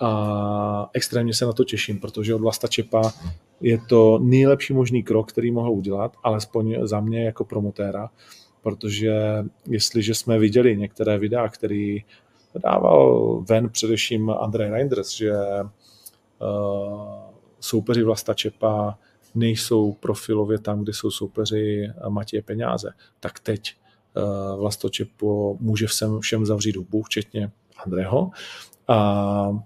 A 0.00 0.90
extrémně 0.92 1.34
se 1.34 1.46
na 1.46 1.52
to 1.52 1.64
těším, 1.64 2.00
protože 2.00 2.34
od 2.34 2.40
Vlasta 2.40 2.68
Čepa 2.68 3.12
je 3.60 3.78
to 3.88 4.18
nejlepší 4.18 4.72
možný 4.72 5.02
krok, 5.02 5.32
který 5.32 5.50
mohl 5.50 5.70
udělat, 5.70 6.16
alespoň 6.22 6.76
za 6.82 7.00
mě 7.00 7.24
jako 7.24 7.44
promotéra, 7.44 8.10
protože 8.62 9.44
jestliže 9.66 10.14
jsme 10.14 10.38
viděli 10.38 10.76
některé 10.76 11.18
videa, 11.18 11.48
který 11.48 12.04
dával 12.62 13.44
ven 13.48 13.68
především 13.68 14.30
Andrej 14.30 14.70
Reinders, 14.70 15.16
že 15.16 15.32
uh, 15.32 17.08
soupeři 17.60 18.02
Vlasta 18.02 18.34
Čepa 18.34 18.98
nejsou 19.34 19.92
profilově 19.92 20.58
tam, 20.58 20.82
kde 20.82 20.92
jsou 20.92 21.10
soupeři 21.10 21.90
Matěje 22.08 22.42
Peňáze, 22.42 22.90
tak 23.20 23.40
teď 23.40 23.76
uh, 24.16 24.60
Vlasto 24.60 24.88
Čepo 24.88 25.56
může 25.60 25.86
všem, 25.86 26.20
všem 26.20 26.46
zavřít 26.46 26.76
hubu, 26.76 27.02
včetně 27.02 27.50
Andreho, 27.86 28.30
a, 28.88 28.96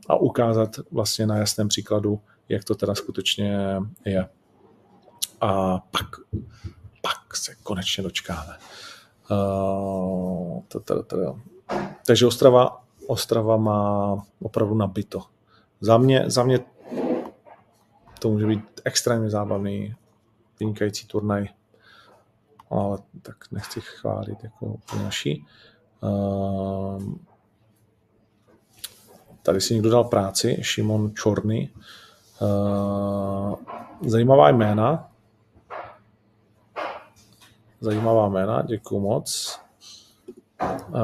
a 0.08 0.16
ukázat 0.16 0.70
vlastně 0.90 1.26
na 1.26 1.36
jasném 1.36 1.68
příkladu, 1.68 2.20
jak 2.48 2.64
to 2.64 2.74
teda 2.74 2.94
skutečně 2.94 3.76
je. 4.04 4.28
A 5.40 5.78
pak, 5.78 6.06
pak 7.02 7.36
se 7.36 7.54
konečně 7.62 8.02
dočkáme. 8.02 8.56
Uh, 9.30 10.62
Takže 12.06 12.26
Ostrava, 12.26 12.84
Ostrava 13.06 13.56
má 13.56 14.22
opravdu 14.42 14.74
nabito. 14.74 15.22
Za 15.80 15.98
mě, 15.98 16.24
za 16.26 16.42
mě 16.42 16.60
to 18.24 18.30
může 18.30 18.46
být 18.46 18.80
extrémně 18.84 19.30
zábavný, 19.30 19.94
vynikající 20.60 21.06
turnaj, 21.06 21.48
ale 22.70 22.98
tak 23.22 23.36
nechci 23.52 23.80
chválit 23.80 24.44
jako 24.44 24.76
naší. 24.96 25.46
Uh, 26.00 27.02
tady 29.42 29.60
si 29.60 29.74
někdo 29.74 29.90
dal 29.90 30.04
práci, 30.04 30.58
Šimon 30.60 31.14
Čorny, 31.14 31.70
Uh, 32.42 33.54
zajímavá 34.06 34.48
jména. 34.48 35.10
Zajímavá 37.80 38.28
jména, 38.28 38.62
děkuji 38.62 39.00
moc. 39.00 39.60
Uh, 40.88 40.98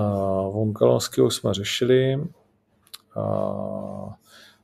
Vonkalovského 0.52 1.30
jsme 1.30 1.54
řešili. 1.54 2.16
Uh, 3.16 4.12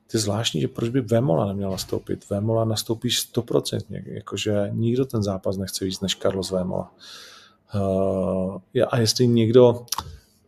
ty 0.07 0.17
zvláštní, 0.17 0.61
že 0.61 0.67
proč 0.67 0.89
by 0.89 1.01
Vemola 1.01 1.45
neměl 1.45 1.71
nastoupit. 1.71 2.29
Vemola 2.29 2.65
nastoupí 2.65 3.09
100%, 3.09 4.03
jakože 4.05 4.69
nikdo 4.71 5.05
ten 5.05 5.23
zápas 5.23 5.57
nechce 5.57 5.85
víc 5.85 6.01
než 6.01 6.15
Carlos 6.15 6.51
Vemola. 6.51 6.93
Uh, 7.75 8.57
a 8.87 8.99
jestli 8.99 9.27
někdo, 9.27 9.85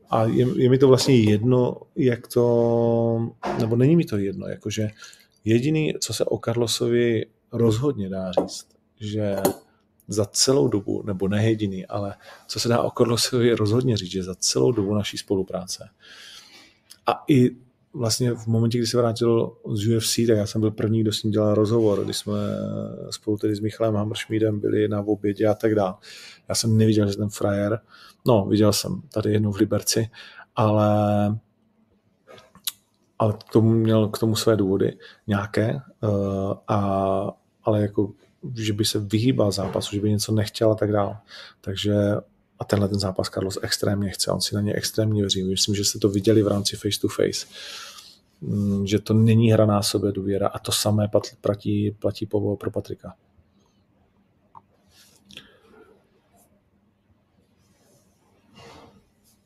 a 0.09 0.23
je, 0.23 0.47
je 0.55 0.69
mi 0.69 0.77
to 0.77 0.87
vlastně 0.87 1.15
jedno, 1.15 1.77
jak 1.95 2.27
to, 2.27 3.31
nebo 3.59 3.75
není 3.75 3.95
mi 3.95 4.05
to 4.05 4.17
jedno, 4.17 4.47
jakože 4.47 4.89
Jediný, 5.45 5.93
co 5.99 6.13
se 6.13 6.25
o 6.25 6.37
Carlosovi 6.37 7.25
rozhodně 7.51 8.09
dá 8.09 8.31
říct, 8.31 8.67
že 8.99 9.35
za 10.07 10.25
celou 10.25 10.67
dobu, 10.67 11.03
nebo 11.05 11.27
ne 11.27 11.49
jediný, 11.49 11.85
ale 11.85 12.15
co 12.47 12.59
se 12.59 12.69
dá 12.69 12.81
o 12.81 12.91
Carlosovi 12.91 13.53
rozhodně 13.53 13.97
říct, 13.97 14.11
že 14.11 14.23
za 14.23 14.35
celou 14.35 14.71
dobu 14.71 14.93
naší 14.93 15.17
spolupráce 15.17 15.89
a 17.07 17.23
i 17.27 17.51
vlastně 17.93 18.33
v 18.33 18.47
momentě, 18.47 18.77
kdy 18.77 18.87
se 18.87 18.97
vrátil 18.97 19.51
z 19.73 19.87
UFC, 19.87 20.15
tak 20.15 20.37
já 20.37 20.45
jsem 20.45 20.61
byl 20.61 20.71
první, 20.71 21.01
kdo 21.01 21.11
s 21.11 21.23
ním 21.23 21.31
dělal 21.31 21.55
rozhovor, 21.55 22.03
když 22.03 22.17
jsme 22.17 22.33
spolu 23.09 23.37
tedy 23.37 23.55
s 23.55 23.59
Michalem 23.59 23.95
Hammerschmiedem 23.95 24.59
byli 24.59 24.87
na 24.87 25.01
obědě 25.01 25.47
a 25.47 25.53
tak 25.53 25.75
dále. 25.75 25.93
Já 26.49 26.55
jsem 26.55 26.77
neviděl, 26.77 27.11
že 27.11 27.17
ten 27.17 27.29
frajer, 27.29 27.79
no 28.27 28.45
viděl 28.45 28.73
jsem 28.73 29.01
tady 29.13 29.33
jednou 29.33 29.51
v 29.51 29.57
Liberci, 29.57 30.09
ale 30.55 31.39
ale 33.19 33.33
k 33.33 33.51
tomu 33.51 33.69
měl 33.69 34.07
k 34.07 34.17
tomu 34.17 34.35
své 34.35 34.55
důvody 34.55 34.97
nějaké, 35.27 35.81
uh, 36.03 36.53
a, 36.67 37.31
ale 37.63 37.81
jako, 37.81 38.11
že 38.55 38.73
by 38.73 38.85
se 38.85 38.99
vyhýbal 38.99 39.51
zápasu, 39.51 39.95
že 39.95 40.01
by 40.01 40.09
něco 40.09 40.31
nechtěl 40.31 40.71
a 40.71 40.75
tak 40.75 40.91
dále. 40.91 41.17
Takže 41.61 41.93
a 42.59 42.65
tenhle 42.65 42.89
ten 42.89 42.99
zápas 42.99 43.29
Carlos 43.29 43.59
extrémně 43.61 44.09
chce, 44.09 44.31
on 44.31 44.41
si 44.41 44.55
na 44.55 44.61
ně 44.61 44.73
extrémně 44.73 45.21
věří. 45.21 45.43
Myslím, 45.43 45.75
že 45.75 45.85
jste 45.85 45.99
to 45.99 46.09
viděli 46.09 46.43
v 46.43 46.47
rámci 46.47 46.75
face 46.75 46.99
to 47.01 47.07
face, 47.07 47.47
že 48.83 48.99
to 48.99 49.13
není 49.13 49.51
hra 49.51 49.65
na 49.65 49.81
sobě 49.81 50.11
důvěra 50.11 50.47
a 50.47 50.59
to 50.59 50.71
samé 50.71 51.07
platí, 51.41 51.91
platí 51.91 52.25
pro 52.25 52.71
Patrika. 52.71 53.13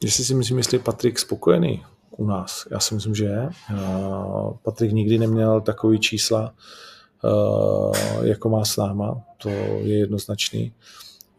Jestli 0.04 0.24
si 0.24 0.36
myslím, 0.36 0.58
jestli 0.58 0.78
je 0.78 0.84
Patrik 0.84 1.20
spokojený 1.20 1.84
u 2.18 2.26
nás. 2.26 2.68
Já 2.72 2.80
si 2.80 2.96
myslím, 2.96 3.16
že 3.16 3.26
je. 3.26 3.50
Patrik 4.64 4.92
nikdy 4.92 5.18
neměl 5.18 5.62
takový 5.62 6.00
čísla, 6.00 6.54
eh, 7.26 8.28
jako 8.28 8.50
má 8.50 8.66
s 8.66 8.78
náma, 8.78 9.24
to 9.38 9.50
je 9.50 9.98
jednoznačný. 9.98 10.74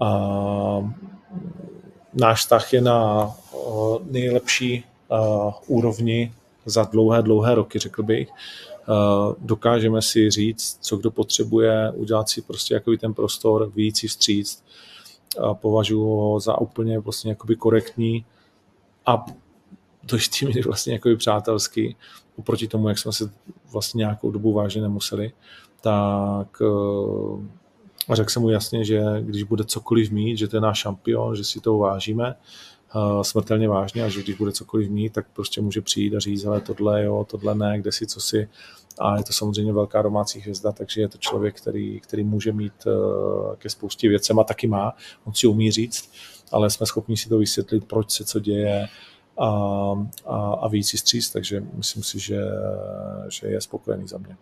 A 0.05 0.93
náš 2.15 2.41
vztah 2.41 2.73
je 2.73 2.81
na 2.81 3.31
eh, 3.31 3.59
nejlepší 4.11 4.85
eh, 4.85 5.17
úrovni 5.67 6.33
za 6.67 6.83
dlouhé, 6.83 7.23
dlouhé 7.23 7.55
roky, 7.55 7.79
řekl 7.79 8.03
bych. 8.03 8.29
Dokážeme 9.39 10.03
si 10.03 10.31
říct, 10.31 10.79
co 10.81 10.97
kdo 10.97 11.11
potřebuje, 11.11 11.93
udělat 11.95 12.29
si 12.29 12.43
prostě 12.43 12.75
jakový 12.75 12.99
ten 12.99 13.15
prostor, 13.15 13.71
víc 13.75 13.99
si 13.99 14.09
vstříct. 14.09 14.65
Považuji 15.53 16.05
ho 16.05 16.41
za 16.41 16.61
úplně 16.61 16.99
vlastně 16.99 17.31
jakoby 17.31 17.57
korektní 17.57 18.25
a 19.07 19.25
do 20.03 20.17
jistý 20.17 20.47
míry 20.47 20.63
vlastně 20.63 20.93
jako 20.93 21.17
přátelský, 21.17 21.97
oproti 22.39 22.69
tomu, 22.69 22.89
jak 22.89 22.99
jsme 22.99 23.13
se 23.13 23.31
vlastně 23.73 23.99
nějakou 23.99 24.31
dobu 24.31 24.53
vážně 24.53 24.83
nemuseli, 24.83 25.33
tak 25.81 26.63
a 28.09 28.15
řekl 28.15 28.31
jsem 28.31 28.43
mu 28.43 28.51
jasně, 28.51 28.85
že 28.85 29.03
když 29.21 29.43
bude 29.43 29.65
cokoliv 29.65 30.11
mít, 30.11 30.37
že 30.37 30.49
to 30.49 30.57
je 30.57 30.61
náš 30.61 30.79
šampion, 30.79 31.37
že 31.37 31.45
si 31.45 31.61
to 31.61 31.79
vážíme, 31.79 32.35
smrtelně 33.23 33.69
vážně 33.69 34.05
a 34.05 34.09
že 34.09 34.23
když 34.23 34.37
bude 34.37 34.53
cokoliv 34.53 34.91
mít, 34.91 35.13
tak 35.13 35.27
prostě 35.33 35.61
může 35.61 35.81
přijít 35.81 36.15
a 36.15 36.21
říct, 36.21 36.45
ale 36.45 36.61
tohle 36.61 37.05
jo, 37.05 37.27
tohle 37.31 37.55
ne, 37.55 37.81
kde 37.81 37.93
si, 37.93 38.07
co 38.07 38.21
si. 38.21 38.49
A 38.99 39.17
je 39.17 39.25
to 39.25 39.33
samozřejmě 39.33 39.73
velká 39.73 40.03
domácí 40.03 40.41
hvězda, 40.41 40.73
takže 40.73 41.01
je 41.01 41.09
to 41.09 41.19
člověk, 41.19 41.57
který, 41.57 42.01
který 42.01 42.25
může 42.25 42.53
mít 42.53 42.87
ke 43.59 43.71
spoustě 43.71 44.09
věcem 44.09 44.39
a 44.39 44.45
taky 44.45 44.67
má, 44.67 44.93
on 45.25 45.35
si 45.35 45.47
umí 45.47 45.71
říct, 45.71 46.11
ale 46.53 46.71
jsme 46.71 46.87
schopni 46.87 47.17
si 47.17 47.29
to 47.29 47.39
vysvětlit, 47.39 47.85
proč 47.85 48.11
se 48.11 48.25
co 48.25 48.41
děje, 48.41 48.89
a, 49.39 49.49
a, 50.27 50.53
a 50.53 50.69
víc 50.69 50.99
stříc, 50.99 51.31
takže 51.31 51.63
myslím 51.75 52.03
si, 52.03 52.19
že, 52.19 52.41
že 53.29 53.47
je 53.47 53.61
spokojený 53.61 54.09
za 54.09 54.19
mě. 54.19 54.37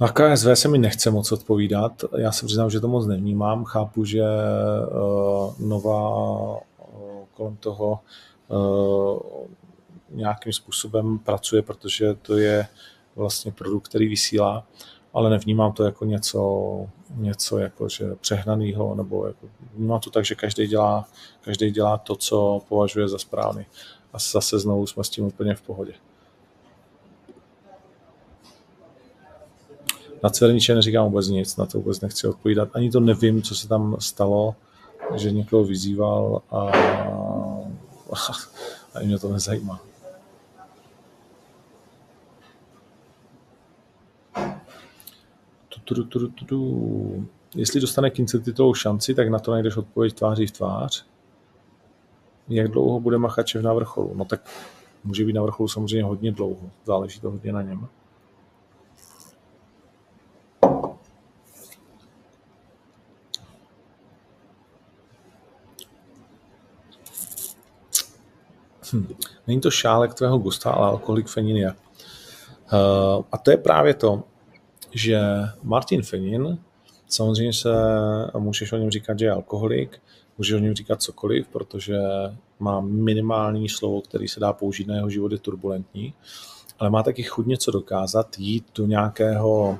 Na 0.00 0.08
KSV 0.08 0.46
se 0.54 0.68
mi 0.68 0.78
nechce 0.78 1.10
moc 1.10 1.32
odpovídat. 1.32 2.04
Já 2.18 2.32
se 2.32 2.46
přiznám, 2.46 2.70
že 2.70 2.80
to 2.80 2.88
moc 2.88 3.06
nevnímám. 3.06 3.64
Chápu, 3.64 4.04
že 4.04 4.22
uh, 4.22 5.68
nová 5.68 6.10
uh, 6.18 6.60
kolem 7.34 7.56
toho 7.56 8.00
uh, 8.48 9.46
nějakým 10.10 10.52
způsobem 10.52 11.18
pracuje, 11.18 11.62
protože 11.62 12.14
to 12.14 12.36
je 12.36 12.66
vlastně 13.16 13.52
produkt, 13.52 13.88
který 13.88 14.08
vysílá, 14.08 14.66
ale 15.14 15.30
nevnímám 15.30 15.72
to 15.72 15.84
jako 15.84 16.04
něco, 16.04 16.86
něco 17.14 17.58
jako, 17.58 17.88
že 17.88 18.14
přehnaného, 18.20 18.94
nebo 18.94 19.26
jako, 19.26 19.46
vnímám 19.74 20.00
to 20.00 20.10
tak, 20.10 20.24
že 20.24 20.34
každý 20.34 20.66
dělá, 20.66 21.08
každý 21.40 21.70
dělá 21.70 21.98
to, 21.98 22.16
co 22.16 22.60
považuje 22.68 23.08
za 23.08 23.18
správný. 23.18 23.66
A 24.12 24.18
zase 24.18 24.58
znovu 24.58 24.86
jsme 24.86 25.04
s 25.04 25.10
tím 25.10 25.24
úplně 25.24 25.54
v 25.54 25.62
pohodě. 25.62 25.92
Na 30.22 30.30
Cverniče 30.30 30.74
neříkám 30.74 31.04
vůbec 31.04 31.28
nic, 31.28 31.56
na 31.56 31.66
to 31.66 31.78
vůbec 31.78 32.00
nechci 32.00 32.26
odpovídat. 32.26 32.68
Ani 32.72 32.90
to 32.90 33.00
nevím, 33.00 33.42
co 33.42 33.54
se 33.54 33.68
tam 33.68 33.96
stalo, 33.98 34.54
že 35.14 35.30
někoho 35.30 35.64
vyzýval 35.64 36.42
a, 36.50 36.56
a 38.12 38.32
ani 38.94 39.06
mě 39.06 39.18
to 39.18 39.32
nezajímá. 39.32 39.80
tu, 45.94 46.04
tu, 46.04 46.28
tu, 46.28 46.44
tu. 46.44 47.28
Jestli 47.54 47.80
dostane 47.80 48.10
Kincel 48.10 48.40
titulovou 48.40 48.74
šanci, 48.74 49.14
tak 49.14 49.28
na 49.28 49.38
to 49.38 49.50
najdeš 49.50 49.76
odpověď 49.76 50.14
tváří 50.14 50.46
v 50.46 50.50
tvář. 50.50 51.06
jak 52.48 52.68
dlouho 52.68 53.00
bude 53.00 53.18
Machačev 53.18 53.62
na 53.62 53.72
vrcholu? 53.72 54.14
No 54.14 54.24
tak 54.24 54.50
může 55.04 55.24
být 55.24 55.32
na 55.32 55.42
vrcholu 55.42 55.68
samozřejmě 55.68 56.04
hodně 56.04 56.32
dlouho, 56.32 56.70
záleží 56.84 57.20
to 57.20 57.30
hodně 57.30 57.52
na 57.52 57.62
něm. 57.62 57.88
Hm. 68.92 69.14
Není 69.46 69.60
to 69.60 69.70
šálek 69.70 70.14
tvého 70.14 70.38
gusta, 70.38 70.70
ale 70.70 70.86
alkoholik 70.86 71.28
Fenin 71.28 71.56
je. 71.56 71.72
Uh, 71.72 73.24
a 73.32 73.38
to 73.38 73.50
je 73.50 73.56
právě 73.56 73.94
to, 73.94 74.22
že 74.92 75.20
Martin 75.62 76.02
Fenin, 76.02 76.58
samozřejmě 77.08 77.52
se 77.52 77.70
můžeš 78.38 78.72
o 78.72 78.76
něm 78.76 78.90
říkat, 78.90 79.18
že 79.18 79.24
je 79.24 79.32
alkoholik, 79.32 80.00
můžeš 80.38 80.54
o 80.54 80.58
něm 80.58 80.74
říkat 80.74 81.02
cokoliv, 81.02 81.48
protože 81.48 81.98
má 82.58 82.80
minimální 82.80 83.68
slovo, 83.68 84.00
který 84.00 84.28
se 84.28 84.40
dá 84.40 84.52
použít 84.52 84.88
na 84.88 84.94
jeho 84.94 85.10
život, 85.10 85.32
je 85.32 85.38
turbulentní, 85.38 86.14
ale 86.78 86.90
má 86.90 87.02
taky 87.02 87.22
chuť 87.22 87.46
něco 87.46 87.70
dokázat, 87.70 88.38
jít 88.38 88.66
do 88.74 88.86
nějakého, 88.86 89.78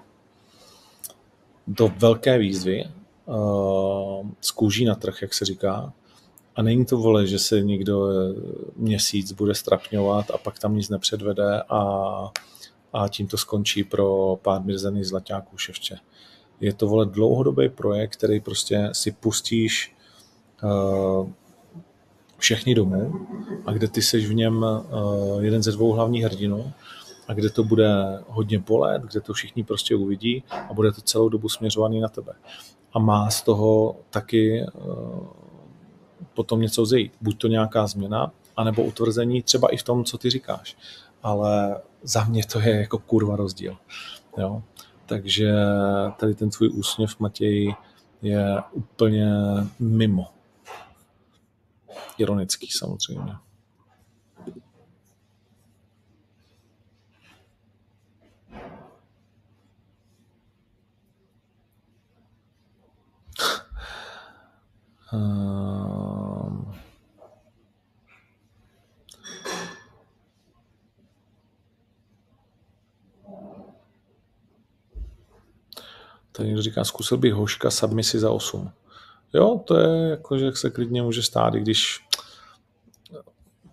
do 1.67 1.93
velké 1.99 2.39
výzvy, 2.39 2.85
uh, 3.27 4.29
z 4.41 4.51
kůží 4.51 4.85
na 4.85 4.95
trh, 4.95 5.23
jak 5.23 5.35
se 5.35 5.45
říká, 5.45 5.93
a 6.59 6.63
není 6.63 6.85
to 6.85 6.97
vole, 6.97 7.27
že 7.27 7.39
se 7.39 7.61
někdo 7.61 8.09
eh, 8.09 8.35
měsíc 8.77 9.33
bude 9.33 9.55
strapňovat 9.55 10.31
a 10.31 10.39
pak 10.39 10.59
tam 10.59 10.77
nic 10.77 10.89
nepředvede 10.89 11.63
a, 11.63 11.83
a 12.93 13.09
tím 13.09 13.27
to 13.27 13.37
skončí 13.37 13.85
pro 13.85 14.39
pár 14.43 14.63
mirzených 14.63 15.07
zlaťáků 15.07 15.59
ševče. 15.59 15.97
Je 16.61 16.73
to 16.73 16.87
vole 16.87 17.07
dlouhodobý 17.07 17.69
projekt, 17.69 18.17
který 18.17 18.41
prostě 18.41 18.89
si 18.93 19.13
pustíš 19.13 19.97
uh, 20.63 21.29
všechny 22.39 22.75
domů 22.75 23.27
a 23.67 23.73
kde 23.73 23.89
ty 23.89 24.03
seš 24.03 24.27
v 24.27 24.35
něm 24.35 24.63
uh, 24.63 25.45
jeden 25.45 25.63
ze 25.63 25.73
dvou 25.73 25.93
hlavních 25.93 26.25
hrdinů 26.25 26.73
a 27.29 27.35
kde 27.35 27.51
to 27.51 27.65
bude 27.65 27.89
hodně 28.29 28.59
bolet, 28.59 29.03
kde 29.03 29.21
to 29.21 29.33
všichni 29.33 29.65
prostě 29.65 29.95
uvidí 29.95 30.45
a 30.69 30.75
bude 30.75 30.93
to 30.93 31.01
celou 31.01 31.29
dobu 31.29 31.49
směřovaný 31.49 32.01
na 32.01 32.09
tebe. 32.09 32.33
A 32.93 32.99
má 32.99 33.31
z 33.31 33.43
toho 33.43 33.97
taky 34.11 34.67
uh, 34.75 35.27
potom 36.35 36.61
něco 36.61 36.87
zejít. 36.87 37.13
Buď 37.21 37.39
to 37.39 37.49
nějaká 37.49 37.87
změna, 37.87 38.33
anebo 38.57 38.85
utvrzení 38.85 39.43
třeba 39.43 39.69
i 39.69 39.77
v 39.77 39.83
tom, 39.83 40.05
co 40.05 40.19
ty 40.19 40.31
říkáš. 40.31 40.77
Ale 41.23 41.81
za 42.03 42.25
mě 42.25 42.45
to 42.45 42.61
je 42.61 42.81
jako 42.81 42.99
kurva 42.99 43.37
rozdíl. 43.37 43.77
Jo? 44.39 44.63
Takže 45.07 45.53
tady 46.17 46.35
ten 46.35 46.51
tvůj 46.51 46.71
úsměv, 46.75 47.21
Matěj, 47.21 47.75
je 48.23 48.57
úplně 48.73 49.31
mimo. 49.79 50.27
Ironický 52.19 52.69
samozřejmě. 52.71 53.33
Um, 65.13 66.75
tady 76.33 76.49
někdo 76.49 76.63
říká, 76.63 76.85
zkusil 76.85 77.19
bych 77.19 77.33
hoška 77.33 77.71
submisi 77.71 78.19
za 78.19 78.31
8. 78.31 78.71
Jo, 79.35 79.61
to 79.65 79.79
je 79.79 80.09
jako, 80.09 80.39
že 80.39 80.53
se 80.53 80.71
klidně 80.71 81.03
může 81.03 81.23
stát, 81.23 81.55
i 81.55 81.61
když 81.61 82.01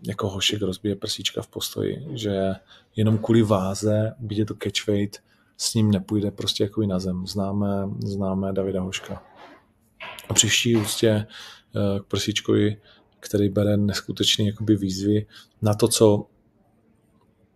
jako 0.08 0.30
hošek 0.30 0.62
rozbije 0.62 0.96
prsíčka 0.96 1.42
v 1.42 1.48
postoji, 1.48 2.08
že 2.14 2.54
jenom 2.96 3.18
kvůli 3.18 3.42
váze, 3.42 4.16
byť 4.20 4.48
to 4.48 4.56
catchweight, 4.64 5.24
s 5.58 5.74
ním 5.74 5.92
nepůjde 5.92 6.32
prostě 6.32 6.64
jako 6.64 6.82
na 6.82 7.00
zem. 7.00 7.28
Známe, 7.28 7.90
známe 8.00 8.54
Davida 8.54 8.82
Hoška. 8.82 9.35
A 10.30 10.34
při 10.34 10.48
vší 10.48 10.76
úctě 10.76 11.10
eh, 11.10 12.00
k 12.00 12.04
prsíčkovi, 12.04 12.82
který 13.20 13.50
bere 13.50 13.78
neskutečný 13.78 14.48
jakoby 14.48 14.76
výzvy 14.76 15.28
na 15.62 15.74
to, 15.74 15.88
co 15.88 16.26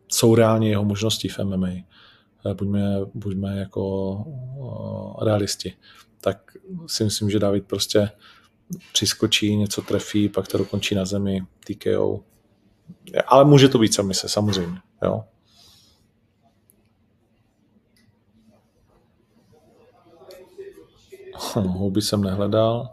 jsou 0.07 0.35
reálně 0.35 0.69
jeho 0.69 0.85
možnosti 0.85 1.29
v 1.29 1.39
MMA. 1.39 1.67
Eh, 1.67 2.53
buďme, 2.53 2.95
buďme 3.13 3.59
jako 3.59 4.15
eh, 5.21 5.25
realisti. 5.25 5.73
Tak 6.21 6.57
si 6.87 7.03
myslím, 7.03 7.29
že 7.29 7.39
David 7.39 7.65
prostě 7.67 8.11
přiskočí, 8.93 9.55
něco 9.55 9.81
trefí, 9.81 10.29
pak 10.29 10.47
to 10.47 10.57
dokončí 10.57 10.95
na 10.95 11.05
zemi, 11.05 11.41
TKO. 11.65 12.23
Ale 13.27 13.45
může 13.45 13.69
to 13.69 13.79
být 13.79 13.93
sami 13.93 14.13
se, 14.13 14.29
samozřejmě. 14.29 14.77
Jo. 15.03 15.23
Houby 21.55 22.01
jsem 22.01 22.21
nehledal. 22.21 22.89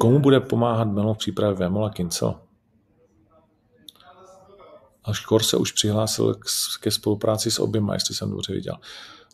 Komu 0.00 0.18
bude 0.18 0.40
pomáhat 0.40 0.84
Melon 0.84 1.14
v 1.14 1.18
přípravě 1.18 1.56
Vémola 1.56 1.90
Kinco? 1.90 2.40
A 5.04 5.12
Škor 5.12 5.42
se 5.42 5.56
už 5.56 5.72
přihlásil 5.72 6.34
ke 6.80 6.90
spolupráci 6.90 7.50
s 7.50 7.58
oběma, 7.58 7.94
jestli 7.94 8.14
jsem 8.14 8.30
dobře 8.30 8.52
viděl. 8.52 8.76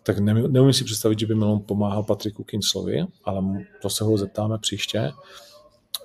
Tak 0.02 0.18
neumím 0.18 0.72
si 0.72 0.84
představit, 0.84 1.18
že 1.18 1.26
by 1.26 1.34
Melon 1.34 1.60
pomáhal 1.60 2.02
Patriku 2.02 2.44
Kinclovi, 2.44 3.06
ale 3.24 3.66
to 3.82 3.90
se 3.90 4.04
ho 4.04 4.18
zeptáme 4.18 4.58
příště. 4.58 5.12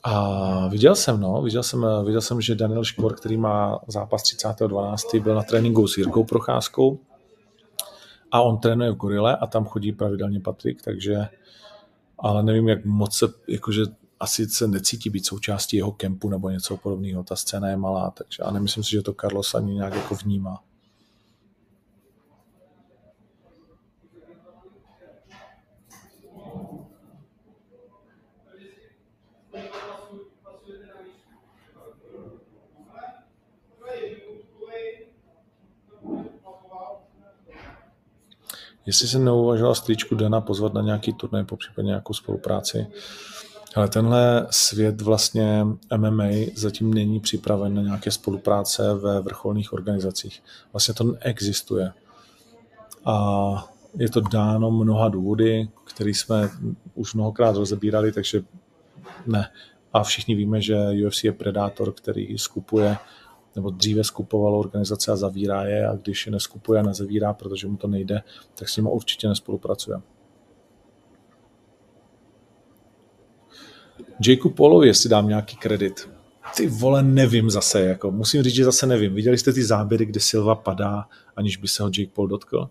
A 0.03 0.67
viděl 0.67 0.95
jsem, 0.95 1.19
no, 1.19 1.41
viděl 1.41 1.63
jsem, 1.63 1.85
viděl 2.05 2.21
jsem, 2.21 2.41
že 2.41 2.55
Daniel 2.55 2.83
Škor, 2.83 3.15
který 3.15 3.37
má 3.37 3.79
zápas 3.87 4.23
30.12., 4.23 5.23
byl 5.23 5.35
na 5.35 5.43
tréninku 5.43 5.87
s 5.87 5.97
Jirkou 5.97 6.23
Procházkou 6.23 6.99
a 8.31 8.41
on 8.41 8.57
trénuje 8.57 8.91
v 8.91 8.95
Gorile 8.95 9.37
a 9.37 9.47
tam 9.47 9.65
chodí 9.65 9.91
pravidelně 9.91 10.39
Patrik, 10.39 10.81
takže 10.81 11.27
ale 12.19 12.43
nevím, 12.43 12.67
jak 12.67 12.85
moc 12.85 13.17
se, 13.17 13.25
jakože 13.47 13.81
asi 14.19 14.45
se 14.45 14.67
necítí 14.67 15.09
být 15.09 15.25
součástí 15.25 15.77
jeho 15.77 15.91
kempu 15.91 16.29
nebo 16.29 16.49
něco 16.49 16.77
podobného. 16.77 17.23
Ta 17.23 17.35
scéna 17.35 17.69
je 17.69 17.77
malá, 17.77 18.09
takže 18.09 18.43
a 18.43 18.51
nemyslím 18.51 18.83
si, 18.83 18.91
že 18.91 19.01
to 19.01 19.13
Carlos 19.13 19.55
ani 19.55 19.73
nějak 19.73 19.95
jako 19.95 20.15
vnímá. 20.15 20.63
Jestli 38.85 39.07
se 39.07 39.19
neuvažoval 39.19 39.75
strýčku 39.75 40.15
Dana 40.15 40.41
pozvat 40.41 40.73
na 40.73 40.81
nějaký 40.81 41.13
turnaj, 41.13 41.43
po 41.43 41.57
případě 41.57 41.85
nějakou 41.85 42.13
spolupráci, 42.13 42.87
ale 43.75 43.87
tenhle 43.87 44.47
svět 44.49 45.01
vlastně 45.01 45.65
MMA 45.97 46.29
zatím 46.55 46.93
není 46.93 47.19
připraven 47.19 47.73
na 47.73 47.81
nějaké 47.81 48.11
spolupráce 48.11 48.93
ve 48.93 49.21
vrcholných 49.21 49.73
organizacích. 49.73 50.43
Vlastně 50.73 50.93
to 50.93 51.03
neexistuje. 51.03 51.91
A 53.05 53.71
je 53.97 54.09
to 54.09 54.21
dáno 54.21 54.71
mnoha 54.71 55.09
důvody, 55.09 55.69
které 55.83 56.09
jsme 56.09 56.49
už 56.95 57.13
mnohokrát 57.13 57.55
rozebírali, 57.55 58.11
takže 58.11 58.43
ne. 59.25 59.49
A 59.93 60.03
všichni 60.03 60.35
víme, 60.35 60.61
že 60.61 60.75
UFC 61.07 61.23
je 61.23 61.31
predátor, 61.31 61.91
který 61.91 62.37
skupuje 62.37 62.97
nebo 63.55 63.69
dříve 63.69 64.03
skupovalo 64.03 64.59
organizace 64.59 65.11
a 65.11 65.15
zavírá 65.15 65.63
je 65.63 65.87
a 65.87 65.95
když 65.95 66.25
je 66.25 66.31
neskupuje 66.31 66.79
a 66.79 66.83
nezavírá, 66.83 67.33
protože 67.33 67.67
mu 67.67 67.77
to 67.77 67.87
nejde, 67.87 68.21
tak 68.55 68.69
s 68.69 68.77
ním 68.77 68.87
určitě 68.87 69.27
nespolupracuje. 69.27 69.97
Jacob 74.27 74.55
Paulovi, 74.55 74.87
jestli 74.87 75.09
dám 75.09 75.27
nějaký 75.27 75.55
kredit. 75.55 76.09
Ty 76.55 76.67
vole, 76.67 77.03
nevím 77.03 77.49
zase, 77.49 77.81
jako 77.81 78.11
musím 78.11 78.43
říct, 78.43 78.53
že 78.53 78.65
zase 78.65 78.87
nevím. 78.87 79.15
Viděli 79.15 79.37
jste 79.37 79.53
ty 79.53 79.63
záběry, 79.63 80.05
kde 80.05 80.19
Silva 80.19 80.55
padá, 80.55 81.07
aniž 81.35 81.57
by 81.57 81.67
se 81.67 81.83
ho 81.83 81.89
Jake 81.97 82.11
Paul 82.13 82.27
dotkl? 82.27 82.69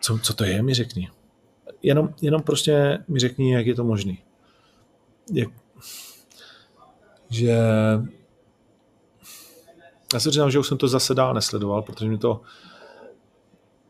Co, 0.00 0.18
co 0.22 0.34
to 0.34 0.44
je, 0.44 0.62
mi 0.62 0.74
řekni. 0.74 1.10
Jenom, 1.82 2.14
jenom 2.22 2.42
prostě 2.42 2.98
mi 3.08 3.18
řekni, 3.18 3.52
jak 3.52 3.66
je 3.66 3.74
to 3.74 3.84
možný. 3.84 4.18
Jak, 5.32 5.48
že 7.30 7.58
já 10.14 10.20
se 10.20 10.30
říkám, 10.30 10.50
že 10.50 10.58
už 10.58 10.68
jsem 10.68 10.78
to 10.78 10.88
zase 10.88 11.14
dál 11.14 11.34
nesledoval, 11.34 11.82
protože 11.82 12.08
mi 12.08 12.18
to 12.18 12.40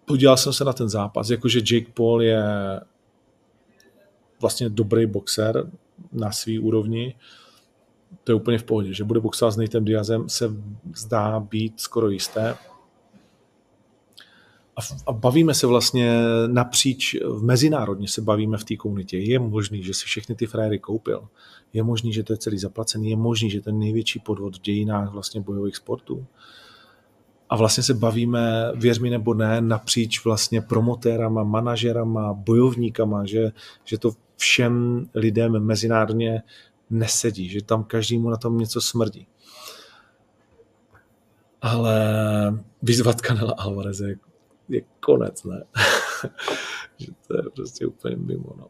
podíval 0.04 0.36
jsem 0.36 0.52
se 0.52 0.64
na 0.64 0.72
ten 0.72 0.88
zápas, 0.88 1.30
jakože 1.30 1.58
Jake 1.58 1.92
Paul 1.94 2.22
je 2.22 2.42
vlastně 4.40 4.68
dobrý 4.68 5.06
boxer 5.06 5.70
na 6.12 6.32
svý 6.32 6.58
úrovni, 6.58 7.14
to 8.24 8.32
je 8.32 8.36
úplně 8.36 8.58
v 8.58 8.64
pohodě, 8.64 8.94
že 8.94 9.04
bude 9.04 9.20
boxovat 9.20 9.54
s 9.54 9.56
Nathan 9.56 9.84
Diazem 9.84 10.28
se 10.28 10.50
zdá 10.96 11.40
být 11.40 11.80
skoro 11.80 12.08
jisté. 12.08 12.56
A 15.06 15.12
bavíme 15.12 15.54
se 15.54 15.66
vlastně 15.66 16.20
napříč, 16.46 17.16
mezinárodně 17.40 18.08
se 18.08 18.20
bavíme 18.20 18.58
v 18.58 18.64
té 18.64 18.76
komunitě. 18.76 19.18
Je 19.18 19.38
možný, 19.38 19.82
že 19.82 19.94
si 19.94 20.04
všechny 20.04 20.34
ty 20.34 20.46
frajery 20.46 20.78
koupil. 20.78 21.28
Je 21.72 21.82
možný, 21.82 22.12
že 22.12 22.22
to 22.22 22.32
je 22.32 22.36
celý 22.36 22.58
zaplacený. 22.58 23.10
Je 23.10 23.16
možný, 23.16 23.50
že 23.50 23.60
ten 23.60 23.78
největší 23.78 24.18
podvod 24.18 24.56
v 24.56 24.60
dějinách 24.60 25.12
vlastně 25.12 25.40
bojových 25.40 25.76
sportů. 25.76 26.26
A 27.50 27.56
vlastně 27.56 27.82
se 27.82 27.94
bavíme, 27.94 28.72
věř 28.74 28.98
mi 28.98 29.10
nebo 29.10 29.34
ne, 29.34 29.60
napříč 29.60 30.24
vlastně 30.24 30.60
promotérama, 30.60 31.44
manažerama, 31.44 32.32
bojovníkama, 32.32 33.24
že, 33.26 33.52
že 33.84 33.98
to 33.98 34.10
všem 34.36 35.06
lidem 35.14 35.66
mezinárodně 35.66 36.42
nesedí, 36.90 37.48
že 37.48 37.62
tam 37.62 37.84
každému 37.84 38.30
na 38.30 38.36
tom 38.36 38.58
něco 38.58 38.80
smrdí. 38.80 39.26
Ale 41.62 41.94
vyzvat 42.82 43.20
Kanela 43.20 43.52
Alvareze 43.52 44.08
je 44.08 44.16
konec, 45.00 45.44
ne? 45.44 45.64
že 46.98 47.12
to 47.26 47.36
je 47.36 47.42
prostě 47.54 47.86
úplně 47.86 48.16
mimo, 48.16 48.54
no. 48.58 48.66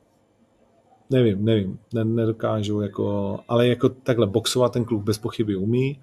Nevím, 1.11 1.45
nevím, 1.45 1.79
ne, 1.95 2.05
nedokážu, 2.05 2.81
jako, 2.81 3.39
ale 3.49 3.69
jako 3.69 3.89
takhle 3.89 4.27
boxovat 4.27 4.73
ten 4.73 4.85
kluk 4.85 5.03
bez 5.03 5.19
pochyby 5.19 5.57
umí, 5.57 6.01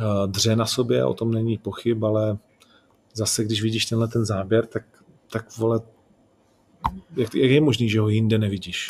eh, 0.00 0.26
dře 0.26 0.56
na 0.56 0.66
sobě, 0.66 1.04
o 1.04 1.14
tom 1.14 1.30
není 1.30 1.58
pochyb, 1.58 2.04
ale 2.04 2.38
zase, 3.14 3.44
když 3.44 3.62
vidíš 3.62 3.86
tenhle 3.86 4.08
ten 4.08 4.24
záběr, 4.24 4.66
tak, 4.66 4.84
tak 5.30 5.58
vole, 5.58 5.80
jak, 7.16 7.34
jak 7.34 7.50
je 7.50 7.60
možný, 7.60 7.88
že 7.88 8.00
ho 8.00 8.08
jinde 8.08 8.38
nevidíš? 8.38 8.86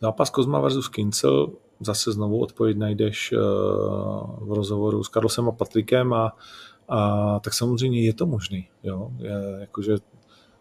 Zápas 0.00 0.30
Kozma 0.30 0.60
versus 0.60 0.88
Kincel, 0.88 1.50
zase 1.80 2.12
znovu 2.12 2.40
odpověď 2.40 2.76
najdeš 2.76 3.32
eh, 3.32 3.36
v 4.40 4.52
rozhovoru 4.52 5.04
s 5.04 5.08
Karlosem 5.08 5.48
a 5.48 5.52
Patrikem 5.52 6.12
a, 6.12 6.36
a 6.88 7.40
tak 7.40 7.54
samozřejmě 7.54 8.04
je 8.04 8.14
to 8.14 8.26
možný. 8.26 8.68
Jo? 8.82 9.10
Je, 9.18 9.32
jakože 9.60 9.96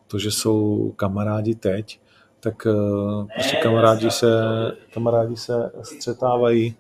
to, 0.07 0.19
že 0.19 0.31
jsou 0.31 0.91
kamarádi 0.95 1.55
teď, 1.55 1.99
tak 2.39 2.65
uh, 2.65 3.27
prostě 3.33 3.57
kamarádi 3.57 4.11
se, 4.11 4.31
kamarádi 4.93 5.38
se 5.38 5.71
střetávají 5.81 6.75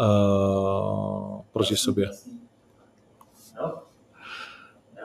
uh, 0.00 1.40
proti 1.52 1.76
sobě. 1.76 2.10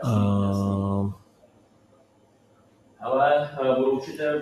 Uh, 0.04 1.12
Ale 3.00 3.50
budou 3.76 3.91
určitě 3.91 4.41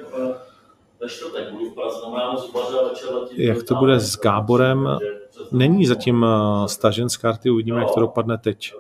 Jak 3.32 3.64
to 3.64 3.76
bude 3.76 4.00
s 4.00 4.20
Gáborem? 4.20 5.00
Není 5.52 5.86
zatím 5.86 6.26
eh, 6.26 6.68
stažen 6.68 7.10
z 7.10 7.18
karty, 7.18 7.50
uvidíme, 7.50 7.80
jak 7.80 7.94
to 7.94 8.00
dopadne 8.00 8.38
teď. 8.38 8.74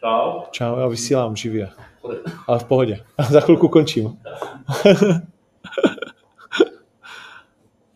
Čau. 0.00 0.40
Čau. 0.50 0.78
Já 0.78 0.86
vysílám 0.86 1.36
živě. 1.36 1.70
Ale 2.46 2.58
v 2.58 2.64
pohodě. 2.64 3.04
Za 3.30 3.40
chvilku 3.40 3.68
končím. 3.68 4.06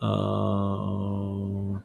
uh, 0.02 1.78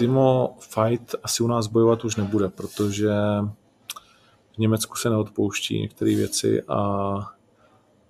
Timo 0.00 0.56
Fight 0.60 1.14
asi 1.22 1.42
u 1.42 1.46
nás 1.46 1.66
bojovat 1.66 2.04
už 2.04 2.16
nebude, 2.16 2.48
protože 2.48 3.12
v 4.54 4.58
Německu 4.58 4.96
se 4.96 5.10
neodpouští 5.10 5.80
některé 5.80 6.14
věci 6.14 6.62
a, 6.62 6.78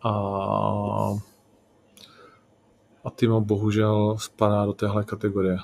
a, 0.02 0.10
a 3.04 3.10
Timo 3.16 3.40
bohužel 3.40 4.16
spadá 4.18 4.66
do 4.66 4.72
téhle 4.72 5.04
kategorie. 5.04 5.58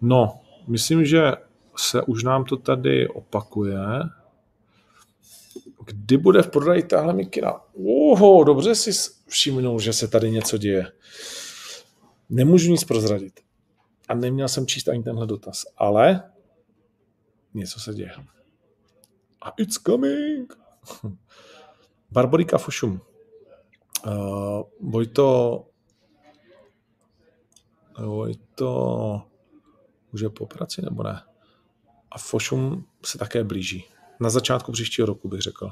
No, 0.00 0.40
myslím, 0.68 1.04
že 1.04 1.32
se 1.76 2.02
už 2.02 2.24
nám 2.24 2.44
to 2.44 2.56
tady 2.56 3.08
opakuje. 3.08 3.78
Kdy 5.86 6.16
bude 6.16 6.42
v 6.42 6.50
prodeji 6.50 6.82
tahle 6.82 7.12
mikina? 7.12 7.60
Oho, 7.86 8.44
dobře 8.44 8.74
si 8.74 8.90
všimnul, 9.28 9.80
že 9.80 9.92
se 9.92 10.08
tady 10.08 10.30
něco 10.30 10.58
děje. 10.58 10.92
Nemůžu 12.30 12.70
nic 12.70 12.84
prozradit. 12.84 13.40
A 14.08 14.14
neměl 14.14 14.48
jsem 14.48 14.66
číst 14.66 14.88
ani 14.88 15.02
tenhle 15.02 15.26
dotaz. 15.26 15.64
Ale 15.76 16.32
něco 17.54 17.80
se 17.80 17.94
děje. 17.94 18.12
A 19.42 19.52
it's 19.58 19.78
coming. 19.78 20.58
Barborika 22.10 22.58
Fušum. 22.58 23.00
Uh, 24.06 24.62
Vojto 24.80 25.64
Vojto 27.98 29.22
už 30.12 30.20
je 30.20 30.30
po 30.30 30.46
práci 30.46 30.82
nebo 30.82 31.02
ne? 31.02 31.22
A 32.14 32.18
Fošum 32.18 32.84
se 33.04 33.18
také 33.18 33.44
blíží. 33.44 33.84
Na 34.20 34.30
začátku 34.30 34.72
příštího 34.72 35.06
roku 35.06 35.28
bych 35.28 35.40
řekl. 35.40 35.70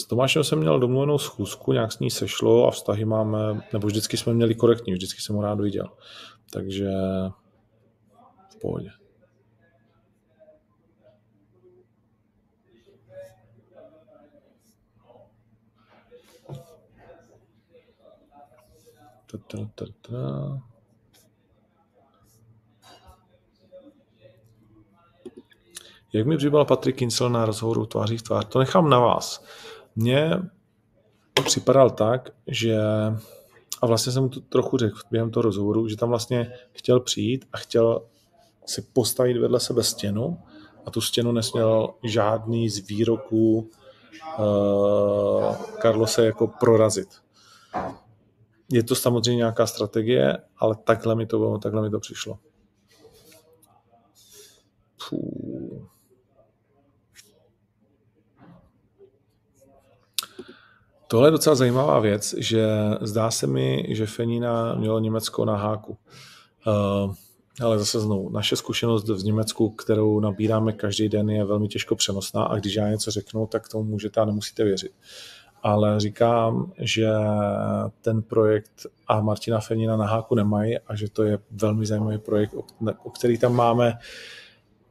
S 0.00 0.04
Tomášem 0.04 0.44
jsem 0.44 0.58
měl 0.58 0.80
domluvenou 0.80 1.18
schůzku, 1.18 1.72
nějak 1.72 1.92
s 1.92 1.98
ní 1.98 2.10
sešlo 2.10 2.68
a 2.68 2.70
vztahy 2.70 3.04
máme, 3.04 3.62
nebo 3.72 3.86
vždycky 3.86 4.16
jsme 4.16 4.34
měli 4.34 4.54
korektní, 4.54 4.92
vždycky 4.92 5.20
jsem 5.20 5.36
ho 5.36 5.42
rád 5.42 5.60
viděl. 5.60 5.96
Takže 6.52 6.90
v 8.50 8.56
pohodě. 8.60 8.90
Ta, 19.26 19.38
ta, 19.48 19.70
ta, 19.74 19.86
ta. 20.02 20.75
Jak 26.12 26.26
mi 26.26 26.36
přibal 26.36 26.64
Patrik 26.64 26.96
Kincel 26.96 27.30
na 27.30 27.46
rozhovoru 27.46 27.86
tváří 27.86 28.16
v 28.16 28.22
tvář? 28.22 28.46
To 28.48 28.58
nechám 28.58 28.90
na 28.90 28.98
vás. 28.98 29.44
Mně 29.96 30.30
připadal 31.44 31.90
tak, 31.90 32.30
že 32.46 32.78
a 33.82 33.86
vlastně 33.86 34.12
jsem 34.12 34.22
mu 34.22 34.28
to 34.28 34.40
trochu 34.40 34.76
řekl 34.76 34.98
během 35.10 35.30
toho 35.30 35.42
rozhovoru, 35.42 35.88
že 35.88 35.96
tam 35.96 36.08
vlastně 36.08 36.52
chtěl 36.72 37.00
přijít 37.00 37.44
a 37.52 37.56
chtěl 37.56 38.02
si 38.66 38.82
postavit 38.82 39.38
vedle 39.38 39.60
sebe 39.60 39.82
stěnu 39.82 40.38
a 40.86 40.90
tu 40.90 41.00
stěnu 41.00 41.32
nesměl 41.32 41.94
žádný 42.02 42.68
z 42.68 42.88
výroků 42.88 43.70
uh, 44.38 45.56
Karlose 45.56 46.26
jako 46.26 46.46
prorazit. 46.46 47.08
Je 48.72 48.82
to 48.82 48.94
samozřejmě 48.94 49.36
nějaká 49.36 49.66
strategie, 49.66 50.38
ale 50.58 50.76
takhle 50.84 51.14
mi 51.14 51.26
to 51.26 51.38
bylo, 51.38 51.58
takhle 51.58 51.82
mi 51.82 51.90
to 51.90 52.00
přišlo. 52.00 52.38
Puh. 55.08 55.45
Tohle 61.08 61.28
je 61.28 61.32
docela 61.32 61.56
zajímavá 61.56 62.00
věc, 62.00 62.34
že 62.38 62.66
zdá 63.00 63.30
se 63.30 63.46
mi, 63.46 63.86
že 63.88 64.06
Fenina 64.06 64.74
mělo 64.74 64.98
Německo 64.98 65.44
na 65.44 65.56
háku. 65.56 65.96
Uh, 66.66 67.14
ale 67.62 67.78
zase 67.78 68.00
znovu, 68.00 68.30
naše 68.30 68.56
zkušenost 68.56 69.08
v 69.08 69.24
Německu, 69.24 69.70
kterou 69.70 70.20
nabíráme 70.20 70.72
každý 70.72 71.08
den, 71.08 71.30
je 71.30 71.44
velmi 71.44 71.68
těžko 71.68 71.96
přenosná 71.96 72.42
a 72.42 72.56
když 72.56 72.74
já 72.74 72.88
něco 72.88 73.10
řeknu, 73.10 73.46
tak 73.46 73.68
tomu 73.68 73.84
můžete 73.84 74.20
a 74.20 74.24
nemusíte 74.24 74.64
věřit. 74.64 74.92
Ale 75.62 76.00
říkám, 76.00 76.72
že 76.78 77.08
ten 78.00 78.22
projekt 78.22 78.86
a 79.06 79.20
Martina 79.20 79.60
Fenina 79.60 79.96
na 79.96 80.06
háku 80.06 80.34
nemají 80.34 80.78
a 80.78 80.96
že 80.96 81.10
to 81.10 81.22
je 81.22 81.38
velmi 81.50 81.86
zajímavý 81.86 82.18
projekt, 82.18 82.54
o 83.04 83.10
který 83.10 83.38
tam 83.38 83.54
máme 83.54 83.98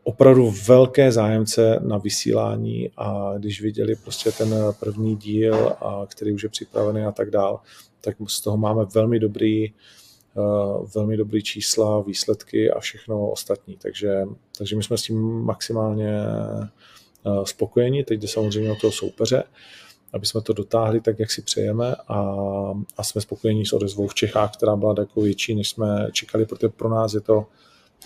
opravdu 0.06 0.54
velké 0.68 1.12
zájemce 1.12 1.80
na 1.84 1.98
vysílání 1.98 2.90
a 2.98 3.34
když 3.38 3.62
viděli 3.62 3.96
prostě 3.96 4.32
ten 4.32 4.56
první 4.80 5.16
díl, 5.16 5.76
a 5.82 6.06
který 6.08 6.34
už 6.34 6.44
je 6.44 6.50
připravený 6.50 7.02
a 7.02 7.12
tak 7.12 7.30
dál, 7.30 7.60
tak 8.02 8.16
z 8.28 8.42
toho 8.42 8.58
máme 8.58 8.86
velmi 8.86 9.20
dobrý, 9.20 9.74
uh, 10.34 10.88
velmi 10.96 11.18
dobrý 11.18 11.44
čísla, 11.44 12.02
výsledky 12.02 12.72
a 12.72 12.80
všechno 12.80 13.30
ostatní. 13.30 13.78
Takže, 13.78 14.24
takže 14.58 14.76
my 14.76 14.84
jsme 14.84 14.98
s 14.98 15.02
tím 15.02 15.22
maximálně 15.46 16.12
uh, 17.26 17.44
spokojeni. 17.44 18.04
Teď 18.04 18.20
jde 18.20 18.28
samozřejmě 18.28 18.72
o 18.72 18.76
toho 18.76 18.92
soupeře, 18.92 19.44
aby 20.14 20.26
jsme 20.26 20.42
to 20.42 20.54
dotáhli 20.54 21.02
tak, 21.02 21.20
jak 21.20 21.32
si 21.32 21.42
přejeme 21.42 21.96
a, 22.08 22.20
a 22.98 23.04
jsme 23.04 23.22
spokojení 23.22 23.66
s 23.66 23.74
odezvou 23.74 24.08
v 24.08 24.16
Čechách, 24.16 24.54
která 24.54 24.76
byla 24.76 24.94
daleko 24.94 25.22
větší, 25.22 25.56
než 25.56 25.70
jsme 25.70 26.08
čekali, 26.12 26.46
protože 26.46 26.70
pro 26.70 26.90
nás 26.90 27.14
je 27.14 27.22
to 27.22 27.46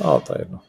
No, 0.04 0.22
je 0.36 0.42
jedno. 0.42 0.60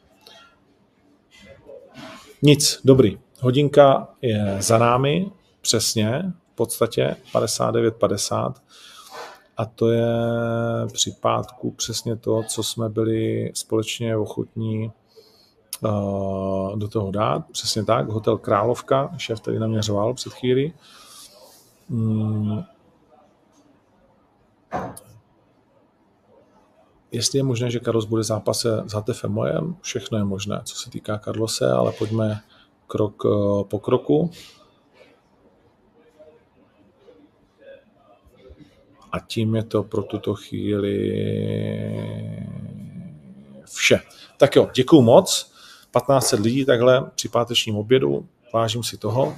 Nic, 2.43 2.80
dobrý. 2.84 3.18
Hodinka 3.41 4.09
je 4.22 4.57
za 4.61 4.78
námi, 4.78 5.30
přesně, 5.61 6.32
v 6.53 6.55
podstatě 6.55 7.16
59-50. 7.34 8.55
A 9.57 9.64
to 9.64 9.91
je 9.91 10.07
při 10.93 11.12
pátku 11.20 11.70
přesně 11.70 12.16
to, 12.16 12.43
co 12.43 12.62
jsme 12.62 12.88
byli 12.88 13.51
společně 13.55 14.16
ochotní 14.16 14.93
uh, 15.80 16.78
do 16.78 16.88
toho 16.88 17.11
dát. 17.11 17.45
Přesně 17.53 17.84
tak, 17.84 18.09
hotel 18.09 18.38
Královka, 18.38 19.11
šéf 19.16 19.41
tady 19.41 19.59
naměřoval 19.59 20.14
před 20.14 20.32
chvíli. 20.32 20.72
Mm. 21.88 22.62
Jestli 27.13 27.39
je 27.39 27.43
možné, 27.43 27.71
že 27.71 27.81
Carlos 27.81 28.05
bude 28.05 28.23
zápase 28.23 28.83
s 28.87 28.93
Hatefem 28.93 29.33
Mojem, 29.33 29.77
všechno 29.81 30.19
je 30.19 30.25
možné, 30.25 30.61
co 30.65 30.77
se 30.77 30.91
týká 30.91 31.19
Carlose, 31.19 31.71
ale 31.71 31.93
pojďme 31.93 32.41
krok 32.87 33.25
uh, 33.25 33.65
po 33.65 33.79
kroku. 33.79 34.31
A 39.13 39.21
tím 39.21 39.55
je 39.55 39.63
to 39.63 39.83
pro 39.83 40.03
tuto 40.03 40.35
chvíli 40.35 40.97
vše. 43.65 44.01
Tak 44.37 44.57
jo, 44.57 44.71
děkuju 44.75 45.03
moc. 45.03 45.53
1500 45.99 46.41
lidí 46.41 46.65
takhle 46.65 47.11
při 47.15 47.29
pátečním 47.29 47.77
obědu, 47.77 48.29
vážím 48.55 48.83
si 48.83 48.97
toho. 48.97 49.35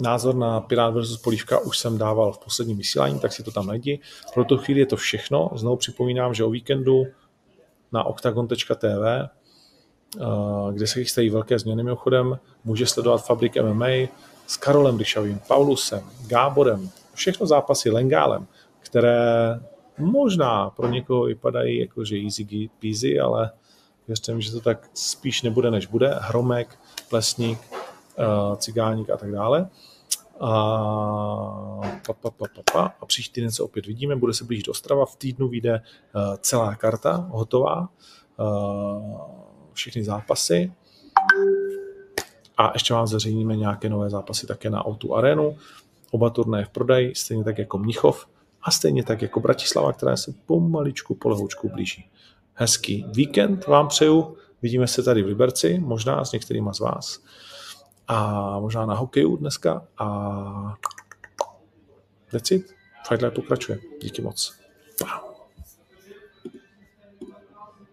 Názor 0.00 0.34
na 0.34 0.60
Pirát 0.60 0.94
versus 0.94 1.18
Polívka 1.18 1.58
už 1.58 1.78
jsem 1.78 1.98
dával 1.98 2.32
v 2.32 2.38
posledním 2.38 2.76
vysílání, 2.76 3.20
tak 3.20 3.32
si 3.32 3.42
to 3.42 3.50
tam 3.50 3.66
najdi. 3.66 4.00
Pro 4.34 4.44
tu 4.44 4.56
chvíli 4.58 4.80
je 4.80 4.86
to 4.86 4.96
všechno. 4.96 5.50
Znovu 5.54 5.76
připomínám, 5.76 6.34
že 6.34 6.44
o 6.44 6.50
víkendu 6.50 7.04
na 7.92 8.04
octagon.tv, 8.04 9.28
kde 10.72 10.86
se 10.86 11.00
chystají 11.00 11.30
velké 11.30 11.58
změny 11.58 11.82
mimochodem, 11.82 12.38
může 12.64 12.86
sledovat 12.86 13.26
Fabrik 13.26 13.56
MMA 13.56 13.86
s 14.46 14.56
Karolem 14.56 14.98
Ryšavým, 14.98 15.40
Paulusem, 15.48 16.02
Gáborem, 16.26 16.90
všechno 17.14 17.46
zápasy 17.46 17.90
Lengálem, 17.90 18.46
které 18.80 19.60
možná 19.98 20.70
pro 20.70 20.88
někoho 20.88 21.24
vypadají 21.24 21.78
jako, 21.78 22.04
že 22.04 22.16
easy 22.16 22.70
peasy, 22.80 23.20
ale 23.20 23.50
věřte 24.06 24.34
mi, 24.34 24.42
že 24.42 24.52
to 24.52 24.60
tak 24.60 24.90
spíš 24.94 25.42
nebude, 25.42 25.70
než 25.70 25.86
bude. 25.86 26.18
Hromek, 26.20 26.78
Plesník, 27.08 27.58
Cigáník 28.56 29.10
a 29.10 29.16
tak 29.16 29.32
dále. 29.32 29.68
A, 30.40 30.50
pa, 32.06 32.12
pa, 32.12 32.30
pa, 32.30 32.46
pa, 32.54 32.62
pa. 32.72 32.94
a 33.00 33.06
příští 33.06 33.32
týden 33.32 33.50
se 33.50 33.62
opět 33.62 33.86
vidíme, 33.86 34.16
bude 34.16 34.34
se 34.34 34.44
blížit 34.44 34.68
Ostrava, 34.68 35.06
v 35.06 35.16
týdnu 35.16 35.48
vyjde 35.48 35.82
celá 36.38 36.74
karta 36.74 37.28
hotová, 37.30 37.88
všechny 39.72 40.04
zápasy 40.04 40.72
a 42.56 42.70
ještě 42.74 42.94
vám 42.94 43.06
zveřejníme 43.06 43.56
nějaké 43.56 43.88
nové 43.88 44.10
zápasy 44.10 44.46
také 44.46 44.70
na 44.70 44.86
Autu 44.86 45.14
Arenu. 45.14 45.56
Oba 46.10 46.30
turnaje 46.30 46.64
v 46.64 46.68
prodeji, 46.68 47.14
stejně 47.14 47.44
tak 47.44 47.58
jako 47.58 47.78
Mnichov 47.78 48.26
a 48.62 48.70
stejně 48.70 49.04
tak 49.04 49.22
jako 49.22 49.40
Bratislava, 49.40 49.92
která 49.92 50.16
se 50.16 50.34
pomaličku, 50.46 51.14
polehoučku 51.14 51.68
blíží. 51.68 52.10
Hezký 52.54 53.06
víkend 53.12 53.66
vám 53.66 53.88
přeju, 53.88 54.36
vidíme 54.62 54.86
se 54.86 55.02
tady 55.02 55.22
v 55.22 55.26
Liberci, 55.26 55.78
možná 55.78 56.24
s 56.24 56.32
některýma 56.32 56.72
z 56.72 56.80
vás 56.80 57.20
a 58.10 58.58
možná 58.60 58.86
na 58.86 58.94
hokeju 58.94 59.36
dneska 59.36 59.82
a 59.98 60.76
that's 62.32 62.50
it. 62.54 62.74
Fight 63.08 63.22
Life 63.22 63.34
pokračuje. 63.34 63.78
Díky 64.02 64.22
moc. 64.22 64.54
Wow. 65.00 65.29